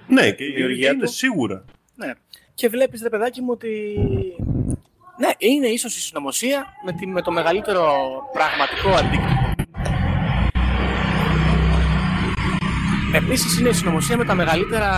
Ναι, 0.07 0.31
και 0.31 0.45
δημιουργία 0.45 0.91
είναι 0.91 1.03
του. 1.05 1.11
σίγουρα. 1.11 1.65
Ναι. 1.95 2.11
Και 2.53 2.67
βλέπεις, 2.69 3.01
ρε 3.01 3.09
παιδάκι 3.09 3.41
μου, 3.41 3.47
ότι 3.51 3.95
ναι, 5.19 5.29
είναι 5.37 5.67
ίσως 5.67 5.95
η 5.95 5.99
συνωμοσία 5.99 6.65
με, 6.85 6.91
τη, 6.91 7.07
με 7.07 7.21
το 7.21 7.31
μεγαλύτερο 7.31 7.83
πραγματικό 8.33 8.89
αντίκτυπο. 8.89 9.53
Επίσης 13.13 13.59
είναι 13.59 13.69
η 13.69 13.73
συνωμοσία 13.73 14.17
με 14.17 14.25
τα 14.25 14.33
μεγαλύτερα 14.33 14.91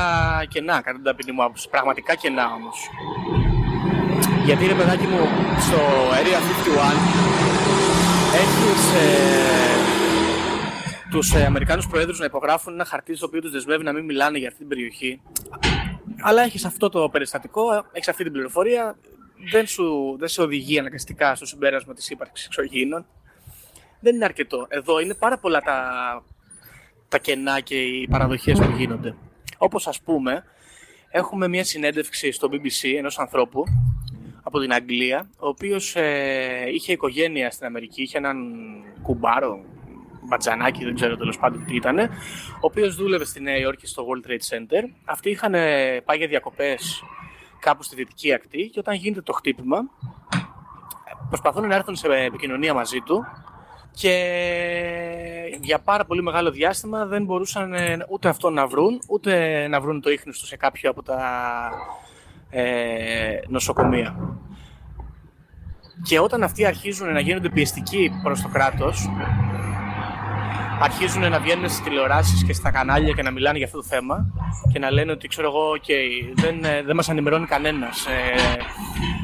κενά, 0.47 0.81
κατά 0.81 0.91
την 0.91 1.03
ταπεινή 1.03 1.31
μου 1.31 1.43
άποψη. 1.43 1.69
Πραγματικά 1.69 2.15
κενά 2.15 2.45
όμως. 2.53 2.89
Γιατί 4.45 4.67
ρε 4.67 4.73
παιδάκι 4.73 5.05
μου, 5.05 5.19
στο 5.59 5.77
Area 6.11 6.37
51 6.37 7.21
έχεις 8.35 8.93
ε, 8.93 9.31
τους 11.11 11.33
ε, 11.33 11.45
Αμερικάνους 11.45 11.87
Προέδρους 11.87 12.19
να 12.19 12.25
υπογράφουν 12.25 12.73
ένα 12.73 12.85
χαρτί 12.85 13.15
στο 13.15 13.25
οποίο 13.25 13.41
τους 13.41 13.51
δεσμεύει 13.51 13.83
να 13.83 13.93
μην 13.93 14.05
μιλάνε 14.05 14.37
για 14.37 14.47
αυτή 14.47 14.59
την 14.59 14.67
περιοχή. 14.67 15.21
Αλλά 16.21 16.41
έχεις 16.41 16.65
αυτό 16.65 16.89
το 16.89 17.09
περιστατικό, 17.09 17.85
έχεις 17.91 18.07
αυτή 18.07 18.23
την 18.23 18.31
πληροφορία, 18.31 18.95
δεν, 19.51 19.67
σου, 19.67 20.15
δεν 20.19 20.27
σε 20.27 20.41
οδηγεί 20.41 20.79
αναγκαστικά 20.79 21.35
στο 21.35 21.45
συμπέρασμα 21.45 21.93
της 21.93 22.09
ύπαρξης 22.09 22.45
εξωγήινων. 22.45 23.05
Δεν 23.99 24.15
είναι 24.15 24.25
αρκετό. 24.25 24.65
Εδώ 24.69 24.99
είναι 24.99 25.13
πάρα 25.13 25.37
πολλά 25.37 25.61
τα, 25.61 25.81
τα 27.07 27.17
κενά 27.17 27.59
και 27.59 27.81
οι 27.81 28.07
παραδοχές 28.07 28.59
που 28.59 28.71
γίνονται. 28.77 29.15
Όπως 29.57 29.87
ας 29.87 30.01
πούμε, 30.01 30.43
έχουμε 31.11 31.47
μια 31.47 31.63
συνέντευξη 31.63 32.31
στο 32.31 32.49
BBC 32.51 32.97
ενός 32.97 33.19
ανθρώπου 33.19 33.63
από 34.43 34.59
την 34.59 34.73
Αγγλία, 34.73 35.29
ο 35.37 35.47
οποίος 35.47 35.95
ε, 35.95 36.69
είχε 36.73 36.91
οικογένεια 36.91 37.51
στην 37.51 37.65
Αμερική, 37.65 38.01
είχε 38.01 38.17
έναν 38.17 38.37
κουμπάρο, 39.01 39.63
μπατζανάκι, 40.21 40.83
δεν 40.83 40.95
ξέρω 40.95 41.17
τέλος 41.17 41.37
πάντων 41.37 41.65
τι 41.65 41.75
ήταν, 41.75 41.99
ο 41.99 42.07
οποίος 42.59 42.95
δούλευε 42.95 43.25
στη 43.25 43.41
Νέα 43.41 43.57
Υόρκη 43.57 43.87
στο 43.87 44.05
World 44.07 44.29
Trade 44.29 44.55
Center. 44.55 44.83
Αυτοί 45.05 45.29
είχαν 45.29 45.53
ε, 45.53 46.01
πάει 46.05 46.17
για 46.17 46.27
διακοπές 46.27 47.03
κάπου 47.61 47.83
στη 47.83 47.95
Δυτική 47.95 48.33
Ακτή 48.33 48.69
και 48.73 48.79
όταν 48.79 48.95
γίνεται 48.95 49.21
το 49.21 49.33
χτύπημα, 49.33 49.77
προσπαθούν 51.27 51.67
να 51.67 51.75
έρθουν 51.75 51.95
σε 51.95 52.07
επικοινωνία 52.07 52.73
μαζί 52.73 52.99
του 52.99 53.25
και 53.91 54.13
για 55.61 55.79
πάρα 55.79 56.05
πολύ 56.05 56.23
μεγάλο 56.23 56.51
διάστημα 56.51 57.05
δεν 57.05 57.23
μπορούσαν 57.23 57.73
ε, 57.73 57.97
ούτε 58.09 58.29
αυτό 58.29 58.49
να 58.49 58.67
βρουν, 58.67 59.01
ούτε 59.07 59.67
να 59.67 59.81
βρουν 59.81 60.01
το 60.01 60.09
ίχνος 60.09 60.39
τους 60.39 60.47
σε 60.47 60.57
κάποιο 60.57 60.89
από 60.89 61.03
τα 61.03 61.19
ε, 62.49 63.39
νοσοκομεία. 63.47 64.15
Και 66.03 66.19
όταν 66.19 66.43
αυτοί 66.43 66.65
αρχίζουν 66.65 67.13
να 67.13 67.19
γίνονται 67.19 67.49
πιεστικοί 67.49 68.11
προς 68.23 68.41
το 68.41 68.47
κράτος, 68.47 69.09
αρχίζουν 70.81 71.29
να 71.29 71.39
βγαίνουν 71.39 71.69
στις 71.69 71.81
τηλεοράσεις 71.83 72.43
και 72.43 72.53
στα 72.53 72.71
κανάλια 72.71 73.13
και 73.13 73.21
να 73.21 73.31
μιλάνε 73.31 73.57
για 73.57 73.65
αυτό 73.65 73.77
το 73.77 73.83
θέμα 73.83 74.33
και 74.73 74.79
να 74.79 74.91
λένε 74.91 75.11
ότι 75.11 75.27
ξέρω 75.27 75.47
εγώ, 75.47 75.71
okay, 75.71 76.33
δεν, 76.33 76.63
ε, 76.63 76.83
δεν 76.83 76.95
μας 76.95 77.09
ενημερώνει 77.09 77.45
κανένας. 77.45 78.05
Ε, 78.05 78.57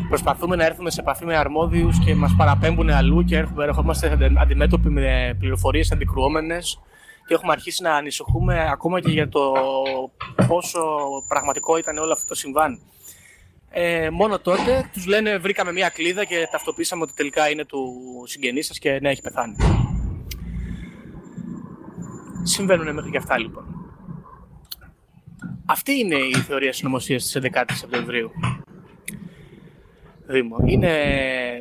προσπαθούμε 0.10 0.55
να 0.55 0.66
έρθουμε 0.66 0.89
σε 0.89 1.01
επαφή 1.01 1.26
με 1.26 1.36
αρμόδιους 1.36 1.99
και 2.05 2.16
μας 2.16 2.36
παραπέμπουν 2.38 2.89
αλλού 2.89 3.24
και 3.24 3.38
έρχομαι, 3.38 3.64
ερχόμαστε 3.64 4.10
αντι- 4.10 4.38
αντιμέτωποι 4.38 4.89
με 4.89 5.36
πληροφορίες 5.39 5.91
αντικρουόμενες 5.91 6.80
και 7.28 7.34
έχουμε 7.34 7.51
αρχίσει 7.51 7.84
να 7.84 7.95
ανησυχούμε 7.95 8.70
ακόμα 8.72 8.99
και 8.99 9.10
για 9.10 9.30
το 9.30 9.53
πόσο 10.47 10.80
πραγματικό 11.28 11.78
ήταν 11.78 11.97
όλο 11.97 12.12
αυτό 12.12 12.28
το 12.28 12.36
συμβάν. 12.36 12.80
Ε, 13.70 14.10
μόνο 14.10 14.39
τότε 14.39 14.89
τους 14.93 15.05
λένε 15.05 15.38
βρήκαμε 15.38 15.72
μία 15.72 15.89
κλίδα 15.89 16.24
και 16.24 16.47
ταυτοποίησαμε 16.51 17.03
ότι 17.03 17.14
τελικά 17.16 17.49
είναι 17.49 17.66
του 17.66 17.93
συγγενή 18.26 18.62
σας 18.62 18.80
και 18.80 18.99
ναι, 19.01 19.10
έχει 19.10 19.22
πεθάνει. 19.22 19.55
Συμβαίνουν 22.48 22.93
μέχρι 22.93 23.12
και 23.12 23.18
αυτά 23.18 23.39
λοιπόν. 23.39 23.66
Αυτή 25.66 26.00
είναι 26.00 26.16
η 26.16 26.36
θεωρία 26.36 26.74
συνωμοσίας 26.74 27.24
της 27.24 27.38
11 27.54 27.64
ης 27.70 27.78
Σεπτεμβρίου. 27.78 28.32
Δήμο. 30.26 30.58
Είναι 30.66 30.91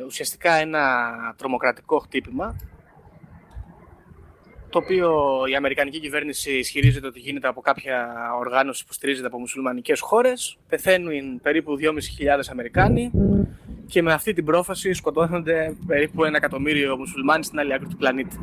ουσιαστικά 0.05 0.53
ένα 0.53 0.83
τρομοκρατικό 1.37 1.99
χτύπημα 1.99 2.55
το 4.69 4.77
οποίο 4.79 5.43
η 5.51 5.55
Αμερικανική 5.55 5.99
κυβέρνηση 5.99 6.51
ισχυρίζεται 6.51 7.07
ότι 7.07 7.19
γίνεται 7.19 7.47
από 7.47 7.61
κάποια 7.61 8.07
οργάνωση 8.39 8.85
που 8.85 8.93
στηρίζεται 8.93 9.27
από 9.27 9.39
μουσουλμανικές 9.39 9.99
χώρες. 9.99 10.57
Πεθαίνουν 10.67 11.41
περίπου 11.41 11.77
2.500 11.79 11.91
Αμερικάνοι 12.51 13.11
και 13.85 14.01
με 14.01 14.13
αυτή 14.13 14.33
την 14.33 14.45
πρόφαση 14.45 14.93
σκοτώνονται 14.93 15.75
περίπου 15.87 16.23
ένα 16.23 16.37
εκατομμύριο 16.37 16.97
μουσουλμάνοι 16.97 17.43
στην 17.43 17.59
άλλη 17.59 17.73
άκρη 17.73 17.87
του 17.87 17.97
πλανήτη. 17.97 18.37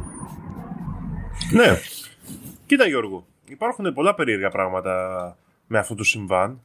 Ναι. 1.50 1.78
Κοίτα 2.66 2.86
Γιώργο, 2.86 3.26
υπάρχουν 3.48 3.92
πολλά 3.92 4.14
περίεργα 4.14 4.50
πράγματα 4.50 5.36
με 5.66 5.78
αυτό 5.78 5.94
το 5.94 6.04
συμβάν. 6.04 6.60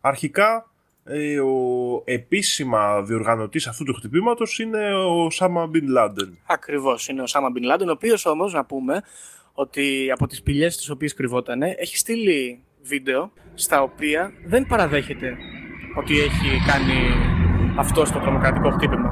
Αρχικά, 0.00 0.70
ε, 1.04 1.40
ο 1.40 2.02
επίσημα 2.04 3.02
διοργανωτής 3.02 3.66
αυτού 3.66 3.84
του 3.84 3.94
χτυπήματος 3.94 4.58
είναι 4.58 4.94
ο 4.94 5.30
Σάμα 5.30 5.66
Μπιν 5.66 5.88
Λάντεν. 5.88 6.38
Ακριβώς. 6.46 7.08
Είναι 7.08 7.22
ο 7.22 7.26
Σάμα 7.26 7.50
Μπιν 7.50 7.62
Λάντεν, 7.62 7.88
ο 7.88 7.92
οποίος 7.92 8.26
όμως 8.26 8.52
να 8.52 8.64
πούμε 8.64 9.02
ότι 9.52 10.10
από 10.10 10.26
τις 10.26 10.42
πηγές 10.42 10.76
τις 10.76 10.90
οποίες 10.90 11.14
κρυβόταν 11.14 11.62
έχει 11.62 11.96
στείλει 11.96 12.62
βίντεο 12.82 13.32
στα 13.54 13.82
οποία 13.82 14.32
δεν 14.46 14.66
παραδέχεται 14.66 15.36
ότι 15.96 16.20
έχει 16.20 16.64
κάνει 16.66 16.94
αυτό 17.78 18.02
το 18.02 18.18
τρομοκρατικό 18.18 18.70
χτύπημα. 18.70 19.10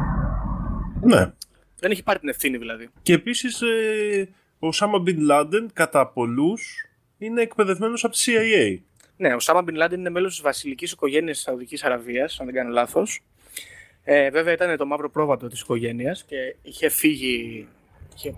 Ναι. 1.03 1.33
Δεν 1.79 1.91
έχει 1.91 2.03
πάρει 2.03 2.19
την 2.19 2.29
ευθύνη 2.29 2.57
δηλαδή. 2.57 2.89
Και 3.03 3.13
επίσης 3.13 3.63
ε, 3.63 4.29
ο 4.59 4.73
Σάμα 4.73 4.99
Μπιν 4.99 5.21
Λάντεν 5.21 5.71
κατά 5.73 6.07
πολλούς 6.07 6.87
είναι 7.19 7.43
εκπαιδευμένος 7.43 8.05
από 8.05 8.15
τη 8.15 8.25
CIA. 8.27 8.79
Ναι, 9.17 9.35
ο 9.35 9.41
Σάμα 9.41 9.63
Μπιν 9.63 9.75
Λάντεν 9.75 10.01
είναι 10.01 10.11
μέλος 10.11 10.33
της 10.33 10.41
βασιλικής 10.41 10.93
οικογένειας 10.93 11.37
της 11.37 11.45
Σαουδικής 11.45 11.85
Αραβίας, 11.85 12.41
αν 12.41 12.47
δεν 12.47 12.55
κάνω 12.55 12.71
λάθος. 12.71 13.21
Ε, 14.05 14.31
βέβαια 14.31 14.53
ήταν 14.53 14.77
το 14.77 14.87
μαύρο 14.87 15.11
πρόβατο 15.11 15.49
της 15.49 15.61
οικογένειας 15.61 16.25
και 16.25 16.57
είχε 16.63 16.89
φύγει. 16.89 17.69
Είχε, 18.15 18.35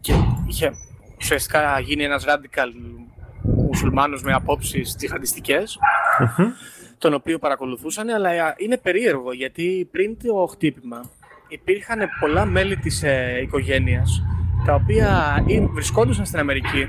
και 0.00 0.12
είχε 0.48 0.72
ουσιαστικά 1.16 1.80
γίνει 1.80 2.04
ένας 2.04 2.24
radical 2.26 2.72
μουσουλμάνος 3.42 4.22
με 4.22 4.32
απόψεις 4.32 4.94
τζιχαντιστικές 4.96 5.78
τον 6.98 7.14
οποίο 7.14 7.38
παρακολουθούσαν, 7.38 8.08
αλλά 8.08 8.54
είναι 8.56 8.78
περίεργο 8.78 9.32
γιατί 9.32 9.88
πριν 9.90 10.16
το 10.22 10.46
χτύπημα 10.46 11.10
υπήρχαν 11.48 12.08
πολλά 12.20 12.44
μέλη 12.44 12.76
της 12.76 13.02
ε, 13.02 13.40
οικογένειας 13.42 14.22
τα 14.64 14.74
οποία 14.74 15.42
ή 15.46 15.60
βρισκόντουσαν 15.60 16.26
στην 16.26 16.38
Αμερική, 16.38 16.88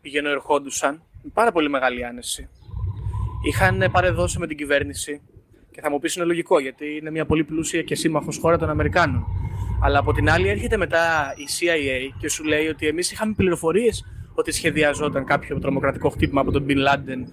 πηγαίνουν 0.00 0.30
ερχόντουσαν 0.30 1.02
με 1.22 1.30
πάρα 1.34 1.52
πολύ 1.52 1.68
μεγάλη 1.70 2.04
άνεση. 2.04 2.48
Είχαν 3.46 3.88
παρεδώσει 3.92 4.38
με 4.38 4.46
την 4.46 4.56
κυβέρνηση 4.56 5.20
και 5.70 5.80
θα 5.80 5.90
μου 5.90 5.98
πεις 5.98 6.14
είναι 6.16 6.24
λογικό 6.24 6.60
γιατί 6.60 6.96
είναι 7.00 7.10
μια 7.10 7.26
πολύ 7.26 7.44
πλούσια 7.44 7.82
και 7.82 7.94
σύμμαχος 7.94 8.38
χώρα 8.38 8.58
των 8.58 8.70
Αμερικάνων. 8.70 9.26
Αλλά 9.82 9.98
από 9.98 10.12
την 10.12 10.30
άλλη 10.30 10.48
έρχεται 10.48 10.76
μετά 10.76 11.34
η 11.36 11.46
CIA 11.58 12.14
και 12.18 12.28
σου 12.28 12.44
λέει 12.44 12.66
ότι 12.66 12.86
εμείς 12.86 13.12
είχαμε 13.12 13.32
πληροφορίες 13.36 14.04
ότι 14.34 14.52
σχεδιαζόταν 14.52 15.24
κάποιο 15.24 15.58
τρομοκρατικό 15.58 16.08
χτύπημα 16.08 16.40
από 16.40 16.50
τον 16.50 16.66
Bin 16.68 16.76
Laden 16.76 17.24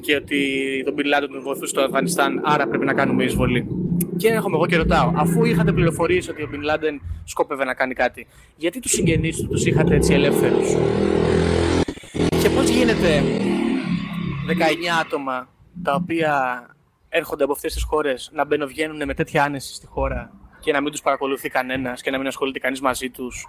και 0.00 0.14
ότι 0.14 0.38
τον 0.84 0.94
Bin 0.96 1.00
Laden 1.00 1.28
τον 1.32 1.42
βοηθούσε 1.42 1.66
στο 1.66 1.80
Αφγανιστάν, 1.80 2.40
άρα 2.44 2.68
πρέπει 2.68 2.84
να 2.84 2.94
κάνουμε 2.94 3.24
εισβολή. 3.24 3.83
Και 4.16 4.28
έρχομαι 4.28 4.56
εγώ 4.56 4.66
και 4.66 4.76
ρωτάω, 4.76 5.12
αφού 5.14 5.44
είχατε 5.44 5.72
πληροφορίες 5.72 6.28
ότι 6.28 6.42
ο 6.42 6.48
Bin 6.52 6.56
Laden 6.56 6.98
σκόπευε 7.24 7.64
να 7.64 7.74
κάνει 7.74 7.94
κάτι, 7.94 8.26
γιατί 8.56 8.80
τους 8.80 8.90
συγγενείς 8.90 9.36
του 9.36 9.48
τους 9.48 9.64
είχατε 9.64 9.94
έτσι 9.94 10.12
ελεύθερους; 10.12 10.68
Και 12.42 12.50
πώς 12.50 12.68
γίνεται 12.68 13.22
19 14.46 15.00
άτομα 15.00 15.48
τα 15.82 15.94
οποία 15.94 16.66
έρχονται 17.08 17.44
από 17.44 17.52
αυτές 17.52 17.72
τις 17.72 17.82
χώρες 17.82 18.30
να 18.34 18.44
μπαινοβγαίνουν 18.44 19.04
με 19.06 19.14
τέτοια 19.14 19.44
άνεση 19.44 19.74
στη 19.74 19.86
χώρα 19.86 20.32
και 20.60 20.72
να 20.72 20.80
μην 20.80 20.90
τους 20.90 21.00
παρακολουθεί 21.02 21.48
κανένας 21.48 22.02
και 22.02 22.10
να 22.10 22.18
μην 22.18 22.26
ασχολείται 22.26 22.58
κανείς 22.58 22.80
μαζί 22.80 23.10
τους 23.10 23.46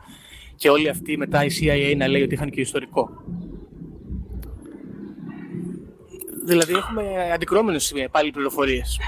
και 0.56 0.70
όλοι 0.70 0.90
αυτοί 0.90 1.18
μετά 1.18 1.46
η 1.46 1.48
CIA 1.62 1.94
να 1.98 2.08
λέει 2.08 2.22
ότι 2.22 2.34
είχαν 2.34 2.50
και 2.50 2.62
ιστορικό; 2.62 3.24
Δηλαδή 6.46 6.74
έχουμε 6.74 7.32
αντικρώμενες 7.34 7.94
πάλι 8.12 8.32
πληροφορίες. 8.32 9.00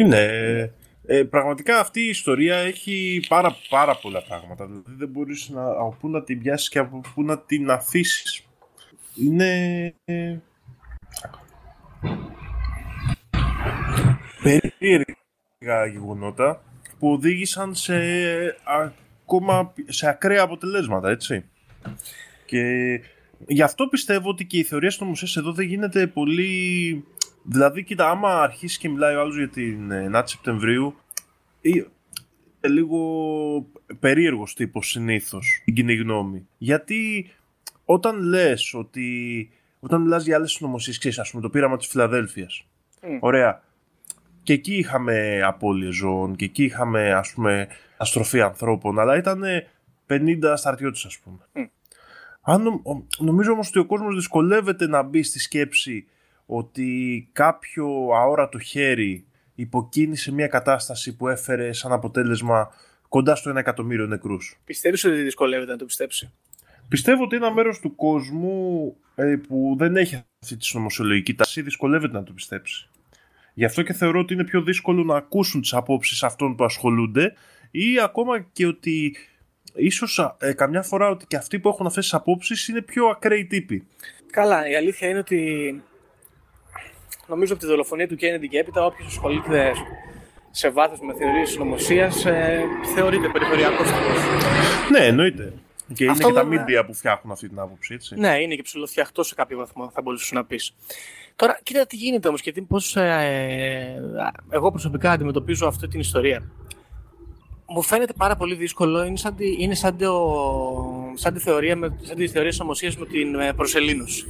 Είναι. 0.00 0.72
Ε, 1.06 1.22
πραγματικά 1.22 1.80
αυτή 1.80 2.00
η 2.00 2.08
ιστορία 2.08 2.56
έχει 2.56 3.20
πάρα, 3.28 3.56
πάρα 3.68 3.96
πολλά 3.96 4.22
πράγματα. 4.22 4.66
Δηλαδή 4.66 4.94
δεν 4.96 5.08
μπορείς 5.08 5.48
να, 5.48 5.64
από 5.64 5.96
πού 6.00 6.08
να 6.08 6.22
την 6.22 6.42
πιάσεις 6.42 6.68
και 6.68 6.78
από 6.78 7.00
πού 7.14 7.22
να 7.22 7.38
την 7.38 7.70
αφήσεις. 7.70 8.44
Είναι... 9.14 9.94
Ε, 10.04 10.36
περίεργα 14.42 15.86
γεγονότα 15.92 16.62
που 16.98 17.12
οδήγησαν 17.12 17.74
σε 17.74 17.94
ακόμα 19.22 19.72
σε 19.86 20.08
ακραία 20.08 20.42
αποτελέσματα, 20.42 21.10
έτσι. 21.10 21.44
Και 22.46 22.62
γι' 23.46 23.62
αυτό 23.62 23.86
πιστεύω 23.86 24.28
ότι 24.28 24.46
και 24.46 24.58
η 24.58 24.62
θεωρία 24.62 24.92
νομοσία 24.98 25.42
εδώ 25.42 25.52
δεν 25.52 25.66
γίνεται 25.66 26.06
πολύ... 26.06 27.04
Δηλαδή, 27.42 27.84
κοίτα, 27.84 28.10
άμα 28.10 28.42
αρχίσει 28.42 28.78
και 28.78 28.88
μιλάει 28.88 29.14
ο 29.14 29.20
άλλος 29.20 29.36
για 29.36 29.48
την 29.48 29.90
9η 30.14 30.22
Σεπτεμβρίου, 30.24 30.94
είναι 31.60 31.86
λίγο 32.60 33.66
περίεργος 34.00 34.54
τύπος 34.54 34.90
συνήθως, 34.90 35.62
η 35.64 35.72
κοινή 35.72 35.94
γνώμη. 35.94 36.46
Γιατί 36.58 37.30
όταν 37.84 38.18
λες 38.18 38.74
ότι... 38.74 39.50
Όταν 39.82 40.02
μιλάς 40.02 40.24
για 40.24 40.36
άλλες 40.36 40.52
συνωμοσίες, 40.52 40.98
ξέρεις, 40.98 41.18
ας 41.18 41.30
πούμε, 41.30 41.42
το 41.42 41.50
πείραμα 41.50 41.76
της 41.76 41.86
Φιλαδέλφειας. 41.86 42.64
Ωραία 43.20 43.62
και 44.42 44.52
εκεί 44.52 44.76
είχαμε 44.76 45.42
απώλειες 45.42 45.94
ζώων 45.94 46.36
και 46.36 46.44
εκεί 46.44 46.64
είχαμε 46.64 47.12
ας 47.12 47.32
πούμε 47.32 47.68
αστροφή 47.96 48.40
ανθρώπων 48.40 48.98
αλλά 48.98 49.16
ήταν 49.16 49.42
50 50.06 50.52
στρατιώτες 50.56 51.04
ας 51.04 51.18
πούμε. 51.18 51.38
Mm. 51.54 51.68
Αν, 52.40 52.82
νομίζω 53.18 53.52
όμως 53.52 53.68
ότι 53.68 53.78
ο 53.78 53.86
κόσμος 53.86 54.14
δυσκολεύεται 54.14 54.86
να 54.86 55.02
μπει 55.02 55.22
στη 55.22 55.38
σκέψη 55.38 56.06
ότι 56.52 57.28
κάποιο 57.32 58.08
αόρατο 58.14 58.58
χέρι 58.58 59.24
υποκίνησε 59.54 60.32
μια 60.32 60.46
κατάσταση 60.46 61.16
που 61.16 61.28
έφερε 61.28 61.72
σαν 61.72 61.92
αποτέλεσμα 61.92 62.68
κοντά 63.08 63.34
στο 63.34 63.50
ένα 63.50 63.58
εκατομμύριο 63.60 64.06
νεκρούς. 64.06 64.60
Πιστεύεις 64.64 65.04
ότι 65.04 65.22
δυσκολεύεται 65.22 65.72
να 65.72 65.78
το 65.78 65.84
πιστέψει; 65.84 66.32
Πιστεύω 66.88 67.22
ότι 67.22 67.36
ένα 67.36 67.52
μέρος 67.52 67.80
του 67.80 67.94
κόσμου 67.94 68.96
ε, 69.14 69.36
που 69.48 69.74
δεν 69.78 69.96
έχει 69.96 70.22
αυτή 70.42 70.56
τη 70.56 70.64
συνωμοσιολογική 70.64 71.34
τάση 71.34 71.62
δυσκολεύεται 71.62 72.12
να 72.12 72.22
το 72.22 72.32
πιστέψει. 72.32 72.88
Γι' 73.54 73.64
αυτό 73.64 73.82
και 73.82 73.92
θεωρώ 73.92 74.20
ότι 74.20 74.34
είναι 74.34 74.44
πιο 74.44 74.62
δύσκολο 74.62 75.04
να 75.04 75.16
ακούσουν 75.16 75.60
τις 75.60 75.74
απόψεις 75.74 76.22
αυτών 76.22 76.56
που 76.56 76.64
ασχολούνται 76.64 77.34
ή 77.70 78.00
ακόμα 78.00 78.40
και 78.52 78.66
ότι 78.66 79.16
ίσως 79.74 80.18
ε, 80.38 80.52
καμιά 80.52 80.82
φορά 80.82 81.08
ότι 81.08 81.26
και 81.26 81.36
αυτοί 81.36 81.58
που 81.58 81.68
έχουν 81.68 81.86
αυτές 81.86 82.04
τις 82.04 82.14
απόψεις 82.14 82.68
είναι 82.68 82.82
πιο 82.82 83.06
ακραίοι 83.06 83.46
τύποι. 83.46 83.86
Καλά, 84.30 84.68
η 84.68 84.76
αλήθεια 84.76 85.08
είναι 85.08 85.18
ότι 85.18 85.82
νομίζω 87.30 87.52
από 87.52 87.62
τη 87.62 87.68
δολοφονία 87.68 88.08
του 88.08 88.16
Κέννιντι 88.16 88.48
και 88.48 88.58
έπειτα 88.58 88.84
όποιος 88.84 89.06
ασχολείται 89.06 89.72
σε 90.50 90.70
βάθος 90.70 90.98
με 91.00 91.14
θεωρίες 91.14 91.50
συνωμοσίας 91.50 92.24
ε, 92.24 92.62
θεωρείται 92.94 93.28
περιθωριακός 93.28 93.86
Ναι, 94.90 95.06
εννοείται. 95.06 95.52
Και 95.94 96.04
είναι 96.04 96.14
και 96.14 96.32
τα 96.32 96.44
μίντια 96.44 96.84
που 96.84 96.94
φτιάχνουν 96.94 97.32
αυτή 97.32 97.48
την 97.48 97.58
άποψη, 97.58 97.94
έτσι. 97.94 98.14
Ναι, 98.18 98.40
είναι 98.40 98.54
και 98.54 98.62
ψηλοφτιαχτός 98.62 99.26
σε 99.26 99.34
κάποιο 99.34 99.56
βαθμό, 99.56 99.90
θα 99.94 100.02
μπορούσες 100.02 100.32
να 100.32 100.44
πεις. 100.44 100.74
Τώρα, 101.36 101.60
κοίτα 101.62 101.86
τι 101.86 101.96
γίνεται 101.96 102.28
όμως 102.28 102.40
και 102.40 102.52
πώς 102.68 102.96
ε, 102.96 104.02
εγώ 104.50 104.70
προσωπικά 104.70 105.10
αντιμετωπίζω 105.10 105.66
αυτή 105.66 105.88
την 105.88 106.00
ιστορία. 106.00 106.42
Μου 107.66 107.82
φαίνεται 107.82 108.12
πάρα 108.12 108.36
πολύ 108.36 108.54
δύσκολο, 108.54 109.04
είναι 109.04 109.16
σαν 109.16 109.36
τη, 109.36 109.56
είναι 109.58 109.74
σαν 109.74 109.96
το, 109.96 111.12
σαν 111.14 111.34
τη 111.34 111.40
θεωρία, 111.40 111.76
με, 111.76 111.98
σαν 112.02 112.16
τη 112.16 112.28
θεωρία 112.28 112.50
της 112.50 112.96
με 112.96 113.06
την 113.06 113.34
ε, 113.34 113.52
προσελήνωση. 113.52 114.24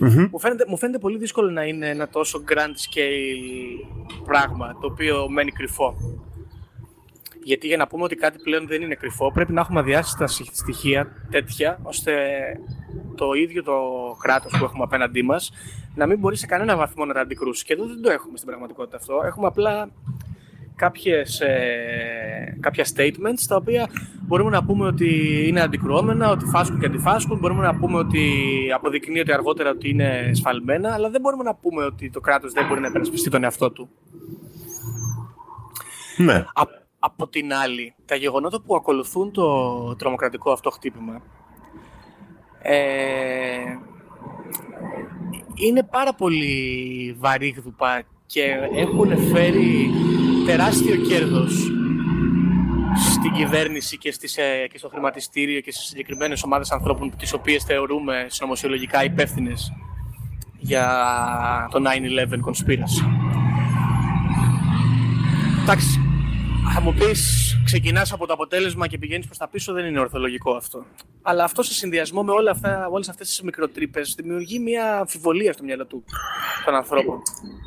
Mm-hmm. 0.00 0.28
Μου, 0.30 0.40
φαίνεται, 0.40 0.64
μου 0.68 0.78
φαίνεται 0.78 0.98
πολύ 0.98 1.18
δύσκολο 1.18 1.50
να 1.50 1.64
είναι 1.64 1.88
ένα 1.88 2.08
τόσο 2.08 2.44
grand 2.48 2.74
scale 2.88 3.88
πράγμα, 4.24 4.76
το 4.80 4.86
οποίο 4.86 5.28
μένει 5.28 5.50
κρυφό. 5.50 5.96
Γιατί 7.42 7.66
για 7.66 7.76
να 7.76 7.86
πούμε 7.86 8.04
ότι 8.04 8.14
κάτι 8.14 8.38
πλέον 8.38 8.66
δεν 8.66 8.82
είναι 8.82 8.94
κρυφό, 8.94 9.32
πρέπει 9.32 9.52
να 9.52 9.60
έχουμε 9.60 9.80
αδειάσει 9.80 10.16
τα 10.18 10.26
στοιχεία 10.26 11.26
τέτοια, 11.30 11.78
ώστε 11.82 12.12
το 13.14 13.32
ίδιο 13.32 13.62
το 13.62 13.80
κράτος 14.20 14.58
που 14.58 14.64
έχουμε 14.64 14.82
απέναντί 14.82 15.22
μας 15.22 15.52
να 15.94 16.06
μην 16.06 16.18
μπορεί 16.18 16.36
σε 16.36 16.46
κανένα 16.46 16.76
βαθμό 16.76 17.04
να 17.04 17.14
τα 17.14 17.20
αντικρούσει. 17.20 17.64
Και 17.64 17.72
εδώ 17.72 17.86
δεν 17.86 18.02
το 18.02 18.10
έχουμε 18.10 18.36
στην 18.36 18.48
πραγματικότητα 18.48 18.96
αυτό. 18.96 19.22
Έχουμε 19.24 19.46
απλά 19.46 19.90
κάποιες, 20.76 21.40
ε, 21.40 22.56
κάποια 22.60 22.86
statements 22.94 23.44
τα 23.48 23.56
οποία 23.56 23.88
μπορούμε 24.26 24.50
να 24.50 24.64
πούμε 24.64 24.86
ότι 24.86 25.44
είναι 25.48 25.60
αντικρουόμενα, 25.60 26.30
ότι 26.30 26.44
φάσκουν 26.44 26.80
και 26.80 26.86
αντιφάσκουν. 26.86 27.38
Μπορούμε 27.38 27.62
να 27.62 27.74
πούμε 27.74 27.98
ότι 27.98 28.30
αποδεικνύεται 28.74 29.32
αργότερα 29.32 29.70
ότι 29.70 29.88
είναι 29.88 30.30
σφαλμένα, 30.32 30.92
αλλά 30.92 31.10
δεν 31.10 31.20
μπορούμε 31.20 31.42
να 31.42 31.54
πούμε 31.54 31.84
ότι 31.84 32.10
το 32.10 32.20
κράτος 32.20 32.52
δεν 32.52 32.66
μπορεί 32.66 32.80
να 32.80 32.86
υπερασπιστεί 32.86 33.30
τον 33.30 33.44
εαυτό 33.44 33.70
του. 33.70 33.88
Ναι. 36.16 36.44
Από 36.98 37.28
την 37.28 37.54
άλλη, 37.54 37.94
τα 38.04 38.14
γεγονότα 38.14 38.60
που 38.60 38.76
ακολουθούν 38.76 39.32
το 39.32 39.96
τρομοκρατικό 39.96 40.52
αυτό 40.52 40.70
χτύπημα 40.70 41.22
ε, 42.66 43.78
είναι 45.54 45.82
πάρα 45.82 46.14
πολύ 46.14 47.16
βαρύγδουπα 47.18 48.02
και 48.26 48.56
έχουν 48.74 49.18
φέρει 49.18 49.90
τεράστιο 50.46 50.96
κέρδος 50.96 51.52
στην 53.12 53.32
κυβέρνηση 53.32 53.98
και, 53.98 54.12
στις, 54.12 54.36
ε, 54.36 54.66
και 54.72 54.78
στο 54.78 54.88
χρηματιστήριο 54.88 55.60
και 55.60 55.72
στις 55.72 55.86
συγκεκριμένες 55.86 56.42
ομάδες 56.42 56.70
ανθρώπων 56.70 57.16
τις 57.16 57.32
οποίες 57.32 57.64
θεωρούμε 57.64 58.26
συνωμοσιολογικά 58.28 59.04
υπεύθυνες 59.04 59.72
για 60.58 60.88
το 61.70 61.78
9-11 61.78 62.40
conspiracy. 62.44 63.04
Εντάξει, 65.62 66.00
θα 66.74 66.80
μου 66.80 66.94
πεις, 66.94 67.54
ξεκινάς 67.64 68.12
από 68.12 68.26
το 68.26 68.32
αποτέλεσμα 68.32 68.86
και 68.86 68.98
πηγαίνεις 68.98 69.26
προς 69.26 69.38
τα 69.38 69.48
πίσω, 69.48 69.72
δεν 69.72 69.86
είναι 69.86 70.00
ορθολογικό 70.00 70.52
αυτό. 70.54 70.84
Αλλά 71.22 71.44
αυτό 71.44 71.62
σε 71.62 71.74
συνδυασμό 71.74 72.22
με 72.22 72.32
όλες 72.90 73.08
αυτές 73.08 73.28
τις 73.28 73.42
μικροτρύπε 73.42 74.00
δημιουργεί 74.16 74.58
μια 74.58 74.98
αμφιβολία 74.98 75.52
στο 75.52 75.64
μυαλό 75.64 75.86
του 75.86 76.04
των 76.64 76.74
ανθρώπων. 76.74 77.22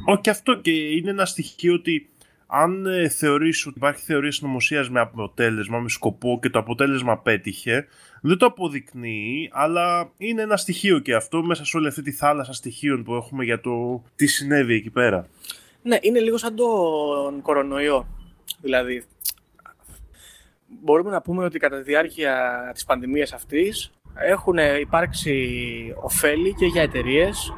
Όχι, 0.06 0.22
και 0.22 0.30
αυτό 0.30 0.56
και 0.56 0.72
είναι 0.72 1.10
ένα 1.10 1.26
στοιχείο 1.26 1.74
ότι 1.74 2.10
αν 2.48 2.86
ε, 2.86 3.10
θεωρείς 3.10 3.66
ότι 3.66 3.78
υπάρχει 3.78 4.04
θεωρία 4.04 4.32
συνωμοσίας 4.32 4.90
με 4.90 5.00
αποτέλεσμα, 5.00 5.80
με 5.80 5.90
σκοπό 5.90 6.40
και 6.42 6.50
το 6.50 6.60
αποτέλεσμα 6.60 7.18
πέτυχε, 7.18 7.88
δεν 8.22 8.38
το 8.38 8.46
αποδεικνύει, 8.46 9.50
αλλά 9.54 10.12
είναι 10.18 10.42
ένα 10.42 10.58
στοιχείο 10.58 11.00
και 11.00 11.16
αυτό 11.16 11.44
μέσα 11.44 11.66
σε 11.66 11.78
όλη 11.78 11.88
αυτή 11.88 12.02
τη 12.02 12.12
θάλασσα 12.12 12.54
στοιχείων 12.54 13.04
που 13.04 13.14
έχουμε 13.14 13.44
για 13.44 13.60
το 13.60 14.04
τι 14.16 14.28
συνέβη 14.28 14.74
εκεί 14.74 14.90
πέρα. 14.90 15.28
Ναι, 15.82 15.98
είναι 16.02 16.20
λίγο 16.20 16.38
σαν 16.38 16.56
τον 16.56 17.42
κορονοϊό. 17.42 18.08
Δηλαδή, 18.62 19.06
μπορούμε 20.68 21.12
να 21.12 21.22
πούμε 21.22 21.44
ότι 21.44 21.60
κατά 21.60 21.78
τη 21.78 21.84
διάρκεια 21.84 22.62
της 22.74 22.86
πανδημίας 22.86 23.34
αυτής 23.34 23.92
έχουν 24.14 24.58
υπάρξει 24.80 25.94
ωφέλη 26.02 26.54
και 26.54 26.66
για 26.66 26.82
εταιρείες 26.82 27.54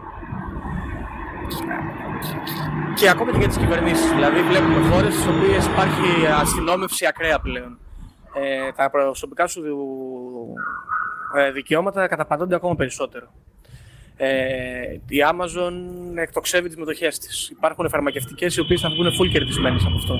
και 2.99 3.09
ακόμα 3.09 3.31
και 3.31 3.37
για 3.37 3.47
τις 3.47 3.57
κυβερνήσεις. 3.57 4.11
Δηλαδή 4.11 4.41
βλέπουμε 4.41 4.89
χώρες 4.89 5.13
στις 5.13 5.27
οποίες 5.27 5.65
υπάρχει 5.65 6.25
αστυνόμευση 6.41 7.05
ακραία 7.05 7.39
πλέον. 7.39 7.77
Ε, 8.33 8.71
τα 8.71 8.89
προσωπικά 8.89 9.47
σου 9.47 9.61
ε, 11.37 11.51
δικαιώματα 11.51 12.07
καταπαντώνται 12.07 12.55
ακόμα 12.55 12.75
περισσότερο. 12.75 13.27
Ε, 14.17 14.29
η 15.07 15.17
Amazon 15.31 15.73
εκτοξεύει 16.15 16.67
τις 16.67 16.77
μετοχές 16.77 17.19
της. 17.19 17.49
Υπάρχουν 17.49 17.89
φαρμακευτικές 17.89 18.55
οι 18.55 18.59
οποίες 18.59 18.81
θα 18.81 18.89
βγουν 18.89 19.07
full 19.07 19.29
κερδισμένες 19.31 19.85
από 19.85 19.95
αυτό 19.95 20.19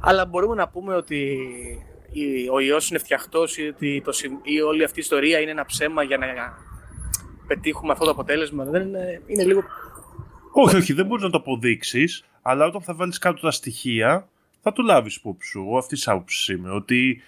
αλλά 0.00 0.26
μπορούμε 0.26 0.54
να 0.54 0.68
πούμε 0.68 0.94
ότι 0.94 1.38
ο 2.52 2.60
ιός 2.60 2.90
είναι 2.90 2.98
φτιαχτός 2.98 3.58
ή 3.58 3.66
ότι 3.68 4.02
το, 4.04 4.12
ή 4.42 4.60
όλη 4.60 4.84
αυτή 4.84 4.98
η 4.98 5.02
ιστορία 5.02 5.40
είναι 5.40 5.50
ένα 5.50 5.64
ψέμα 5.64 6.02
για 6.02 6.16
να 6.16 6.26
πετύχουμε 7.46 7.92
αυτό 7.92 8.04
το 8.04 8.10
αποτέλεσμα. 8.10 8.64
Δεν 8.64 8.82
είναι, 8.82 9.22
είναι 9.26 9.44
λίγο... 9.44 9.62
Όχι, 10.58 10.76
όχι, 10.76 10.92
δεν 10.92 11.06
μπορείς 11.06 11.24
να 11.24 11.30
το 11.30 11.36
αποδείξεις, 11.36 12.24
αλλά 12.42 12.66
όταν 12.66 12.82
θα 12.82 12.94
βάλεις 12.94 13.18
κάτω 13.18 13.40
τα 13.40 13.50
στοιχεία 13.50 14.28
θα 14.60 14.72
το 14.72 14.82
λάβεις 14.82 15.16
υπόψη 15.16 15.50
σου. 15.50 15.60
Εγώ 15.60 15.78
αυτή 15.78 15.96
τη 15.96 16.02
άποψη 16.06 16.52
είμαι, 16.52 16.70
ότι 16.70 17.20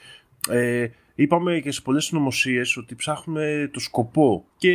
ε, 0.49 0.89
είπαμε 1.15 1.61
και 1.61 1.71
σε 1.71 1.81
πολλές 1.81 2.05
συνωμοσίες 2.05 2.77
ότι 2.77 2.95
ψάχνουμε 2.95 3.71
το 3.73 3.81
σκοπό 3.81 4.45
και 4.57 4.73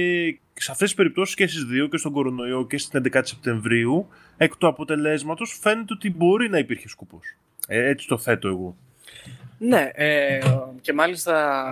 σε 0.54 0.72
αυτές 0.72 0.88
τις 0.88 0.93
περιπτώσεις 0.93 1.36
και 1.36 1.47
στις 1.47 1.64
δύο 1.64 1.88
και 1.88 1.97
στον 1.97 2.12
κορονοϊό 2.12 2.68
και 2.68 2.78
στην 2.78 3.04
11 3.14 3.20
Σεπτεμβρίου 3.24 4.08
εκ 4.38 4.56
του 4.58 4.68
αποτελέσματος 4.68 5.58
φαίνεται 5.62 5.93
ότι 5.93 6.10
μπορεί 6.12 6.49
να 6.49 6.58
υπήρχε 6.58 6.88
σκοπός. 6.88 7.24
Ε, 7.68 7.88
έτσι 7.89 8.08
το 8.08 8.18
θέτω 8.18 8.47
εγώ. 8.47 8.78
Ναι, 9.66 9.89
ε, 9.93 10.39
και 10.82 10.93
μάλιστα 10.93 11.64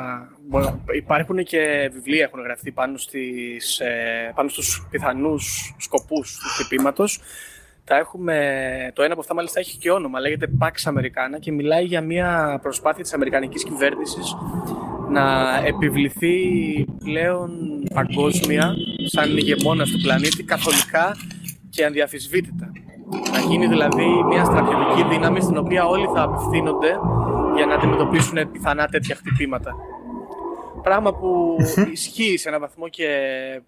υπάρχουν 0.96 1.44
και 1.44 1.90
βιβλία 1.94 2.24
έχουν 2.24 2.42
γραφτεί 2.42 2.72
πάνω, 2.72 2.98
στις, 2.98 3.80
ε, 3.80 4.32
πάνω 4.36 4.50
στους 4.50 4.88
πιθανούς 4.92 5.76
σκοπούς 5.78 6.38
του 6.38 6.48
χτυπήματος. 6.48 7.20
Τα 7.84 7.98
έχουμε, 7.98 8.36
το 8.94 9.02
ένα 9.02 9.12
από 9.12 9.22
αυτά 9.22 9.34
μάλιστα 9.34 9.60
έχει 9.60 9.78
και 9.78 9.92
όνομα, 9.92 10.20
λέγεται 10.20 10.48
Pax 10.60 10.92
Americana 10.92 11.40
και 11.40 11.52
μιλάει 11.52 11.84
για 11.84 12.02
μια 12.02 12.60
προσπάθεια 12.62 13.04
της 13.04 13.14
Αμερικανικής 13.14 13.64
κυβέρνησης 13.64 14.36
να 15.10 15.58
επιβληθεί 15.66 16.36
πλέον 17.04 17.52
παγκόσμια 17.94 18.74
σαν 19.06 19.38
ηγεμόνας 19.38 19.90
του 19.90 20.02
πλανήτη 20.02 20.44
καθολικά 20.44 21.16
και 21.70 21.86
ανδιαφυσβήτητα 21.86 22.72
να 23.32 23.40
γίνει 23.40 23.68
δηλαδή 23.68 24.06
μια 24.28 24.46
στρατιωτική 24.46 25.04
δύναμη 25.10 25.42
στην 25.42 25.58
οποία 25.58 25.86
όλοι 25.86 26.08
θα 26.14 26.22
απευθύνονται 26.22 27.00
για 27.56 27.66
να 27.66 27.74
αντιμετωπίσουν 27.74 28.52
πιθανά 28.52 28.88
τέτοια 28.88 29.16
χτυπήματα. 29.16 29.76
Πράγμα 30.84 31.14
που 31.14 31.58
ισχύει 31.92 32.38
σε 32.38 32.48
έναν 32.48 32.60
βαθμό 32.62 32.90
και 32.90 33.08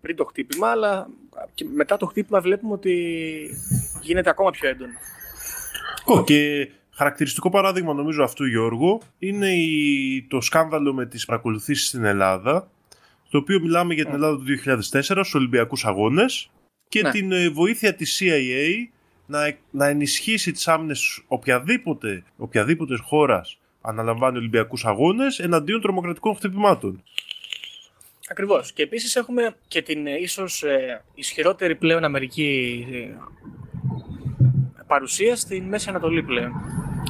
πριν 0.02 0.16
το 0.16 0.24
χτύπημα, 0.26 0.68
αλλά 0.68 1.08
και 1.54 1.66
μετά 1.74 1.98
το 1.98 2.06
χτύπημα 2.06 2.42
βλέπουμε 2.42 2.74
ότι 2.74 2.96
γίνεται 4.02 4.30
ακόμα 4.30 4.50
πιο 4.50 4.70
έντονο. 4.70 4.92
Oh, 6.06 6.26
και 6.26 6.70
χαρακτηριστικό 6.92 7.50
παράδειγμα 7.50 7.94
νομίζω 7.94 8.24
αυτού 8.24 8.46
Γιώργο 8.46 9.02
είναι 9.20 9.48
η, 9.54 10.26
το 10.30 10.42
σκάνδαλο 10.42 10.94
με 10.94 11.06
τις 11.06 11.26
παρακολουθήσεις 11.26 11.88
στην 11.88 12.04
Ελλάδα 12.04 12.68
το 13.30 13.38
οποίο 13.38 13.60
μιλάμε 13.62 13.94
για 13.94 14.06
την 14.06 14.14
Ελλάδα 14.14 14.38
του 14.38 14.44
2004 14.66 14.82
στους 15.02 15.34
Ολυμπιακούς 15.36 15.86
Αγώνες 15.86 16.50
και 16.90 17.02
Ναι. 17.02 17.12
την 17.12 17.32
ε, 17.32 17.50
βοήθεια 17.50 17.96
της 17.96 18.22
CIA 18.22 18.88
να, 19.26 19.56
να 19.72 19.88
ενισχύσει 19.88 20.52
τις 20.52 20.68
άμυνες 20.68 21.24
οποιαδήποτε, 21.28 22.24
οποιαδήποτε 22.38 22.98
χώρας 22.98 23.58
αναλαμβάνει 23.86 24.38
Ολυμπιακούς 24.38 24.86
Αγώνες 24.86 25.40
εναντίον 25.40 25.82
τρομοκρατικών 25.82 26.36
χτυπημάτων. 26.36 27.04
Ακριβώς. 28.30 28.74
Και 28.74 28.84
επίσης 28.84 29.16
έχουμε 29.16 29.56
και 29.68 29.82
την 29.82 30.08
ε, 30.08 30.12
ίσως 30.20 30.64
ε, 30.64 31.04
ισχυρότερη 31.14 31.76
πλέον 31.76 32.04
Αμερική 32.04 32.86
ε, 32.92 33.18
παρουσία 34.88 35.36
στην 35.36 35.64
Μέση 35.64 35.90
Ανατολή 35.90 36.24
πλέον. 36.24 36.52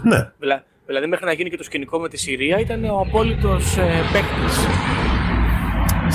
Ναι, 0.03 0.31
Δηλα- 0.39 0.63
Δηλαδή 0.85 1.07
μέχρι 1.07 1.25
να 1.25 1.33
γίνει 1.33 1.49
και 1.49 1.57
το 1.57 1.63
σκηνικό 1.63 1.99
με 1.99 2.09
τη 2.09 2.17
Συρία 2.17 2.59
ήταν 2.59 2.83
ο 2.85 2.99
απόλυτος 2.99 3.77
ε, 3.77 4.01
παίκτης 4.11 4.57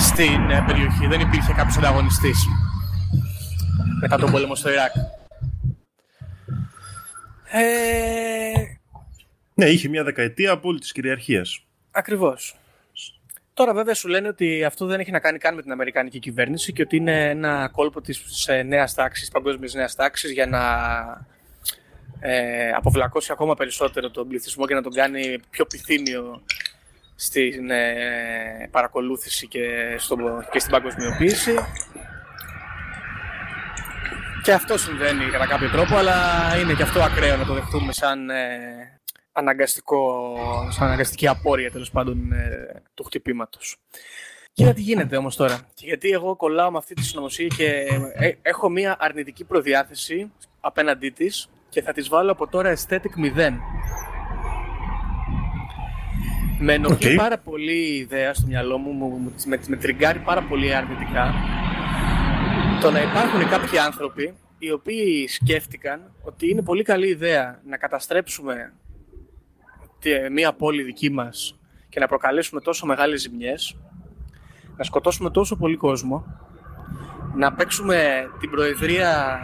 στην 0.07 0.49
ε, 0.49 0.63
περιοχή. 0.67 1.07
Δεν 1.07 1.19
υπήρχε 1.19 1.53
κάποιος 1.53 1.77
ανταγωνιστής 1.77 2.45
μετά 4.01 4.17
τον 4.17 4.31
πόλεμο 4.31 4.55
στο 4.55 4.69
Ιράκ. 4.71 4.91
Ε, 7.51 8.78
ναι 9.59 9.65
είχε 9.65 9.87
μια 9.87 10.03
δεκαετία 10.03 10.51
απόλυτης 10.51 10.91
κυριαρχίας. 10.91 11.65
ακριβώς. 11.91 12.55
Τώρα 13.53 13.73
βέβαια 13.73 13.93
σου 13.93 14.07
λένε 14.07 14.27
ότι 14.27 14.63
αυτό 14.63 14.85
δεν 14.85 14.99
έχει 14.99 15.11
να 15.11 15.19
κάνει 15.19 15.37
καν 15.37 15.55
με 15.55 15.61
την 15.61 15.71
Αμερικανική 15.71 16.19
κυβέρνηση 16.19 16.73
και 16.73 16.81
ότι 16.81 16.95
είναι 16.95 17.29
ένα 17.29 17.69
κόλπο 17.71 18.01
της 18.01 18.47
ε, 18.47 18.63
νέας 18.63 18.93
τάξης, 18.93 19.29
παγκόσμιας 19.29 19.73
νέας 19.73 19.95
τάξης 19.95 20.31
για 20.31 20.45
να 20.45 20.61
ε, 22.19 22.69
αποβλακώσει 22.69 23.31
ακόμα 23.31 23.55
περισσότερο 23.55 24.09
τον 24.09 24.27
πληθυσμό 24.27 24.67
και 24.67 24.73
να 24.73 24.81
τον 24.81 24.93
κάνει 24.93 25.39
πιο 25.49 25.65
πυθύνιο 25.65 26.41
στην 27.15 27.69
ε, 27.69 28.69
παρακολούθηση 28.71 29.47
και, 29.47 29.95
στο, 29.97 30.15
και 30.51 30.59
στην 30.59 30.71
παγκοσμιοποίηση. 30.71 31.53
Και 34.43 34.51
αυτό 34.51 34.77
συμβαίνει 34.77 35.25
κατά 35.31 35.47
κάποιο 35.47 35.69
τρόπο, 35.69 35.95
αλλά 35.95 36.15
είναι 36.61 36.73
και 36.73 36.83
αυτό 36.83 37.01
ακραίο 37.01 37.37
να 37.37 37.45
το 37.45 37.53
δεχτούμε 37.53 37.93
σαν, 37.93 38.29
ε, 38.29 38.98
αναγκαστικό, 39.39 40.35
σαν 40.69 40.87
αναγκαστική 40.87 41.27
απόρρεια 41.27 41.71
τέλος 41.71 41.91
πάντων 41.91 42.31
ε, 42.31 42.81
του 42.93 43.03
χτυπήματος. 43.03 43.77
Κοίτα 44.53 44.73
τι 44.73 44.81
γίνεται 44.81 45.17
όμως 45.17 45.35
τώρα. 45.35 45.59
Και 45.73 45.85
γιατί 45.85 46.09
εγώ 46.09 46.35
κολλάω 46.35 46.71
με 46.71 46.77
αυτή 46.77 46.93
τη 46.93 47.03
συνωμοσία 47.03 47.47
και 47.47 47.65
ε, 48.13 48.31
έχω 48.41 48.69
μία 48.69 48.95
αρνητική 48.99 49.43
προδιάθεση 49.43 50.31
απέναντί 50.59 51.09
της 51.09 51.49
και 51.69 51.81
θα 51.81 51.93
της 51.93 52.07
βάλω 52.09 52.31
από 52.31 52.47
τώρα 52.47 52.75
aesthetic 52.77 53.37
0. 53.37 53.51
Με 56.61 56.73
ενοχλεί 56.73 57.09
Οκ. 57.11 57.15
πάρα 57.17 57.37
πολύ 57.37 57.77
η 57.77 57.95
ιδέα 57.95 58.33
στο 58.33 58.47
μυαλό 58.47 58.77
μου, 58.77 58.91
μου, 58.91 59.07
μου- 59.07 59.33
με, 59.45 59.59
με 59.67 59.75
τριγκάρει 59.75 60.19
πάρα 60.19 60.41
πολύ 60.41 60.75
αρνητικά 60.75 61.33
το 62.81 62.91
να 62.91 63.01
υπάρχουν 63.01 63.49
κάποιοι 63.49 63.77
άνθρωποι 63.79 64.33
οι 64.59 64.71
οποίοι 64.71 65.27
σκέφτηκαν 65.27 66.11
ότι 66.21 66.49
είναι 66.49 66.61
πολύ 66.61 66.83
καλή 66.83 67.07
ιδέα 67.07 67.59
να 67.67 67.77
καταστρέψουμε 67.77 68.73
τη- 68.87 68.88
μία 70.31 70.53
πόλη 70.53 70.83
δική 70.83 71.09
μας 71.09 71.59
και 71.89 71.99
να 71.99 72.07
προκαλέσουμε 72.07 72.61
τόσο 72.61 72.85
μεγάλες 72.85 73.21
ζημιές, 73.21 73.75
να 74.77 74.83
σκοτώσουμε 74.83 75.29
τόσο 75.29 75.55
πολύ 75.55 75.75
κόσμο, 75.75 76.25
να 77.35 77.53
παίξουμε 77.53 78.29
την 78.39 78.49
προεδρία 78.49 79.39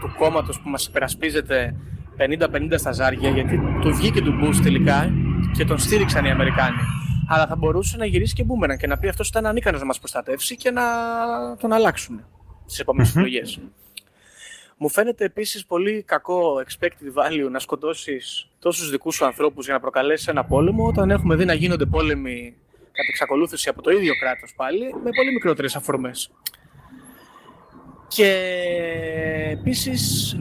του 0.00 0.14
κόμματος 0.18 0.60
που 0.60 0.68
μας 0.68 0.86
υπερασπίζεται 0.86 1.76
50-50 2.18 2.72
στα 2.74 2.92
ζάρια, 2.92 3.30
γιατί 3.30 3.60
του 3.80 3.94
βγήκε 3.94 4.20
του 4.22 4.34
Bush 4.42 4.60
τελικά 4.62 5.12
και 5.56 5.64
τον 5.64 5.78
στήριξαν 5.78 6.24
οι 6.24 6.30
Αμερικάνοι. 6.30 6.76
Αλλά 7.28 7.46
θα 7.46 7.56
μπορούσε 7.56 7.96
να 7.96 8.06
γυρίσει 8.06 8.34
και 8.34 8.44
μπούμεραν 8.44 8.76
και 8.76 8.86
να 8.86 8.98
πει 8.98 9.08
αυτός 9.08 9.28
ήταν 9.28 9.46
ανίκανος 9.46 9.80
να 9.80 9.86
μας 9.86 9.98
προστατεύσει 9.98 10.56
και 10.56 10.70
να 10.70 10.82
τον 11.60 11.72
αλλάξουν 11.72 12.24
στις 12.66 12.78
επόμενες 12.78 13.16
εκλογές. 13.16 13.60
Μου 14.78 14.88
φαίνεται 14.88 15.24
επίσης 15.24 15.66
πολύ 15.66 16.02
κακό 16.02 16.62
expected 16.66 17.22
value 17.22 17.50
να 17.50 17.58
σκοτώσεις 17.58 18.48
τόσους 18.58 18.90
δικούς 18.90 19.14
σου 19.14 19.24
ανθρώπους 19.24 19.64
για 19.64 19.74
να 19.74 19.80
προκαλέσεις 19.80 20.26
ένα 20.26 20.44
πόλεμο 20.44 20.86
όταν 20.86 21.10
έχουμε 21.10 21.36
δει 21.36 21.44
να 21.44 21.52
γίνονται 21.54 21.86
πόλεμοι 21.86 22.54
κατ' 22.92 23.08
εξακολούθηση 23.08 23.68
από 23.68 23.82
το 23.82 23.90
ίδιο 23.90 24.12
κράτος 24.20 24.54
πάλι 24.56 24.94
με 25.02 25.10
πολύ 25.16 25.32
μικρότερες 25.32 25.76
αφορμές. 25.76 26.30
Και 28.08 28.30
επίσης 29.50 30.36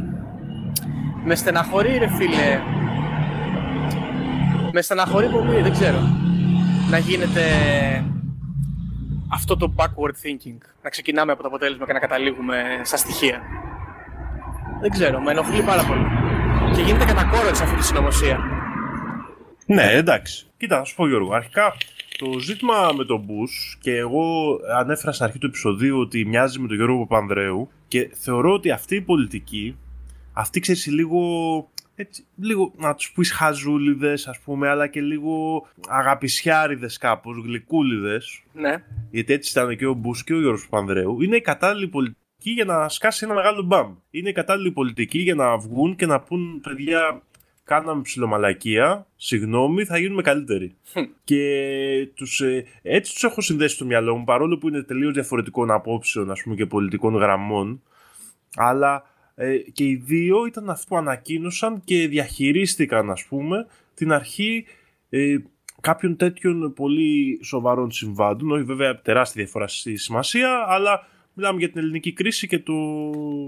με 1.24 1.36
στεναχωρεί 1.36 1.98
ρε 1.98 2.08
φίλε 2.08 2.60
με 4.72 4.82
στεναχωρεί 4.82 5.30
πολύ, 5.30 5.62
δεν 5.62 5.72
ξέρω 5.72 6.00
να 6.90 6.98
γίνεται 6.98 7.42
αυτό 9.32 9.58
το 9.58 9.74
backward 9.78 10.16
thinking 10.24 10.58
να 10.82 10.90
ξεκινάμε 10.90 11.32
από 11.32 11.42
το 11.42 11.48
αποτέλεσμα 11.48 11.86
και 11.86 11.94
να 11.94 12.00
καταλήγουμε 12.00 12.82
στα 12.84 12.98
στοιχεία 12.98 13.42
δεν 14.86 14.94
ξέρω, 14.94 15.22
με 15.22 15.32
ενοχλεί 15.32 15.64
πάρα 15.64 15.84
πολύ 15.86 16.06
και 16.76 16.82
γίνεται 16.82 17.06
κατακόρωση 17.06 17.64
αυτή 17.64 17.76
τη 17.76 17.86
συνωμοσία 17.86 18.40
Ναι, 19.66 19.92
εντάξει. 19.92 20.48
Κοίτα, 20.58 20.78
θα 20.78 20.84
σου 20.84 20.96
πω 20.96 21.08
Γιώργο. 21.08 21.34
Αρχικά, 21.34 21.74
το 22.18 22.40
ζήτημα 22.40 22.92
με 22.98 23.06
τον 23.06 23.20
Μπούς 23.20 23.78
και 23.82 23.96
εγώ 23.96 24.58
ανέφερα 24.78 25.12
στην 25.12 25.26
αρχή 25.26 25.38
του 25.38 25.46
επεισοδίου 25.46 26.00
ότι 26.00 26.26
μοιάζει 26.26 26.60
με 26.60 26.68
τον 26.68 26.76
Γιώργο 26.76 27.06
Παπανδρέου 27.06 27.70
και 27.88 28.10
θεωρώ 28.14 28.54
ότι 28.54 28.72
αυτή 28.72 28.96
η 28.96 29.02
πολιτική, 29.02 29.78
αυτή 30.34 30.60
ξέρεις 30.60 30.88
λίγο, 30.88 31.20
έτσι, 31.96 32.26
λίγο 32.36 32.74
να 32.78 32.96
τους 32.96 33.12
πεις 33.12 33.32
χαζούλιδες 33.32 34.28
ας 34.28 34.40
πούμε, 34.40 34.70
αλλά 34.70 34.88
και 34.88 35.02
λίγο 35.02 35.68
αγαπησιάριδες 35.88 36.98
κάπως, 36.98 37.38
γλυκούλιδες, 37.38 38.44
ναι, 38.54 38.84
γιατί 39.12 39.34
έτσι 39.34 39.52
ήταν 39.52 39.78
και 39.78 39.86
ο 39.86 39.94
Μπούς 39.94 40.24
και 40.24 40.34
ο 40.34 40.40
Γιώργος 40.40 40.68
Παπανδρέου, 40.70 41.22
είναι 41.22 41.36
η 41.36 41.42
κατάλληλη 41.42 41.88
πολιτική 41.88 42.25
για 42.52 42.66
να 42.66 42.90
σκάσει 42.90 43.26
ένα 43.26 43.34
μεγάλο 43.34 43.62
μπαμ. 43.62 43.96
Είναι 44.10 44.30
η 44.30 44.34
κατάλληλη 44.34 44.72
πολιτική 44.72 45.20
για 45.20 45.36
να 45.36 45.58
βγουν 45.58 45.96
και 45.96 46.06
να 46.06 46.20
πούν 46.20 46.62
παιδιά 46.62 47.22
κάναμε 47.66 48.02
ψιλομαλακία, 48.02 49.08
συγγνώμη, 49.16 49.86
θα 49.86 49.98
γίνουμε 49.98 50.22
καλύτεροι. 50.22 50.76
και 51.24 52.10
τους, 52.14 52.42
ε, 52.42 52.66
έτσι 52.82 53.14
τους 53.14 53.24
έχω 53.24 53.42
συνδέσει 53.42 53.76
στο 53.76 53.86
μυαλό 53.86 54.16
μου, 54.16 54.24
παρόλο 54.24 54.58
που 54.58 54.68
είναι 54.68 54.82
τελείως 54.82 55.14
διαφορετικών 55.14 55.72
απόψεων 55.72 56.32
ας 56.32 56.42
πούμε, 56.44 56.56
και 56.56 56.66
πολιτικών 56.66 57.16
γραμμών, 57.16 57.82
αλλά 58.56 59.04
ε, 59.36 59.58
και 59.58 59.84
οι 59.84 59.96
δύο 59.96 60.46
ήταν 60.46 60.70
αυτοί 60.70 60.86
που 60.88 60.98
ανακοίνωσαν 60.98 61.82
και 61.84 62.08
διαχειρίστηκαν 62.08 63.12
ας 63.12 63.26
πούμε 63.26 63.68
την 63.94 64.12
αρχή 64.12 64.66
ε, 65.10 65.36
κάποιων 65.82 66.16
τέτοιων 66.16 66.74
πολύ 66.74 67.40
σοβαρών 67.44 67.92
συμβάντων, 67.92 68.52
όχι 68.52 68.64
βέβαια 68.64 69.02
τεράστια 69.02 69.44
διαφορά 69.44 69.68
στη 69.68 69.98
σημασία, 69.98 70.66
αλλά 70.68 71.08
μιλάμε 71.36 71.60
για 71.60 71.70
την 71.70 71.80
ελληνική 71.82 72.14
κρίση 72.14 72.48
και, 72.48 72.60
το, 72.60 72.74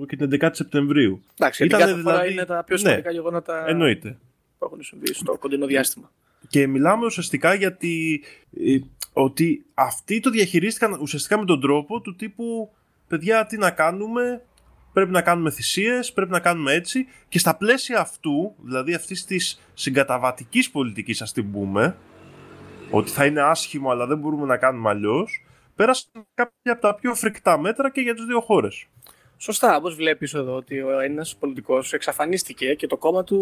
και 0.08 0.16
την 0.16 0.30
11η 0.42 0.50
Σεπτεμβρίου. 0.52 1.24
εντάξει, 1.38 1.66
γιατί 1.66 1.76
Ήτανε 1.76 1.92
κάθε 1.92 2.04
φορά 2.04 2.16
δηλαδή- 2.16 2.32
είναι 2.32 2.46
τα 2.46 2.64
πιο 2.64 2.76
ναι. 2.76 2.82
σημαντικά 2.82 3.12
γεγονότα 3.12 3.68
Εννοείται. 3.68 4.18
που 4.58 4.66
έχουν 4.66 4.84
συμβεί 4.84 5.14
στο 5.14 5.38
κοντινό 5.38 5.66
διάστημα 5.66 6.12
Και 6.48 6.68
μιλάμε 6.68 7.06
ουσιαστικά 7.06 7.54
γιατί 7.54 8.24
ε, 8.66 8.78
ότι 9.14 9.66
αυτοί 9.74 10.20
το 10.20 10.30
διαχειρίστηκαν 10.30 10.98
ουσιαστικά 11.02 11.40
με 11.40 11.46
τον 11.46 11.62
τρόπο 11.62 12.02
του 12.02 12.16
τύπου 12.16 12.72
παιδιά 13.08 13.46
τι 13.46 13.58
να 13.58 13.72
κάνουμε, 13.72 14.42
πρέπει 14.94 15.12
να 15.12 15.22
κάνουμε 15.22 15.52
θυσίες, 15.52 16.14
πρέπει 16.14 16.32
να 16.32 16.40
κάνουμε 16.40 16.74
έτσι 16.74 17.08
και 17.30 17.40
στα 17.40 17.56
πλαίσια 17.56 18.00
αυτού, 18.00 18.56
δηλαδή 18.64 18.94
αυτής 18.94 19.26
της 19.26 19.62
συγκαταβατικής 19.74 20.70
πολιτικής 20.72 21.22
ας 21.22 21.32
την 21.32 21.52
πούμε, 21.52 21.96
ότι 22.92 23.12
θα 23.12 23.26
είναι 23.26 23.42
άσχημο 23.42 23.90
αλλά 23.90 24.06
δεν 24.08 24.18
μπορούμε 24.18 24.46
να 24.46 24.58
κάνουμε 24.58 24.90
αλλιώς. 24.90 25.42
Πέρασαν 25.78 26.12
κάποια 26.34 26.72
από 26.72 26.82
τα 26.82 26.96
πιο 26.96 27.16
φρικτά 27.16 27.58
μέτρα 27.58 27.92
και 27.92 28.02
για 28.02 28.14
τις 28.14 28.26
δύο 28.26 28.42
χώρες. 28.42 28.86
Σωστά, 29.38 29.76
όπως 29.76 29.96
βλέπεις 29.96 30.34
εδώ 30.34 30.56
ότι 30.56 30.82
ο 30.82 31.00
ένας 31.00 31.36
πολιτικός 31.40 31.94
εξαφανίστηκε 31.94 32.74
και 32.74 32.88
το 32.88 32.98
κόμμα 32.98 33.24
του 33.24 33.40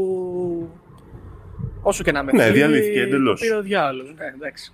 όσο 1.81 2.03
και 2.03 2.11
να 2.11 2.23
με 2.23 2.31
Ναι, 2.31 2.43
θέλει, 2.43 2.53
διαλύθηκε 2.53 2.99
το 2.99 3.05
εντελώς. 3.05 3.39
πήρε 3.41 3.55
ο 3.55 3.61
διάολος. 3.61 4.13
Ναι, 4.13 4.25
εντάξει. 4.25 4.73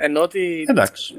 Ε, 0.00 0.04
Ενώ 0.04 0.20
ότι 0.20 0.64
Εντάξει. 0.68 1.14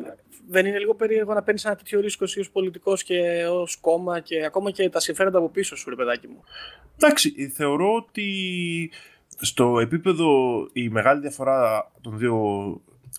δεν 0.48 0.66
είναι 0.66 0.80
λίγο 0.80 0.96
περίεργο 0.96 1.34
να 1.34 1.44
παίρνεις 1.44 1.66
ένα 1.66 1.76
τέτοιο 1.76 2.00
ρίσκο 2.00 2.24
εσύ 2.24 2.40
ως 2.40 2.50
πολιτικός 2.50 3.04
και 3.04 3.46
ως 3.52 3.78
κόμμα 3.78 4.20
και 4.20 4.46
ακόμα 4.46 4.72
και 4.72 4.90
τα 4.90 5.00
συμφέροντα 5.00 5.38
από 5.38 5.50
πίσω 5.50 5.76
σου, 5.76 5.90
ρε 5.90 5.96
παιδάκι 5.96 6.28
μου. 6.28 6.44
Εντάξει, 6.96 7.50
θεωρώ 7.56 7.94
ότι 7.96 8.92
στο 9.42 9.80
επίπεδο 9.80 10.30
η 10.74 10.90
μεγάλη 10.90 11.22
διαφορά 11.22 11.92
των 12.02 12.18
δύο 12.18 12.36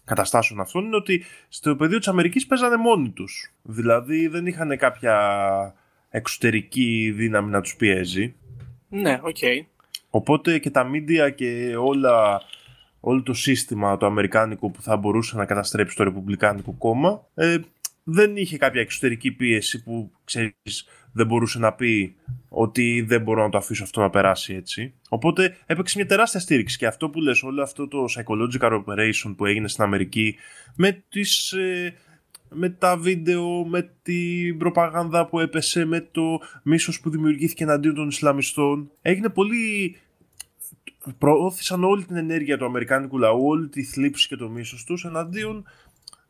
καταστάσεων 0.04 0.60
αυτών 0.60 0.84
είναι 0.84 0.96
ότι 0.96 1.24
στο 1.48 1.76
πεδίο 1.76 1.98
της 1.98 2.08
Αμερικής 2.08 2.46
παίζανε 2.46 2.76
μόνοι 2.76 3.10
τους. 3.10 3.52
Δηλαδή 3.62 4.26
δεν 4.26 4.46
είχαν 4.46 4.76
κάποια 4.76 5.74
εξωτερική 6.10 7.12
δύναμη 7.16 7.50
να 7.50 7.60
τους 7.60 7.76
πιέζει. 7.76 8.34
Ναι, 8.88 9.20
οκ. 9.22 9.36
Οπότε 10.10 10.58
και 10.58 10.70
τα 10.70 10.84
μίντια 10.84 11.30
και 11.30 11.76
όλα, 11.76 12.42
όλο 13.00 13.22
το 13.22 13.34
σύστημα 13.34 13.96
το 13.96 14.06
αμερικάνικο 14.06 14.70
που 14.70 14.82
θα 14.82 14.96
μπορούσε 14.96 15.36
να 15.36 15.44
καταστρέψει 15.44 15.96
το 15.96 16.04
Ρεπουμπλικάνικο 16.04 16.72
κόμμα 16.72 17.26
ε, 17.34 17.56
δεν 18.12 18.36
είχε 18.36 18.56
κάποια 18.56 18.80
εξωτερική 18.80 19.32
πίεση 19.32 19.82
που 19.82 20.12
ξέρεις 20.24 20.86
δεν 21.12 21.26
μπορούσε 21.26 21.58
να 21.58 21.72
πει 21.72 22.16
ότι 22.48 23.04
δεν 23.08 23.22
μπορώ 23.22 23.42
να 23.42 23.48
το 23.48 23.58
αφήσω 23.58 23.82
αυτό 23.82 24.00
να 24.00 24.10
περάσει 24.10 24.54
έτσι. 24.54 24.94
Οπότε 25.08 25.56
έπαιξε 25.66 25.98
μια 25.98 26.06
τεράστια 26.06 26.40
στήριξη 26.40 26.78
και 26.78 26.86
αυτό 26.86 27.10
που 27.10 27.20
λες 27.20 27.42
όλο 27.42 27.62
αυτό 27.62 27.88
το 27.88 28.04
psychological 28.04 28.82
operation 28.84 29.34
που 29.36 29.46
έγινε 29.46 29.68
στην 29.68 29.84
Αμερική 29.84 30.36
με 30.76 31.04
τις... 31.08 31.52
Ε, 31.52 31.94
με 32.52 32.68
τα 32.68 32.96
βίντεο, 32.96 33.64
με 33.64 33.90
την 34.02 34.58
προπαγάνδα 34.58 35.26
που 35.26 35.40
έπεσε, 35.40 35.84
με 35.84 36.08
το 36.12 36.40
μίσος 36.62 37.00
που 37.00 37.10
δημιουργήθηκε 37.10 37.62
εναντίον 37.62 37.94
των 37.94 38.08
Ισλαμιστών. 38.08 38.90
Έγινε 39.02 39.28
πολύ... 39.28 39.96
Προώθησαν 41.18 41.84
όλη 41.84 42.04
την 42.04 42.16
ενέργεια 42.16 42.58
του 42.58 42.64
Αμερικάνικου 42.64 43.18
λαού, 43.18 43.46
όλη 43.46 43.68
τη 43.68 43.82
θλίψη 43.82 44.28
και 44.28 44.36
το 44.36 44.48
μίσος 44.48 44.84
τους 44.84 45.04
εναντίον 45.04 45.64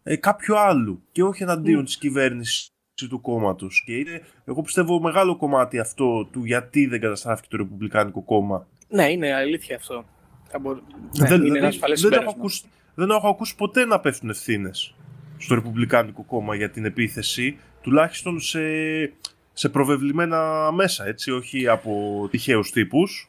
ε, 0.02 0.16
κάποιου 0.16 0.58
άλλου 0.58 1.02
και 1.12 1.22
όχι 1.22 1.42
εναντίον 1.42 1.82
mm. 1.82 1.84
της 1.84 1.96
κυβέρνησης 1.96 2.70
του 3.08 3.20
κόμματος. 3.20 3.82
Και 3.86 3.96
είναι, 3.96 4.22
εγώ 4.44 4.62
πιστεύω, 4.62 5.00
μεγάλο 5.00 5.36
κομμάτι 5.36 5.78
αυτό 5.78 6.24
του 6.24 6.44
γιατί 6.44 6.86
δεν 6.86 7.00
καταστράφηκε 7.00 7.48
το 7.50 7.56
Ρεπουμπλικάνικο 7.56 8.22
κόμμα. 8.22 8.66
Ναι, 8.88 9.10
είναι 9.10 9.34
αλήθεια 9.34 9.76
αυτό. 9.76 10.04
Μπο... 10.60 10.72
Ναι, 10.72 11.28
δεν, 11.28 11.44
είναι 11.44 11.58
ένα 11.58 11.72
δεν, 11.94 12.12
έχω 12.12 12.30
ακούσει, 12.30 12.62
δεν 12.94 13.10
έχω 13.10 13.28
ακούσει 13.28 13.56
ποτέ 13.56 13.84
να 13.84 14.00
πέφτουν 14.00 14.30
ευθύνες 14.30 14.94
στο 15.38 15.54
Ρεπουμπλικάνικο 15.54 16.22
κόμμα 16.22 16.54
για 16.54 16.70
την 16.70 16.84
επίθεση, 16.84 17.58
τουλάχιστον 17.82 18.40
σε, 18.40 18.60
σε 19.52 19.68
προβεβλημένα 19.68 20.70
μέσα, 20.72 21.06
έτσι, 21.06 21.30
όχι 21.30 21.68
από 21.68 22.28
τυχαίους 22.30 22.70
τύπους. 22.70 23.28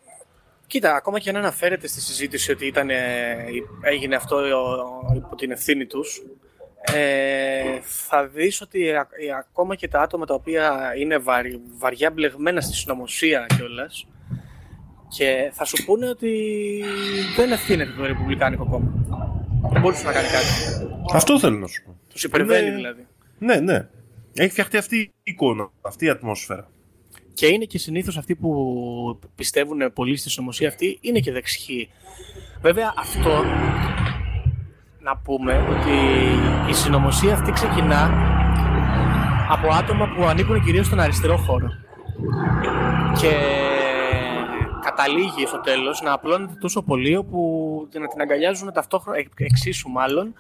Κοίτα, 0.67 0.95
ακόμα 0.95 1.19
και 1.19 1.29
αν 1.29 1.35
αναφέρεται 1.35 1.87
στη 1.87 2.01
συζήτηση 2.01 2.51
ότι 2.51 2.65
ήταν, 2.65 2.89
έγινε 3.81 4.15
αυτό 4.15 4.45
υπό 5.15 5.35
την 5.35 5.51
ευθύνη 5.51 5.85
τους, 5.85 6.21
ε, 6.81 7.79
θα 7.81 8.27
δεις 8.27 8.61
ότι 8.61 8.93
ακόμα 9.39 9.75
και 9.75 9.87
τα 9.87 10.01
άτομα 10.01 10.25
τα 10.25 10.33
οποία 10.33 10.93
είναι 10.97 11.17
βαριά 11.77 12.11
μπλεγμένα 12.11 12.61
στη 12.61 12.73
συνωμοσία 12.73 13.45
κιόλας. 13.55 14.07
και 15.07 15.51
θα 15.53 15.65
σου 15.65 15.85
πούνε 15.85 16.09
ότι 16.09 16.31
δεν 17.35 17.51
ευθύνεται 17.51 17.91
το 17.97 18.05
Ρεπουμπλικάνικο 18.05 18.65
κόμμα. 18.65 18.93
Δεν 19.71 19.81
μπορούσε 19.81 20.05
να 20.05 20.11
κάνει 20.11 20.27
κάτι. 20.27 20.47
Αυτό 21.13 21.39
θέλω 21.39 21.57
να 21.57 21.67
σου 21.67 21.83
πω. 21.83 21.99
Τους 22.09 22.23
υπερβαίνει 22.23 22.69
δηλαδή. 22.69 23.07
Ναι, 23.37 23.55
ναι. 23.55 23.87
Έχει 24.33 24.51
φτιαχτεί 24.51 24.77
αυτή 24.77 24.97
η 24.97 25.11
εικόνα, 25.23 25.71
αυτή 25.81 26.05
η 26.05 26.09
ατμόσφαιρα. 26.09 26.69
Και 27.33 27.47
είναι 27.47 27.65
και 27.65 27.77
συνήθως 27.77 28.17
αυτοί 28.17 28.35
που 28.35 29.19
πιστεύουν 29.35 29.93
πολύ 29.93 30.17
στη 30.17 30.29
συνωμοσία 30.29 30.67
αυτή 30.67 30.97
είναι 31.01 31.19
και 31.19 31.31
δεξιοί. 31.31 31.89
Βέβαια 32.61 32.93
αυτό 32.97 33.43
να 35.03 35.17
πούμε 35.17 35.53
ότι 35.69 35.97
η 36.69 36.73
συνωμοσία 36.73 37.33
αυτή 37.33 37.51
ξεκινά 37.51 38.09
από 39.49 39.67
άτομα 39.73 40.13
που 40.15 40.23
ανήκουν 40.23 40.63
κυρίως 40.63 40.85
στον 40.85 40.99
αριστερό 40.99 41.37
χώρο. 41.37 41.67
Και 43.19 43.31
καταλήγει 44.81 45.45
στο 45.45 45.59
τέλος 45.59 46.01
να 46.01 46.13
απλώνεται 46.13 46.53
τόσο 46.59 46.81
πολύ 46.81 47.15
όπου 47.15 47.87
να 47.99 48.07
την 48.07 48.21
αγκαλιάζουν 48.21 48.73
ταυτόχρονα, 48.73 49.17
εξίσου 49.35 49.89
μάλλον, 49.89 50.33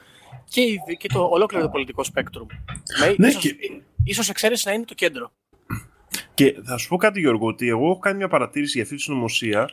και, 0.49 0.61
και 0.97 1.07
το 1.07 1.23
ολόκληρο 1.31 1.63
το 1.63 1.69
πολιτικό 1.69 2.03
σπέκτρουμ. 2.03 2.47
Ναι, 3.17 3.27
ίσως, 3.27 3.41
και... 3.41 3.55
ίσως 4.03 4.29
εξαίρεση 4.29 4.67
να 4.67 4.73
είναι 4.73 4.85
το 4.85 4.93
κέντρο. 4.93 5.31
Και 6.33 6.55
θα 6.63 6.77
σου 6.77 6.87
πω 6.87 6.97
κάτι 6.97 7.19
Γιώργο, 7.19 7.47
ότι 7.47 7.67
εγώ 7.67 7.85
έχω 7.85 7.99
κάνει 7.99 8.17
μια 8.17 8.27
παρατήρηση 8.27 8.71
για 8.73 8.83
αυτή 8.83 8.95
τη 8.95 9.01
συνωμοσία 9.01 9.69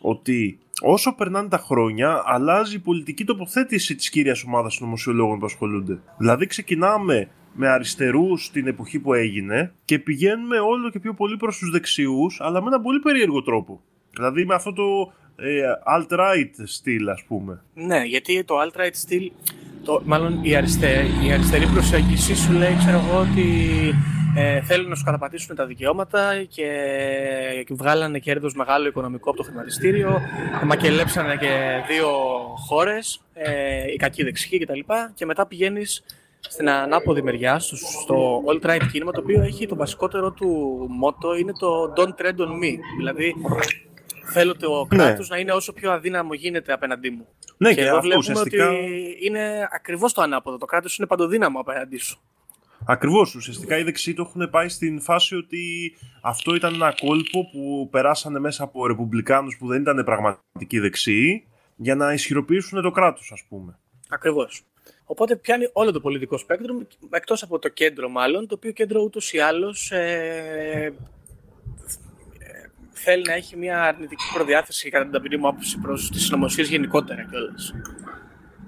ότι 0.00 0.58
όσο 0.82 1.14
περνάνε 1.14 1.48
τα 1.48 1.58
χρόνια, 1.58 2.22
αλλάζει 2.24 2.76
η 2.76 2.78
πολιτική 2.78 3.24
τοποθέτηση 3.24 3.94
της 3.94 4.10
κύριας 4.10 4.44
ομάδας 4.44 4.80
νομοσιολόγων 4.80 5.38
που 5.38 5.46
ασχολούνται. 5.46 6.00
Δηλαδή, 6.18 6.46
ξεκινάμε 6.46 7.28
με 7.54 7.68
αριστερούς 7.68 8.44
στην 8.44 8.66
εποχή 8.66 8.98
που 8.98 9.14
έγινε 9.14 9.72
και 9.84 9.98
πηγαίνουμε 9.98 10.58
όλο 10.58 10.90
και 10.90 10.98
πιο 10.98 11.14
πολύ 11.14 11.36
προς 11.36 11.58
τους 11.58 11.70
δεξιούς, 11.70 12.40
αλλά 12.40 12.60
με 12.60 12.66
έναν 12.66 12.82
πολύ 12.82 12.98
περίεργο 12.98 13.42
τρόπο. 13.42 13.82
Δηλαδή, 14.10 14.44
με 14.44 14.54
αυτό 14.54 14.72
το 14.72 15.12
ε, 15.36 15.62
alt-right 15.96 16.50
στυλ, 16.64 17.08
ας 17.08 17.24
πούμε. 17.24 17.62
Ναι, 17.74 18.04
γιατί 18.04 18.44
το 18.44 18.54
alt-right 18.60 18.92
στυλ. 18.92 19.32
Το, 19.84 20.02
μάλλον 20.04 20.38
η, 20.42 20.56
αριστε, 20.56 21.06
η 21.26 21.32
αριστερή 21.32 21.66
προσέγγιση 21.66 22.36
σου 22.36 22.52
λέει, 22.52 22.76
ξέρω 22.78 23.02
εγώ, 23.08 23.20
ότι 23.20 23.44
ε, 24.36 24.60
θέλουν 24.60 24.88
να 24.88 24.94
σου 24.94 25.04
καταπατήσουν 25.04 25.56
τα 25.56 25.66
δικαιώματα 25.66 26.44
και 26.48 26.66
βγάλανε 27.68 28.18
κέρδος 28.18 28.54
μεγάλο 28.54 28.86
οικονομικό 28.88 29.30
από 29.30 29.38
το 29.38 29.44
χρηματιστήριο. 29.44 30.20
Μακελέψανε 30.64 31.36
και 31.36 31.82
δύο 31.88 32.08
χώρες, 32.66 33.22
ε, 33.34 33.92
οι 33.92 33.96
κακοί 33.96 34.22
δεξιοί 34.22 34.58
κτλ. 34.58 34.78
Και, 34.78 34.84
και 35.14 35.26
μετά 35.26 35.46
πηγαίνεις 35.46 36.04
στην 36.40 36.68
ανάποδη 36.68 37.22
μεριά, 37.22 37.58
στο 37.58 38.42
alt-right 38.46 38.86
κίνημα, 38.92 39.12
το 39.12 39.20
οποίο 39.20 39.42
έχει 39.42 39.66
το 39.66 39.76
βασικότερο 39.76 40.30
του 40.30 40.48
μότο 40.90 41.36
είναι 41.36 41.52
το 41.52 41.92
Don't 41.96 42.22
tread 42.22 42.36
on 42.46 42.50
me. 42.50 42.78
Δηλαδή, 42.98 43.34
θέλω 44.24 44.56
το 44.56 44.86
ναι. 44.90 44.96
κράτος 44.96 45.28
να 45.28 45.38
είναι 45.38 45.52
όσο 45.52 45.72
πιο 45.72 45.92
αδύναμο 45.92 46.34
γίνεται 46.34 46.72
απέναντί 46.72 47.10
μου. 47.10 47.28
Ναι, 47.56 47.68
και, 47.68 47.74
και 47.74 47.80
εδώ 47.80 48.00
βλέπουμε 48.00 48.16
ουσιαστικά... 48.16 48.68
ότι 48.68 49.16
είναι 49.20 49.68
ακριβώς 49.72 50.12
το 50.12 50.22
ανάποδο. 50.22 50.58
Το 50.58 50.66
κράτος 50.66 50.98
είναι 50.98 51.06
παντοδύναμο 51.06 51.60
απέναντί 51.60 51.98
σου. 51.98 52.20
Ακριβώς. 52.84 53.34
Ουσιαστικά 53.34 53.78
οι 53.78 53.82
δεξιοί 53.82 54.14
το 54.14 54.22
έχουν 54.22 54.50
πάει 54.50 54.68
στην 54.68 55.00
φάση 55.00 55.36
ότι 55.36 55.92
αυτό 56.20 56.54
ήταν 56.54 56.74
ένα 56.74 56.94
κόλπο 57.00 57.50
που 57.52 57.88
περάσανε 57.90 58.38
μέσα 58.38 58.64
από 58.64 58.86
ρεπουμπλικάνους 58.86 59.56
που 59.56 59.66
δεν 59.66 59.80
ήταν 59.80 60.04
πραγματικοί 60.04 60.78
δεξιοί 60.78 61.46
για 61.76 61.94
να 61.94 62.12
ισχυροποιήσουν 62.12 62.82
το 62.82 62.90
κράτος, 62.90 63.30
ας 63.32 63.44
πούμε. 63.48 63.78
Ακριβώς. 64.08 64.62
Οπότε 65.04 65.36
πιάνει 65.36 65.68
όλο 65.72 65.92
το 65.92 66.00
πολιτικό 66.00 66.38
σπέκτρο, 66.38 66.86
εκτός 67.10 67.42
από 67.42 67.58
το 67.58 67.68
κέντρο 67.68 68.08
μάλλον, 68.08 68.46
το 68.46 68.54
οποίο 68.54 68.70
κέντρο 68.70 69.02
ούτως 69.02 69.32
ή 69.32 69.38
άλλως 69.38 69.90
ε, 69.90 70.94
θέλει 73.02 73.22
να 73.26 73.32
έχει 73.32 73.56
μια 73.56 73.82
αρνητική 73.82 74.24
προδιάθεση 74.34 74.90
κατά 74.90 75.04
την 75.04 75.12
ταπεινή 75.12 75.36
μου 75.36 75.48
άποψη 75.48 75.78
προς 75.78 76.10
τις 76.10 76.24
συνωμοσίες 76.24 76.68
γενικότερα 76.68 77.26
κιόλας. 77.30 77.74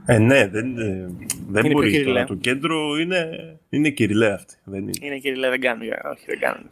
Ε, 0.07 0.19
ναι, 0.19 0.49
δεν, 0.49 0.79
ε, 0.79 1.11
δεν 1.49 1.71
μπορεί. 1.71 2.05
Τώρα. 2.05 2.25
Το 2.25 2.35
κέντρο 2.35 2.97
είναι, 2.97 3.29
είναι 3.69 3.91
κυριλέ 3.91 4.33
αυτή. 4.33 4.55
Δεν 4.65 4.83
είναι. 4.83 4.93
είναι 5.01 5.19
κυριλέ, 5.19 5.49
δεν 5.49 5.61
κάνουν. 5.61 5.83
Όχι, 6.13 6.25
δεν 6.27 6.39
κάνουν. 6.39 6.71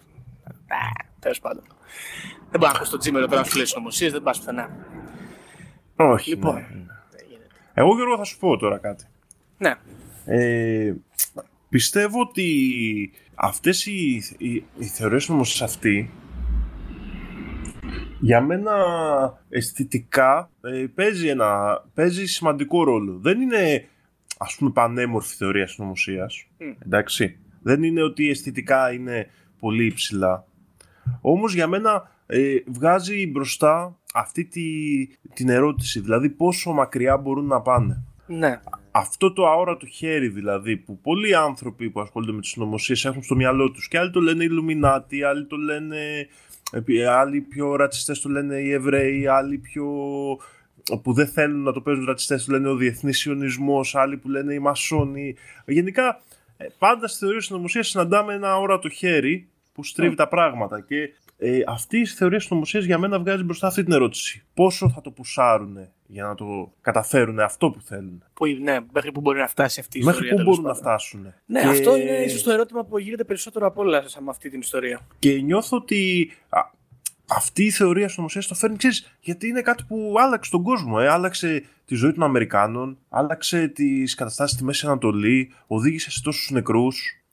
Τέλος 1.20 1.40
πάντων. 1.40 1.64
Δεν 2.50 2.60
μπορώ 2.60 2.72
να 2.72 2.76
έχω 2.76 2.84
στο 2.84 2.96
τζίμερο 2.98 3.26
τώρα 3.26 3.40
να 3.40 3.46
σου 3.46 3.56
λέει 3.56 3.66
συνωμοσίες, 3.66 4.12
δεν 4.12 4.22
πας 4.22 4.38
πουθενά. 4.38 4.70
Όχι. 5.96 6.30
Λοιπόν. 6.30 6.54
Ναι, 6.54 6.60
ναι. 6.60 6.92
Εγώ 7.74 7.94
Γιώργο 7.94 8.16
θα 8.16 8.24
σου 8.24 8.38
πω 8.38 8.56
τώρα 8.56 8.78
κάτι. 8.78 9.04
Ναι. 9.58 9.74
Ε, 10.24 10.94
πιστεύω 11.68 12.20
ότι 12.20 13.10
αυτές 13.34 13.86
οι, 13.86 14.22
οι, 14.38 14.64
οι 14.78 14.84
θεωρίες 14.84 15.28
όμως 15.28 15.62
αυτοί 15.62 16.10
για 18.22 18.40
μένα 18.40 18.72
αισθητικά 19.48 20.50
ε, 20.62 20.86
παίζει, 20.94 21.28
ένα, 21.28 21.82
παίζει 21.94 22.26
σημαντικό 22.26 22.84
ρόλο. 22.84 23.18
Δεν 23.18 23.40
είναι 23.40 23.88
ας 24.38 24.56
πούμε 24.56 24.70
πανέμορφη 24.70 25.36
θεωρία 25.36 25.66
συνωμοσίας. 25.66 26.46
Εντάξει. 26.84 27.36
Δεν 27.62 27.82
είναι 27.82 28.02
ότι 28.02 28.30
αισθητικά 28.30 28.92
είναι 28.92 29.30
πολύ 29.58 29.86
υψηλά. 29.86 30.44
Όμως 31.20 31.54
για 31.54 31.66
μένα 31.66 32.10
ε, 32.26 32.56
βγάζει 32.66 33.26
μπροστά 33.26 33.98
αυτή 34.14 34.44
τη, 34.44 34.62
την 35.34 35.48
ερώτηση. 35.48 36.00
Δηλαδή 36.00 36.28
πόσο 36.28 36.72
μακριά 36.72 37.16
μπορούν 37.16 37.46
να 37.46 37.60
πάνε. 37.60 38.04
Ναι. 38.26 38.60
Αυτό 38.90 39.32
το 39.32 39.46
αόρατο 39.46 39.86
χέρι 39.86 40.28
δηλαδή 40.28 40.76
που 40.76 40.98
πολλοί 41.00 41.34
άνθρωποι 41.34 41.90
που 41.90 42.00
ασχολούνται 42.00 42.32
με 42.32 42.40
τις 42.40 42.50
συνωμοσίες 42.50 43.04
έχουν 43.04 43.22
στο 43.22 43.34
μυαλό 43.34 43.70
τους 43.70 43.88
και 43.88 43.98
άλλοι 43.98 44.10
το 44.10 44.20
λένε 44.20 44.44
Ιλουμινάτι, 44.44 45.22
άλλοι 45.22 45.46
το 45.46 45.56
λένε 45.56 45.96
Άλλοι 47.08 47.40
πιο 47.40 47.76
ρατσιστές 47.76 48.20
το 48.20 48.28
λένε 48.28 48.56
οι 48.56 48.70
Εβραίοι, 48.70 49.26
άλλοι 49.26 49.58
πιο 49.58 49.86
που 51.02 51.12
δεν 51.12 51.26
θέλουν 51.26 51.62
να 51.62 51.72
το 51.72 51.80
παίζουν 51.80 52.04
ρατσιστές 52.04 52.44
το 52.44 52.52
λένε 52.52 52.68
ο 52.68 52.74
διεθνής 52.74 53.18
σιωνισμός, 53.18 53.94
άλλοι 53.94 54.16
που 54.16 54.28
λένε 54.28 54.54
οι 54.54 54.58
μασόνοι. 54.58 55.34
Γενικά 55.66 56.20
ε, 56.56 56.66
πάντα 56.78 57.08
στη 57.08 57.18
θεωρία 57.18 57.40
συνωμοσία 57.40 57.82
συναντάμε 57.82 58.34
ένα 58.34 58.58
όρατο 58.58 58.88
χέρι 58.88 59.48
που 59.72 59.84
στρίβει 59.84 60.14
τα 60.14 60.28
πράγματα 60.28 60.80
και 60.80 61.12
ε, 61.38 61.60
αυτή 61.66 61.98
η 61.98 62.06
θεωρία 62.06 62.40
συνωμοσία 62.40 62.80
για 62.80 62.98
μένα 62.98 63.18
βγάζει 63.18 63.42
μπροστά 63.42 63.66
αυτή 63.66 63.84
την 63.84 63.92
ερώτηση. 63.92 64.44
Πόσο 64.54 64.90
θα 64.90 65.00
το 65.00 65.10
πουσάρουν 65.10 65.76
για 66.12 66.24
να 66.24 66.34
το 66.34 66.72
καταφέρουν 66.80 67.40
αυτό 67.40 67.70
που 67.70 67.80
θέλουν. 67.80 68.24
Που, 68.34 68.46
ναι, 68.46 68.78
μέχρι 68.92 69.12
που 69.12 69.20
μπορεί 69.20 69.38
να 69.38 69.48
φτάσει 69.48 69.80
αυτή 69.80 69.98
η 69.98 70.02
μέχρι 70.02 70.26
ιστορία. 70.26 70.44
Μέχρι 70.44 70.44
πού 70.44 70.62
μπορούν 70.62 70.76
να 70.76 70.80
φτάσουν. 70.80 71.34
Ναι, 71.46 71.60
και... 71.60 71.66
αυτό 71.66 71.96
είναι 71.96 72.22
ίσως 72.24 72.42
το 72.42 72.50
ερώτημα 72.50 72.84
που 72.84 72.98
γίνεται 72.98 73.24
περισσότερο 73.24 73.66
από 73.66 73.80
όλα 73.80 74.04
με 74.20 74.30
αυτή 74.30 74.50
την 74.50 74.60
ιστορία. 74.60 75.00
Και 75.18 75.40
νιώθω 75.40 75.76
ότι 75.76 76.30
αυτή 77.28 77.64
η 77.64 77.70
θεωρία 77.70 78.08
συνωμοσία 78.08 78.42
το 78.48 78.54
φέρνει, 78.54 78.76
ξέρεις, 78.76 79.16
γιατί 79.20 79.48
είναι 79.48 79.62
κάτι 79.62 79.84
που 79.88 80.14
άλλαξε 80.18 80.50
τον 80.50 80.62
κόσμο. 80.62 80.96
Ε. 81.00 81.08
Άλλαξε 81.08 81.64
τη 81.84 81.94
ζωή 81.94 82.12
των 82.12 82.22
Αμερικάνων, 82.22 82.98
άλλαξε 83.08 83.68
τις 83.68 84.14
καταστάσεις 84.14 84.56
στη 84.56 84.64
Μέση 84.64 84.86
Ανατολή, 84.86 85.52
οδήγησε 85.66 86.10
σε 86.10 86.22
τόσους 86.22 86.50
νεκρούς. 86.50 87.24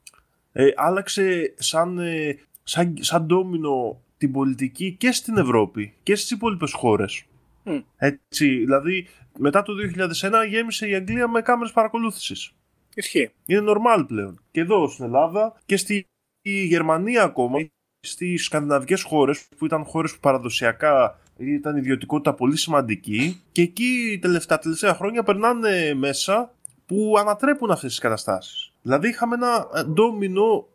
Ε, 0.52 0.68
άλλαξε 0.76 1.54
σαν, 1.58 2.00
ε, 2.00 2.38
σαν, 2.64 2.98
σαν 3.00 3.26
ντόμινο 3.26 4.02
την 4.18 4.32
πολιτική 4.32 4.96
και 5.00 5.12
στην 5.12 5.38
Ευρώπη 5.38 5.94
και 6.04 6.16
στις 6.16 6.32
υπόλοιπες 6.32 6.74
χώρες. 6.74 7.24
Μμ. 7.70 7.80
Έτσι, 7.98 8.48
δηλαδή 8.58 9.08
μετά 9.38 9.62
το 9.62 9.74
2001 10.22 10.48
γέμισε 10.50 10.88
η 10.88 10.96
Αγγλία 10.96 11.28
με 11.28 11.42
κάμερες 11.42 11.72
παρακολούθησης. 11.72 12.52
Ισχύει. 12.96 13.32
Είναι 13.46 13.64
normal 13.68 14.04
πλέον. 14.08 14.42
Και 14.52 14.60
εδώ 14.60 14.88
στην 14.88 15.06
Ελλάδα 15.06 15.56
και 15.66 15.78
στη 15.78 16.06
Γερμανία 16.42 17.24
ακόμα, 17.24 17.58
στις 18.00 18.44
σκανδιναβικές 18.44 19.04
χώρες 19.04 19.48
που 19.58 19.66
ήταν 19.66 19.84
χώρες 19.84 20.14
που 20.14 20.20
παραδοσιακά 20.20 21.20
ήταν 21.38 21.78
ιδιωτικότητα 21.78 22.34
πολύ 22.34 22.58
σημαντική 22.58 23.42
και 23.52 23.62
εκεί 23.62 24.20
τελευταία, 24.22 24.60
τελευταία 24.60 24.94
χρόνια 24.94 25.24
περνάνε 25.24 25.94
μέσα 25.94 26.54
που 26.86 27.16
ανατρέπουν 27.20 27.72
αυτές 27.72 27.90
τις 27.90 28.00
καταστάσεις. 28.00 28.72
Δηλαδή 28.82 29.08
είχαμε 29.08 29.36
ένα 29.36 29.68
ε, 29.74 29.84
ντόμινο 29.84 30.68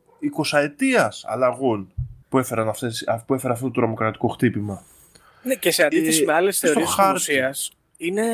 20 0.52 0.58
ετίας 0.58 1.24
αλλαγών 1.26 1.92
που, 2.28 2.38
έφεραν 2.38 2.68
αυτές, 2.68 3.04
που 3.26 3.34
έφερε 3.34 3.52
αυτό 3.52 3.66
το 3.66 3.72
τρομοκρατικό 3.72 4.28
χτύπημα. 4.28 4.82
Ναι, 5.44 5.54
και 5.54 5.70
σε 5.70 5.82
αντίθεση 5.84 6.22
Ε, 6.22 6.24
με 6.24 6.32
άλλες 6.32 6.56
στο 6.56 6.66
θεωρίες 6.66 6.86
της 6.86 6.94
χάρτη. 6.96 7.14
ουσίας, 7.14 7.72
είναι 7.96 8.24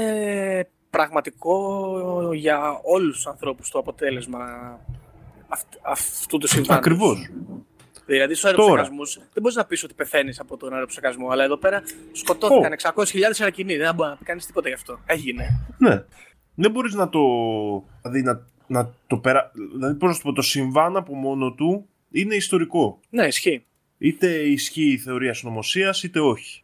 πραγματικό 0.90 2.30
για 2.34 2.80
όλους 2.82 3.14
τους 3.14 3.26
ανθρώπους 3.26 3.70
το 3.70 3.78
αποτέλεσμα 3.78 4.38
αυτ- 5.48 5.78
αυτού 5.82 6.38
του 6.38 6.46
συμβάντος. 6.46 6.76
Ακριβώς. 6.76 7.30
Δηλαδή 8.06 8.34
στους 8.34 8.50
Τώρα. 8.50 8.62
αεροψεκασμούς 8.64 9.14
δεν 9.14 9.42
μπορείς 9.42 9.56
να 9.56 9.64
πεις 9.64 9.82
ότι 9.84 9.94
πεθαίνεις 9.94 10.40
από 10.40 10.56
τον 10.56 10.72
αεροψεκασμό. 10.74 11.28
Αλλά 11.30 11.44
εδώ 11.44 11.56
πέρα 11.56 11.82
σκοτώθηκαν 12.12 12.72
600.000 12.72 13.40
αερακινοί. 13.40 13.76
Δεν 13.76 13.94
μπορείς 13.94 14.12
να 14.18 14.26
κάνεις 14.26 14.46
τίποτα 14.46 14.68
γι' 14.68 14.74
αυτό. 14.74 15.00
Έγινε. 15.06 15.60
Ναι. 15.78 16.02
Δεν 16.54 16.70
μπορείς 16.70 16.94
να 16.94 17.08
το... 17.08 17.20
Δηλαδή 18.02 18.22
να, 18.22 18.46
να 18.66 18.94
το 19.06 19.16
περα... 19.16 19.50
Δηλαδή 19.74 19.94
πώς 19.94 20.08
να 20.08 20.14
σου 20.14 20.22
πω, 20.22 20.32
το 20.32 20.42
συμβάν 20.42 20.96
από 20.96 21.14
μόνο 21.14 21.52
του 21.52 21.88
είναι 22.10 22.34
ιστορικό. 22.34 23.00
Ναι, 23.10 23.26
ισχύει. 23.26 23.64
Είτε 23.98 24.26
ισχύει 24.28 24.92
η 24.92 24.98
θεωρία 24.98 25.34
συνωμοσίας 25.34 26.02
είτε 26.02 26.20
όχι. 26.20 26.62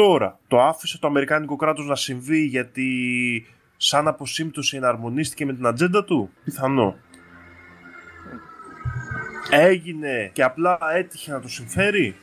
Μμ. 0.00 0.06
Τώρα, 0.06 0.38
το 0.48 0.60
άφησε 0.60 0.98
το 0.98 1.06
Αμερικάνικο 1.06 1.56
κράτος 1.56 1.86
να 1.86 1.96
συμβεί 1.96 2.44
γιατί 2.44 3.46
σαν 3.76 4.08
αποσύμπτωση 4.08 4.76
εναρμονίστηκε 4.76 5.44
με 5.44 5.52
την 5.54 5.66
ατζέντα 5.66 6.04
του. 6.04 6.30
Πιθανό. 6.44 6.96
Έγινε 9.50 10.30
και 10.32 10.42
απλά 10.42 10.78
έτυχε 10.94 11.32
να 11.32 11.40
το 11.40 11.48
συμφέρει 11.48 12.16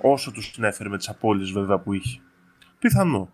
όσο 0.00 0.30
του 0.30 0.42
συνέφερε 0.42 0.88
με 0.88 0.96
τις 0.96 1.08
απώλειες 1.08 1.50
βέβαια 1.50 1.78
που 1.78 1.92
είχε. 1.92 2.20
Πιθανό. 2.78 3.32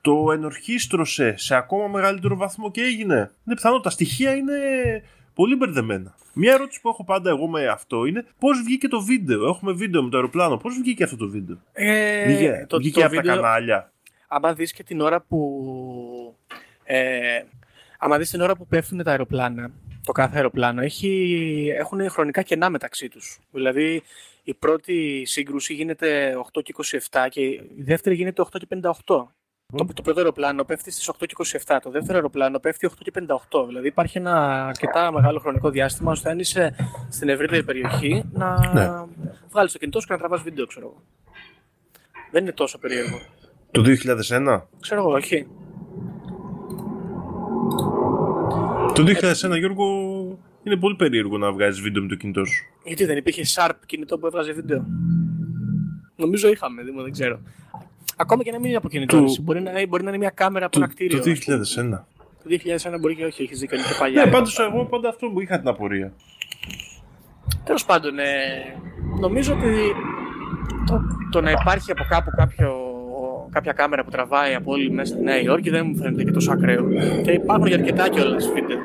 Το 0.00 0.32
ενορχίστρωσε 0.32 1.34
σε 1.36 1.54
ακόμα 1.54 1.88
μεγαλύτερο 1.88 2.36
βαθμό 2.36 2.70
και 2.70 2.82
έγινε. 2.82 3.14
Είναι 3.14 3.54
πιθανό. 3.54 3.80
Τα 3.80 3.90
στοιχεία 3.90 4.34
είναι 4.34 4.54
πολύ 5.40 5.56
μπερδεμένα. 5.56 6.14
Μια 6.32 6.52
ερώτηση 6.52 6.80
που 6.80 6.88
έχω 6.88 7.04
πάντα 7.04 7.30
εγώ 7.30 7.48
με 7.48 7.66
αυτό 7.66 8.04
είναι 8.04 8.26
πώς 8.38 8.62
βγήκε 8.64 8.88
το 8.88 9.00
βίντεο; 9.00 9.46
Έχουμε 9.48 9.72
βίντεο 9.72 10.02
με 10.02 10.10
το 10.10 10.16
αεροπλάνο. 10.16 10.56
Πώς 10.56 10.78
βγήκε 10.78 11.04
αυτό 11.04 11.16
το 11.16 11.28
βίντεο; 11.28 11.56
Ε, 11.72 12.24
Βγήκε, 12.26 12.66
το, 12.68 12.76
βγήκε 12.76 12.98
το 13.00 13.06
από 13.06 13.14
βίντεο, 13.14 13.34
τα 13.34 13.40
κανάλια. 13.40 13.92
άμα 14.28 14.54
δεις 14.54 14.72
και 14.72 14.82
την 14.82 15.00
ώρα 15.00 15.20
που... 15.20 16.36
Ε, 16.84 17.42
άμα 17.98 18.18
δεις 18.18 18.30
την 18.30 18.40
ώρα 18.40 18.56
που 18.56 18.66
πέφτουν 18.66 19.02
τα 19.02 19.10
αεροπλάνα, 19.10 19.70
το 20.04 20.12
κάθε 20.12 20.36
αεροπλάνο, 20.36 20.80
έχει, 20.82 21.72
έχουν 21.78 22.10
χρονικά 22.10 22.42
κενά 22.42 22.70
μεταξύ 22.70 23.08
τους. 23.08 23.38
Δηλαδή, 23.50 24.02
η 24.42 24.54
πρώτη 24.54 25.22
σύγκρουση 25.26 25.74
γίνεται 25.74 26.34
8 26.58 26.62
και 26.62 26.74
27 27.10 27.26
και 27.30 27.40
η 27.40 27.82
δεύτερη 27.82 28.14
γίνεται 28.14 28.42
8 28.42 28.58
και 28.58 28.80
58. 29.06 29.22
Το, 29.76 29.84
το 29.94 30.02
πρώτο 30.02 30.18
αεροπλάνο 30.18 30.64
πέφτει 30.64 30.90
στις 30.90 31.10
8 31.12 31.26
και 31.26 31.60
27, 31.66 31.78
το 31.82 31.90
δεύτερο 31.90 32.14
αεροπλάνο 32.14 32.58
πέφτει 32.58 32.90
8 32.90 32.94
και 32.98 33.12
58. 33.50 33.66
Δηλαδή 33.66 33.86
υπάρχει 33.86 34.18
ένα 34.18 34.64
αρκετά 34.66 35.12
μεγάλο 35.12 35.38
χρονικό 35.38 35.70
διάστημα 35.70 36.10
ώστε 36.10 36.30
αν 36.30 36.38
είσαι 36.38 36.74
στην 37.10 37.28
ευρύτερη 37.28 37.62
περιοχή 37.64 38.24
να 38.32 38.70
Ναι. 38.72 38.88
βγάλεις 39.50 39.72
το 39.72 39.78
κινητό 39.78 40.00
σου 40.00 40.06
και 40.06 40.12
να 40.12 40.18
τραβάς 40.18 40.42
βίντεο, 40.42 40.66
ξέρω 40.66 40.86
εγώ. 40.86 41.02
Δεν 42.30 42.42
είναι 42.42 42.52
τόσο 42.52 42.78
περίεργο. 42.78 43.18
Το 43.70 43.82
2001. 43.82 44.60
Ξέρω 44.80 45.00
εγώ, 45.00 45.12
όχι. 45.12 45.46
Το 48.94 49.02
2001 49.04 49.58
Γιώργο 49.58 49.84
είναι 50.62 50.76
πολύ 50.76 50.96
περίεργο 50.96 51.38
να 51.38 51.52
βγάζεις 51.52 51.80
βίντεο 51.80 52.02
με 52.02 52.08
το 52.08 52.14
κινητό 52.14 52.44
σου. 52.44 52.64
Γιατί 52.84 53.04
δεν 53.04 53.16
υπήρχε 53.16 53.42
Sharp 53.54 53.74
κινητό 53.86 54.18
που 54.18 54.26
έβγαζε 54.26 54.52
βίντεο; 54.52 54.84
Νομίζω 56.16 56.48
είχαμε, 56.48 56.82
δεν, 56.84 56.94
δεν 57.02 57.12
ξέρω. 57.12 57.40
Ακόμα 58.20 58.42
και 58.42 58.50
να 58.50 58.58
μην 58.58 58.68
είναι 58.68 58.76
από 58.76 58.88
κινητό. 58.88 59.16
Το- 59.16 59.22
έτσι. 59.22 59.42
Μπορεί, 59.42 59.60
να, 59.60 59.86
μπορεί 59.88 60.02
να 60.02 60.08
είναι 60.08 60.18
μια 60.18 60.30
κάμερα 60.30 60.64
από 60.66 60.74
Το, 60.74 60.80
ένα 60.82 60.92
κτίριο. 60.92 61.20
το 61.22 61.30
ας 61.30 61.38
πούμε. 61.44 61.60
2001. 61.92 62.06
Το 62.42 62.48
2001 62.94 63.00
μπορεί 63.00 63.16
και 63.16 63.24
όχι, 63.24 63.42
έχεις 63.42 63.58
δίκιο, 63.58 63.76
είναι 63.78 63.86
και 63.86 63.94
παλιά. 63.98 64.24
Ναι, 64.24 64.30
πάντως 64.30 64.58
εγώ 64.58 64.84
πάντα 64.84 65.08
αυτό 65.08 65.26
που 65.28 65.40
είχα 65.40 65.58
την 65.58 65.68
απορία. 65.68 66.12
Τέλος 67.64 67.84
πάντων, 67.84 68.18
ε, 68.18 68.24
νομίζω 69.20 69.52
ότι 69.52 69.74
το, 70.86 71.00
το 71.30 71.40
να 71.40 71.50
υπάρχει 71.50 71.90
από 71.90 72.02
κάπου 72.08 72.30
κάποιο, 72.36 72.74
κάποια 73.50 73.72
κάμερα 73.72 74.04
που 74.04 74.10
τραβάει 74.10 74.54
από 74.54 74.72
όλη 74.72 74.90
μέσα 74.90 75.14
στη 75.14 75.22
Νέα 75.24 75.40
Υόρκη 75.40 75.70
δεν 75.70 75.86
μου 75.86 75.96
φαίνεται 75.96 76.24
και 76.24 76.30
τόσο 76.30 76.52
ακραίο. 76.52 76.88
Και 77.22 77.30
υπάρχουν 77.32 77.66
και 77.68 77.74
αρκετά 77.74 78.08
κιόλας 78.08 78.48
βίντεο. 78.52 78.78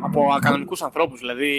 Από 0.00 0.32
ακαδημικού 0.36 0.74
ανθρώπους, 0.84 1.20
δηλαδή 1.20 1.50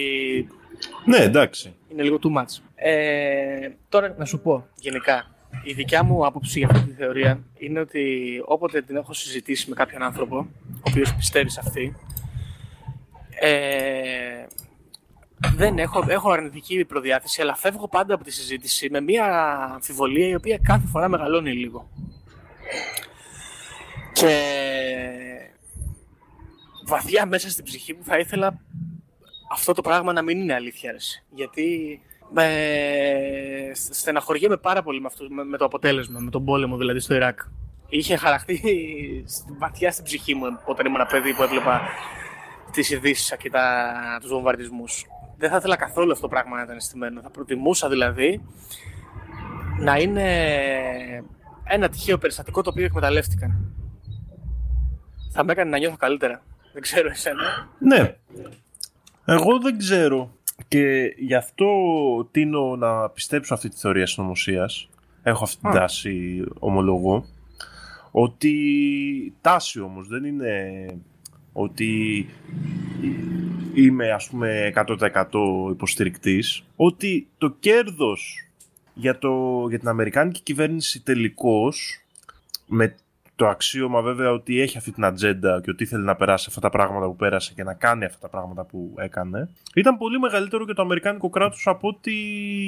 Ναι, 1.06 1.18
εντάξει. 1.18 1.74
είναι 1.91 2.04
λίγο 2.04 2.20
too 2.24 2.38
much. 2.38 2.62
Ε, 2.76 3.70
τώρα 3.89 4.16
να 4.18 4.26
σου 4.26 4.39
πω 4.39 4.66
γενικά. 4.76 5.26
Η 5.64 5.74
δικιά 5.74 6.04
μου 6.04 6.26
άποψη 6.26 6.60
για 6.60 6.68
αυτή 6.72 6.89
τη 6.89 6.93
θεωρία 6.93 7.43
είναι 7.58 7.80
ότι 7.80 8.41
όποτε 8.45 8.82
την 8.82 8.95
έχω 8.95 9.14
συζητήσει 9.14 9.70
με 9.70 9.76
κάποιον 9.76 10.04
άνθρωπο, 10.04 10.38
ο 10.70 10.82
οποίος 10.84 11.16
πιστεύει 11.16 11.50
σε 11.50 11.60
αυτή, 11.64 11.95
ε, 13.39 14.45
δεν 15.56 15.80
έχω, 15.80 16.06
έχω 16.08 16.32
αρνητική 16.32 16.86
προδιάθεση, 16.86 17.41
αλλά 17.41 17.56
φεύγω 17.56 17.88
πάντα 17.88 18.14
από 18.14 18.24
τη 18.24 18.32
συζήτηση 18.32 18.89
με 18.89 19.02
μια 19.02 19.26
αμφιβολία 19.74 20.28
η 20.28 20.36
οποία 20.36 20.58
κάθε 20.58 20.88
φορά 20.88 21.08
μεγαλώνει 21.08 21.54
λίγο. 21.54 21.89
Και 24.14 24.54
βαθιά 26.86 27.26
μέσα 27.26 27.50
στην 27.50 27.64
ψυχή 27.64 27.93
μου 27.93 28.04
θα 28.04 28.18
ήθελα 28.18 28.60
αυτό 29.52 29.74
το 29.74 29.82
πράγμα 29.82 30.14
να 30.14 30.22
μην 30.22 30.39
είναι 30.39 30.54
αλήθεια. 30.54 30.91
ρε. 30.91 30.97
Γιατί 31.30 32.02
με... 32.32 32.46
στεναχωριέμαι 33.74 34.58
πάρα 34.58 34.84
πολύ 34.84 35.00
με, 35.02 35.08
αυτό, 35.08 35.26
με, 35.30 35.44
με 35.44 35.58
το 35.58 35.66
αποτέλεσμα, 35.66 36.20
με 36.20 36.30
τον 36.30 36.46
πόλεμο 36.46 36.78
δηλαδή 36.78 37.00
στο 37.00 37.14
Ιράκ. 37.16 37.40
Είχε 37.90 38.16
χαραχτεί 38.16 38.56
στη- 39.28 39.56
βαθιά 39.58 39.92
στην 39.92 40.04
ψυχή 40.04 40.36
μου 40.36 40.46
όταν 40.66 40.86
ήμουν 40.86 41.08
παιδί 41.12 41.34
που 41.34 41.44
έβλεπα 41.44 41.82
τις 42.72 42.90
ειδήσεις 42.90 43.36
και 43.38 43.50
τα, 43.50 43.94
τους 44.22 44.30
βομβαρδισμούς. 44.30 45.06
Δεν 45.38 45.50
θα 45.50 45.58
ήθελα 45.58 45.76
καθόλου 45.76 46.12
αυτό 46.12 46.24
το 46.24 46.30
πράγμα 46.30 46.56
να 46.58 46.64
ήταν 46.64 46.80
στημένο. 46.80 47.22
Θα 47.22 47.30
προτιμούσα 47.30 47.90
δηλαδή 47.90 48.42
να 49.80 49.96
είναι 49.98 50.26
ένα 51.64 51.90
τυχαίο 51.90 52.18
περιστατικό 52.18 52.62
το 52.62 52.70
οποίο 52.70 52.86
εκμεταλλεύτηκαν. 52.86 53.74
Θα 55.32 55.44
με 55.44 55.52
έκανε 55.52 55.70
να 55.70 55.78
νιώθω 55.78 55.96
καλύτερα. 55.98 56.42
Δεν 56.74 56.82
ξέρω 56.82 57.10
εσένα. 57.10 57.70
Ναι. 57.80 58.16
Εγώ 59.26 59.60
δεν 59.60 59.78
ξέρω. 59.78 60.32
Και 60.68 61.14
γι' 61.18 61.36
αυτό 61.36 61.68
τίνω 62.32 62.76
να 62.76 63.10
πιστέψω 63.10 63.53
αυτή 63.53 63.70
τη 63.70 63.78
θεωρία 63.78 64.05
συνωμοσίας. 64.05 64.89
Έχω 65.24 65.43
αυτή 65.43 65.57
την 65.57 65.70
Α. 65.70 65.74
τάση, 65.74 66.43
ομολογώ. 66.60 67.26
Ότι 68.12 68.53
τάση 69.41 69.82
όμως 69.82 70.07
δεν 70.07 70.24
είναι 70.24 70.86
ότι 71.53 72.26
είμαι 73.74 74.12
ας 74.12 74.30
πούμε 74.30 74.72
100% 74.76 75.70
υποστηρικτής. 75.72 76.64
Ότι 76.76 77.28
το 77.38 77.49
κέρδος 77.60 78.49
για, 78.93 79.18
το, 79.18 79.66
για 79.70 79.80
την 79.80 79.88
Αμερικάνικη 79.88 80.41
κυβέρνηση 80.41 81.03
τελικώς 81.03 82.05
με 82.66 82.95
το 83.40 83.48
αξίωμα 83.48 84.02
βέβαια 84.02 84.32
ότι 84.32 84.60
έχει 84.60 84.78
αυτή 84.78 84.92
την 84.92 85.06
ατζέντα 85.06 85.62
και 85.64 85.70
ότι 85.70 85.84
ήθελε 85.84 86.04
να 86.04 86.16
περάσει 86.16 86.46
αυτά 86.48 86.62
τα 86.62 86.70
πράγματα 86.70 87.06
που 87.06 87.16
πέρασε 87.16 87.54
και 87.56 87.64
να 87.64 87.74
κάνει 87.74 88.06
αυτά 88.06 88.20
τα 88.20 88.28
πράγματα 88.28 88.64
που 88.66 88.94
έκανε, 88.98 89.50
ήταν 89.76 89.98
πολύ 89.98 90.20
μεγαλύτερο 90.20 90.64
για 90.64 90.74
το 90.74 90.82
Αμερικάνικο 90.82 91.30
κράτος 91.30 91.68
από 91.68 91.88
ότι 91.88 92.12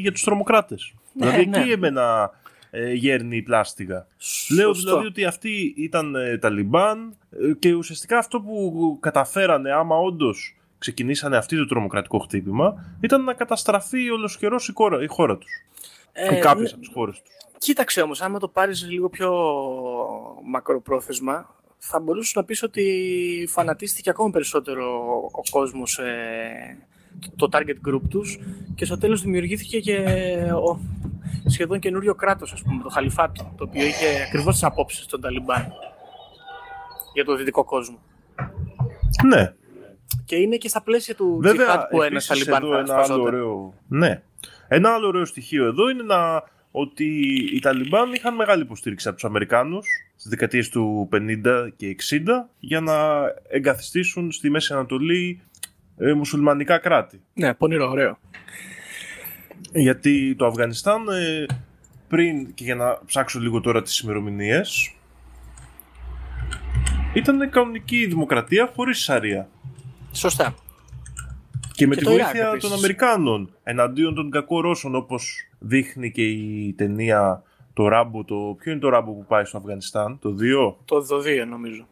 για 0.01 0.11
τους 0.11 0.23
τρομοκράτες. 0.23 0.93
Ναι, 1.13 1.25
δηλαδή 1.25 1.45
ναι. 1.49 1.57
εκεί 1.57 1.71
εμένα 1.71 2.31
ε, 2.69 2.93
γέρνει 2.93 3.37
η 3.37 3.41
πλάστιγα. 3.41 4.07
Λέω 4.55 4.73
Σωστό. 4.73 4.89
δηλαδή 4.89 5.07
ότι 5.07 5.25
αυτοί 5.25 5.73
ήταν 5.77 6.15
ε, 6.15 6.37
Ταλιμπάν 6.37 7.15
ε, 7.31 7.53
και 7.59 7.73
ουσιαστικά 7.73 8.17
αυτό 8.17 8.41
που 8.41 8.97
καταφέρανε 9.01 9.71
άμα 9.71 9.97
όντως 9.97 10.57
ξεκινήσανε 10.77 11.37
αυτή 11.37 11.57
το 11.57 11.65
τρομοκρατικό 11.65 12.19
χτύπημα 12.19 12.95
ήταν 13.01 13.23
να 13.23 13.33
καταστραφεί 13.33 14.09
ολοσχερός 14.09 14.67
η 14.67 14.71
χώρα, 14.73 15.03
η 15.03 15.07
χώρα 15.07 15.37
τους. 15.37 15.51
Ε, 16.13 16.37
ή 16.37 16.39
κάποιες 16.39 16.69
ναι. 16.69 16.73
από 16.73 16.79
τις 16.79 16.89
χώρες 16.93 17.21
τους. 17.21 17.33
Κοίταξε 17.63 18.01
όμως, 18.01 18.21
άμα 18.21 18.39
το 18.39 18.47
πάρεις 18.47 18.87
λίγο 18.89 19.09
πιο 19.09 19.31
μακροπρόθεσμα, 20.45 21.55
θα 21.77 21.99
μπορούσες 21.99 22.33
να 22.35 22.43
πεις 22.43 22.63
ότι 22.63 23.47
φανατίστηκε 23.49 24.09
ακόμα 24.09 24.31
περισσότερο 24.31 24.85
ο 25.31 25.41
κόσμος 25.49 25.97
ε, 25.97 26.77
το 27.35 27.49
target 27.51 27.89
group 27.89 28.01
τους 28.09 28.39
και 28.75 28.85
στο 28.85 28.97
τέλος 28.97 29.21
δημιουργήθηκε 29.21 29.79
και 29.79 29.97
ο, 30.69 30.79
σχεδόν 31.45 31.79
καινούριο 31.79 32.15
κράτος, 32.15 32.53
ας 32.53 32.61
πούμε, 32.61 32.83
το 32.83 32.89
Χαλιφάτο, 32.89 33.53
το 33.57 33.63
οποίο 33.63 33.85
είχε 33.85 34.21
ακριβώς 34.27 34.53
τις 34.53 34.63
απόψεις 34.63 35.05
των 35.05 35.21
Ταλιμπάν 35.21 35.73
για 37.13 37.25
το 37.25 37.35
δυτικό 37.35 37.63
κόσμο. 37.63 37.99
Ναι, 39.25 39.53
Και 40.25 40.35
είναι 40.35 40.57
και 40.57 40.67
στα 40.67 40.81
πλαίσια 40.81 41.15
του 41.15 41.37
Βέβαια, 41.41 41.65
τζιχάτ 41.65 41.89
που 41.89 42.01
ένας 42.01 42.29
επίσης 42.29 42.45
Ταλιμπάν 42.45 42.71
εδώ 42.71 42.71
θα 42.71 42.79
ένα 42.79 42.93
άλλο 42.93 43.03
σφαζόταν. 43.03 43.33
ωραίο... 43.33 43.73
Ναι. 43.87 44.21
Ένα 44.67 44.93
άλλο 44.93 45.07
ωραίο 45.07 45.25
στοιχείο 45.25 45.65
εδώ 45.65 45.89
είναι 45.89 46.03
να, 46.03 46.43
ότι 46.71 47.05
οι 47.55 47.59
Ταλιμπάν 47.59 48.13
είχαν 48.13 48.35
μεγάλη 48.35 48.61
υποστήριξη 48.61 49.07
από 49.07 49.17
τους 49.17 49.25
Αμερικάνους 49.25 49.87
στις 50.15 50.29
δεκαετίες 50.29 50.69
του 50.69 51.09
50 51.11 51.67
και 51.75 51.95
60 52.09 52.23
για 52.59 52.81
να 52.81 52.93
εγκαθιστήσουν 53.49 54.31
στη 54.31 54.49
Μέση 54.49 54.73
Ανατολή 54.73 55.41
ε, 55.97 56.13
μουσουλμανικά 56.13 56.77
κράτη. 56.77 57.21
Ναι, 57.33 57.53
πονηρό, 57.53 57.89
ωραίο. 57.89 58.19
Γιατί 59.73 60.35
το 60.37 60.45
Αφγανιστάν 60.45 61.07
ε, 61.07 61.45
πριν 62.07 62.53
και 62.53 62.63
για 62.63 62.75
να 62.75 62.99
ψάξω 63.05 63.39
λίγο 63.39 63.61
τώρα 63.61 63.81
τις 63.81 63.99
ημερομηνίες. 63.99 64.93
ήταν 67.13 67.49
κανονική 67.49 68.05
δημοκρατία 68.05 68.71
χωρίς 68.75 68.99
Σαρία. 69.03 69.49
Σωστά. 70.11 70.55
Και 71.73 71.87
με 71.87 71.95
Και 71.95 71.99
τη 72.01 72.05
το 72.07 72.13
Ιράκ, 72.13 72.25
βοήθεια 72.27 72.47
επίσης. 72.47 72.69
των 72.69 72.77
Αμερικάνων 72.77 73.53
εναντίον 73.63 74.15
των 74.15 74.31
κακών 74.31 74.61
Ρώσων 74.61 74.95
όπως 74.95 75.50
δείχνει 75.61 76.11
και 76.11 76.23
η 76.29 76.73
ταινία 76.73 77.43
το 77.73 77.87
Ράμπο, 77.87 78.23
το... 78.23 78.55
ποιο 78.59 78.71
είναι 78.71 78.81
το 78.81 78.89
Ράμπο 78.89 79.11
που 79.11 79.25
πάει 79.25 79.45
στο 79.45 79.57
Αφγανιστάν, 79.57 80.19
το 80.19 80.35
2. 80.39 80.75
Το 80.85 81.05
2 81.43 81.47
νομίζω. 81.47 81.87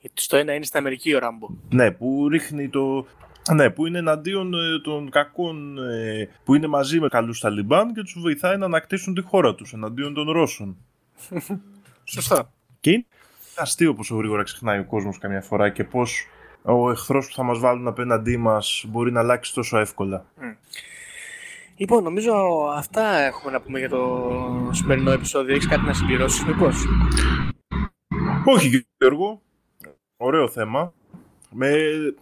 Γιατί 0.00 0.22
στο 0.22 0.36
ένα 0.36 0.54
είναι 0.54 0.64
στην 0.64 0.78
Αμερική 0.78 1.14
ο 1.14 1.18
Ράμπο. 1.18 1.48
Ναι, 1.70 1.90
που 1.90 2.28
ρίχνει 2.28 2.68
το... 2.68 3.06
Ναι, 3.54 3.70
που 3.70 3.86
είναι 3.86 3.98
εναντίον 3.98 4.54
ε, 4.54 4.80
των 4.82 5.10
κακών, 5.10 5.78
ε, 5.78 6.28
που 6.44 6.54
είναι 6.54 6.66
μαζί 6.66 7.00
με 7.00 7.08
καλούς 7.08 7.40
Ταλιμπάν 7.40 7.94
και 7.94 8.02
τους 8.02 8.16
βοηθάει 8.20 8.56
να 8.56 8.64
ανακτήσουν 8.64 9.14
τη 9.14 9.20
χώρα 9.20 9.54
τους 9.54 9.72
εναντίον 9.72 10.14
των 10.14 10.30
Ρώσων. 10.30 10.76
Σωστά. 12.04 12.52
Και 12.80 12.90
είναι 12.90 13.06
αστείο 13.56 13.94
πόσο 13.94 14.16
γρήγορα 14.16 14.42
ξεχνάει 14.42 14.78
ο 14.78 14.84
κόσμος 14.84 15.18
καμιά 15.18 15.40
φορά 15.40 15.68
και 15.70 15.84
πώς 15.84 16.26
ο 16.62 16.90
εχθρός 16.90 17.26
που 17.26 17.34
θα 17.34 17.42
μας 17.42 17.58
βάλουν 17.58 17.86
απέναντί 17.86 18.36
μας 18.36 18.84
μπορεί 18.88 19.12
να 19.12 19.20
αλλάξει 19.20 19.54
τόσο 19.54 19.78
εύκολα. 19.78 20.26
Λοιπόν, 21.80 22.02
νομίζω 22.02 22.32
αυτά 22.74 23.16
έχουμε 23.18 23.52
να 23.52 23.60
πούμε 23.60 23.78
για 23.78 23.88
το 23.88 24.30
σημερινό 24.72 25.10
επεισόδιο. 25.10 25.54
Έχεις 25.54 25.66
κάτι 25.68 25.84
να 25.84 25.92
συμπληρώσεις, 25.92 26.44
μήπως; 26.44 26.84
Όχι 28.44 28.86
Γιώργο, 28.98 29.42
ωραίο 30.16 30.48
θέμα. 30.48 30.92
Με, 31.50 31.72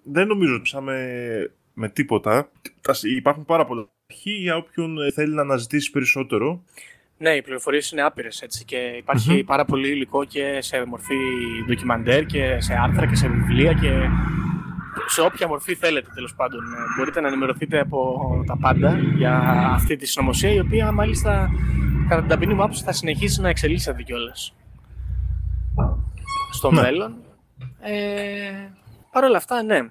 δεν 0.02 0.26
νομίζω 0.26 0.52
ότι 0.54 0.62
ψάμε 0.62 0.96
με 1.74 1.88
τίποτα. 1.88 2.50
Τα- 2.80 2.94
Υπάρχουν 3.16 3.44
πάρα 3.44 3.64
πολλά 3.64 3.88
αρχή 4.12 4.30
για 4.30 4.56
όποιον 4.56 4.98
ε, 5.02 5.10
θέλει 5.10 5.34
να 5.34 5.42
αναζητήσει 5.42 5.90
περισσότερο. 5.90 6.62
Ναι, 7.18 7.30
οι 7.30 7.42
πληροφορίες 7.42 7.90
είναι 7.90 8.02
άπειρες 8.02 8.42
έτσι 8.42 8.64
και 8.64 8.76
υπαρχει 8.76 9.44
πάρα 9.44 9.64
πολύ 9.64 9.88
υλικό 9.88 10.24
και 10.24 10.58
σε 10.60 10.84
μορφή 10.84 11.16
ντοκιμαντέρ 11.66 12.26
και 12.26 12.60
σε 12.60 12.74
άρθρα 12.74 13.06
και 13.06 13.14
σε 13.14 13.28
βιβλία 13.28 13.72
και 13.72 13.90
σε 15.06 15.20
όποια 15.20 15.48
μορφή 15.48 15.74
θέλετε 15.74 16.10
τέλος 16.14 16.34
πάντων. 16.34 16.60
Ε, 16.64 16.76
Μπορείτε 16.98 17.20
να 17.20 17.28
ενημερωθείτε 17.28 17.80
από 17.80 18.20
τα 18.46 18.56
πάντα 18.60 18.98
για 19.16 19.38
αυτή 19.74 19.96
τη 19.96 20.06
συνωμοσία 20.06 20.52
η 20.52 20.58
οποία 20.60 20.92
μάλιστα 20.92 21.50
κατά 22.08 22.20
την 22.20 22.30
ταπεινή 22.30 22.54
μου 22.54 22.62
άποψη 22.62 22.84
θα 22.84 22.92
συνεχίσει 22.92 23.40
να 23.40 23.48
εξελίσσεται 23.48 24.02
κιόλας 24.02 24.54
στο 26.52 26.70
Ναι. 26.70 26.80
μέλλον. 26.80 27.14
Ε, 27.80 28.70
Παρ' 29.12 29.24
όλα 29.24 29.36
αυτά, 29.36 29.62
ναι. 29.62 29.88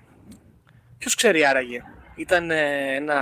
Ποιος 0.98 1.16
ξέρει 1.16 1.46
άραγε. 1.46 1.82
Ήταν 2.16 2.52
ε, 2.52 2.96
ένα 2.96 3.16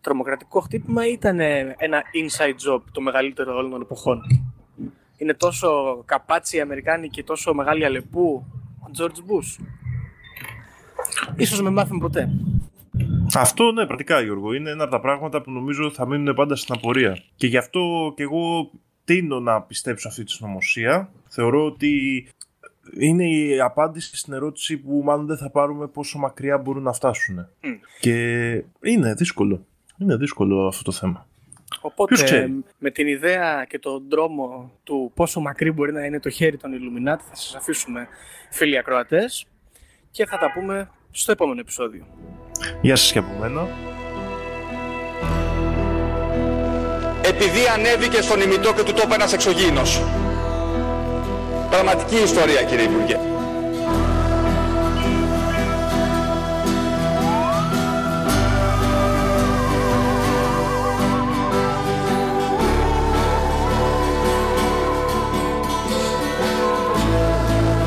τρομοκρατικό 0.00 0.60
χτύπημα 0.60 1.06
ή 1.06 1.12
ήταν 1.12 1.40
ε, 1.40 1.74
ένα 1.78 2.02
inside 2.02 2.72
job 2.72 2.80
το 2.92 3.00
μεγαλύτερο 3.00 3.56
όλων 3.56 3.70
των 3.70 3.80
εποχών; 3.80 4.20
Είναι 5.16 5.34
τόσο 5.34 6.02
καπάτσι 6.06 6.56
οι 6.56 6.60
Αμερικάνοι 6.60 7.08
και 7.08 7.22
τόσο 7.24 7.54
μεγάλη 7.54 7.84
αλεπού 7.84 8.46
ο 8.80 8.90
George 8.98 9.04
Bush; 9.30 9.64
Ίσως 11.36 11.62
με 11.62 11.70
μάθουν 11.70 11.98
ποτέ. 11.98 12.30
Αυτό 13.34 13.64
ναι, 13.64 13.84
πραγματικά 13.84 14.20
Γιώργο, 14.20 14.52
είναι 14.52 14.70
ένα 14.70 14.82
από 14.82 14.92
τα 14.92 15.00
πράγματα 15.00 15.42
που 15.42 15.50
νομίζω 15.50 15.90
θα 15.90 16.06
μείνουν 16.06 16.34
πάντα 16.34 16.56
στην 16.56 16.74
απορία. 16.74 17.18
Και 17.36 17.46
γι' 17.46 17.56
αυτό 17.56 18.12
και 18.16 18.22
εγώ 18.22 18.70
τίνω 19.04 19.40
να 19.40 19.62
πιστέψω 19.62 20.08
αυτή 20.08 20.24
τη 20.24 20.30
συνωμοσία. 20.30 21.10
Θεωρώ 21.28 21.64
ότι 21.64 22.26
είναι 22.98 23.28
η 23.28 23.60
απάντηση 23.60 24.16
στην 24.16 24.32
ερώτηση 24.32 24.78
που 24.78 25.02
μάλλον 25.04 25.26
δεν 25.26 25.36
θα 25.36 25.50
πάρουμε 25.50 25.86
πόσο 25.86 26.18
μακριά 26.18 26.58
μπορούν 26.58 26.82
να 26.82 26.92
φτάσουν. 26.92 27.48
Και 28.00 28.50
είναι 28.82 29.14
δύσκολο. 29.14 29.66
Είναι 29.98 30.16
δύσκολο 30.16 30.66
αυτό 30.66 30.82
το 30.82 30.92
θέμα. 30.92 31.26
Οπότε 31.80 32.14
Ποιος 32.14 32.26
ξέρει; 32.26 32.64
με 32.78 32.90
την 32.90 33.06
ιδέα 33.06 33.64
και 33.64 33.78
τον 33.78 34.04
δρόμο 34.08 34.72
του 34.82 35.12
πόσο 35.14 35.40
μακρύ 35.40 35.72
μπορεί 35.72 35.92
να 35.92 36.04
είναι 36.04 36.20
το 36.20 36.30
χέρι 36.30 36.56
των 36.56 36.70
Illuminati 36.72 37.22
θα 37.28 37.34
σας 37.34 37.54
αφήσουμε 37.54 38.08
φίλοι 38.50 38.78
ακροατές 38.78 39.46
και 40.10 40.26
θα 40.26 40.38
τα 40.38 40.52
πούμε 40.52 40.90
στο 41.16 41.32
επόμενο 41.32 41.60
επεισόδιο. 41.60 42.04
Γεια 42.80 42.96
σας 42.96 43.12
και 43.12 43.18
από 43.18 43.32
μένα. 43.40 43.68
Επειδή 47.24 47.66
ανέβηκε 47.74 48.22
στον 48.22 48.40
ημιτό 48.40 48.72
και 48.74 48.82
του 48.82 48.92
το 48.92 49.02
είπε 49.04 49.14
ένας 49.14 49.32
εξωγήινος. 49.32 50.02
Πραγματική 51.70 52.16
ιστορία 52.16 52.62
κύριε 52.62 52.84
Υπουργέ. 52.84 53.18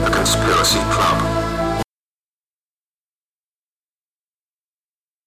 The 0.04 0.10
Conspiracy 0.18 0.82
Club. 0.96 1.27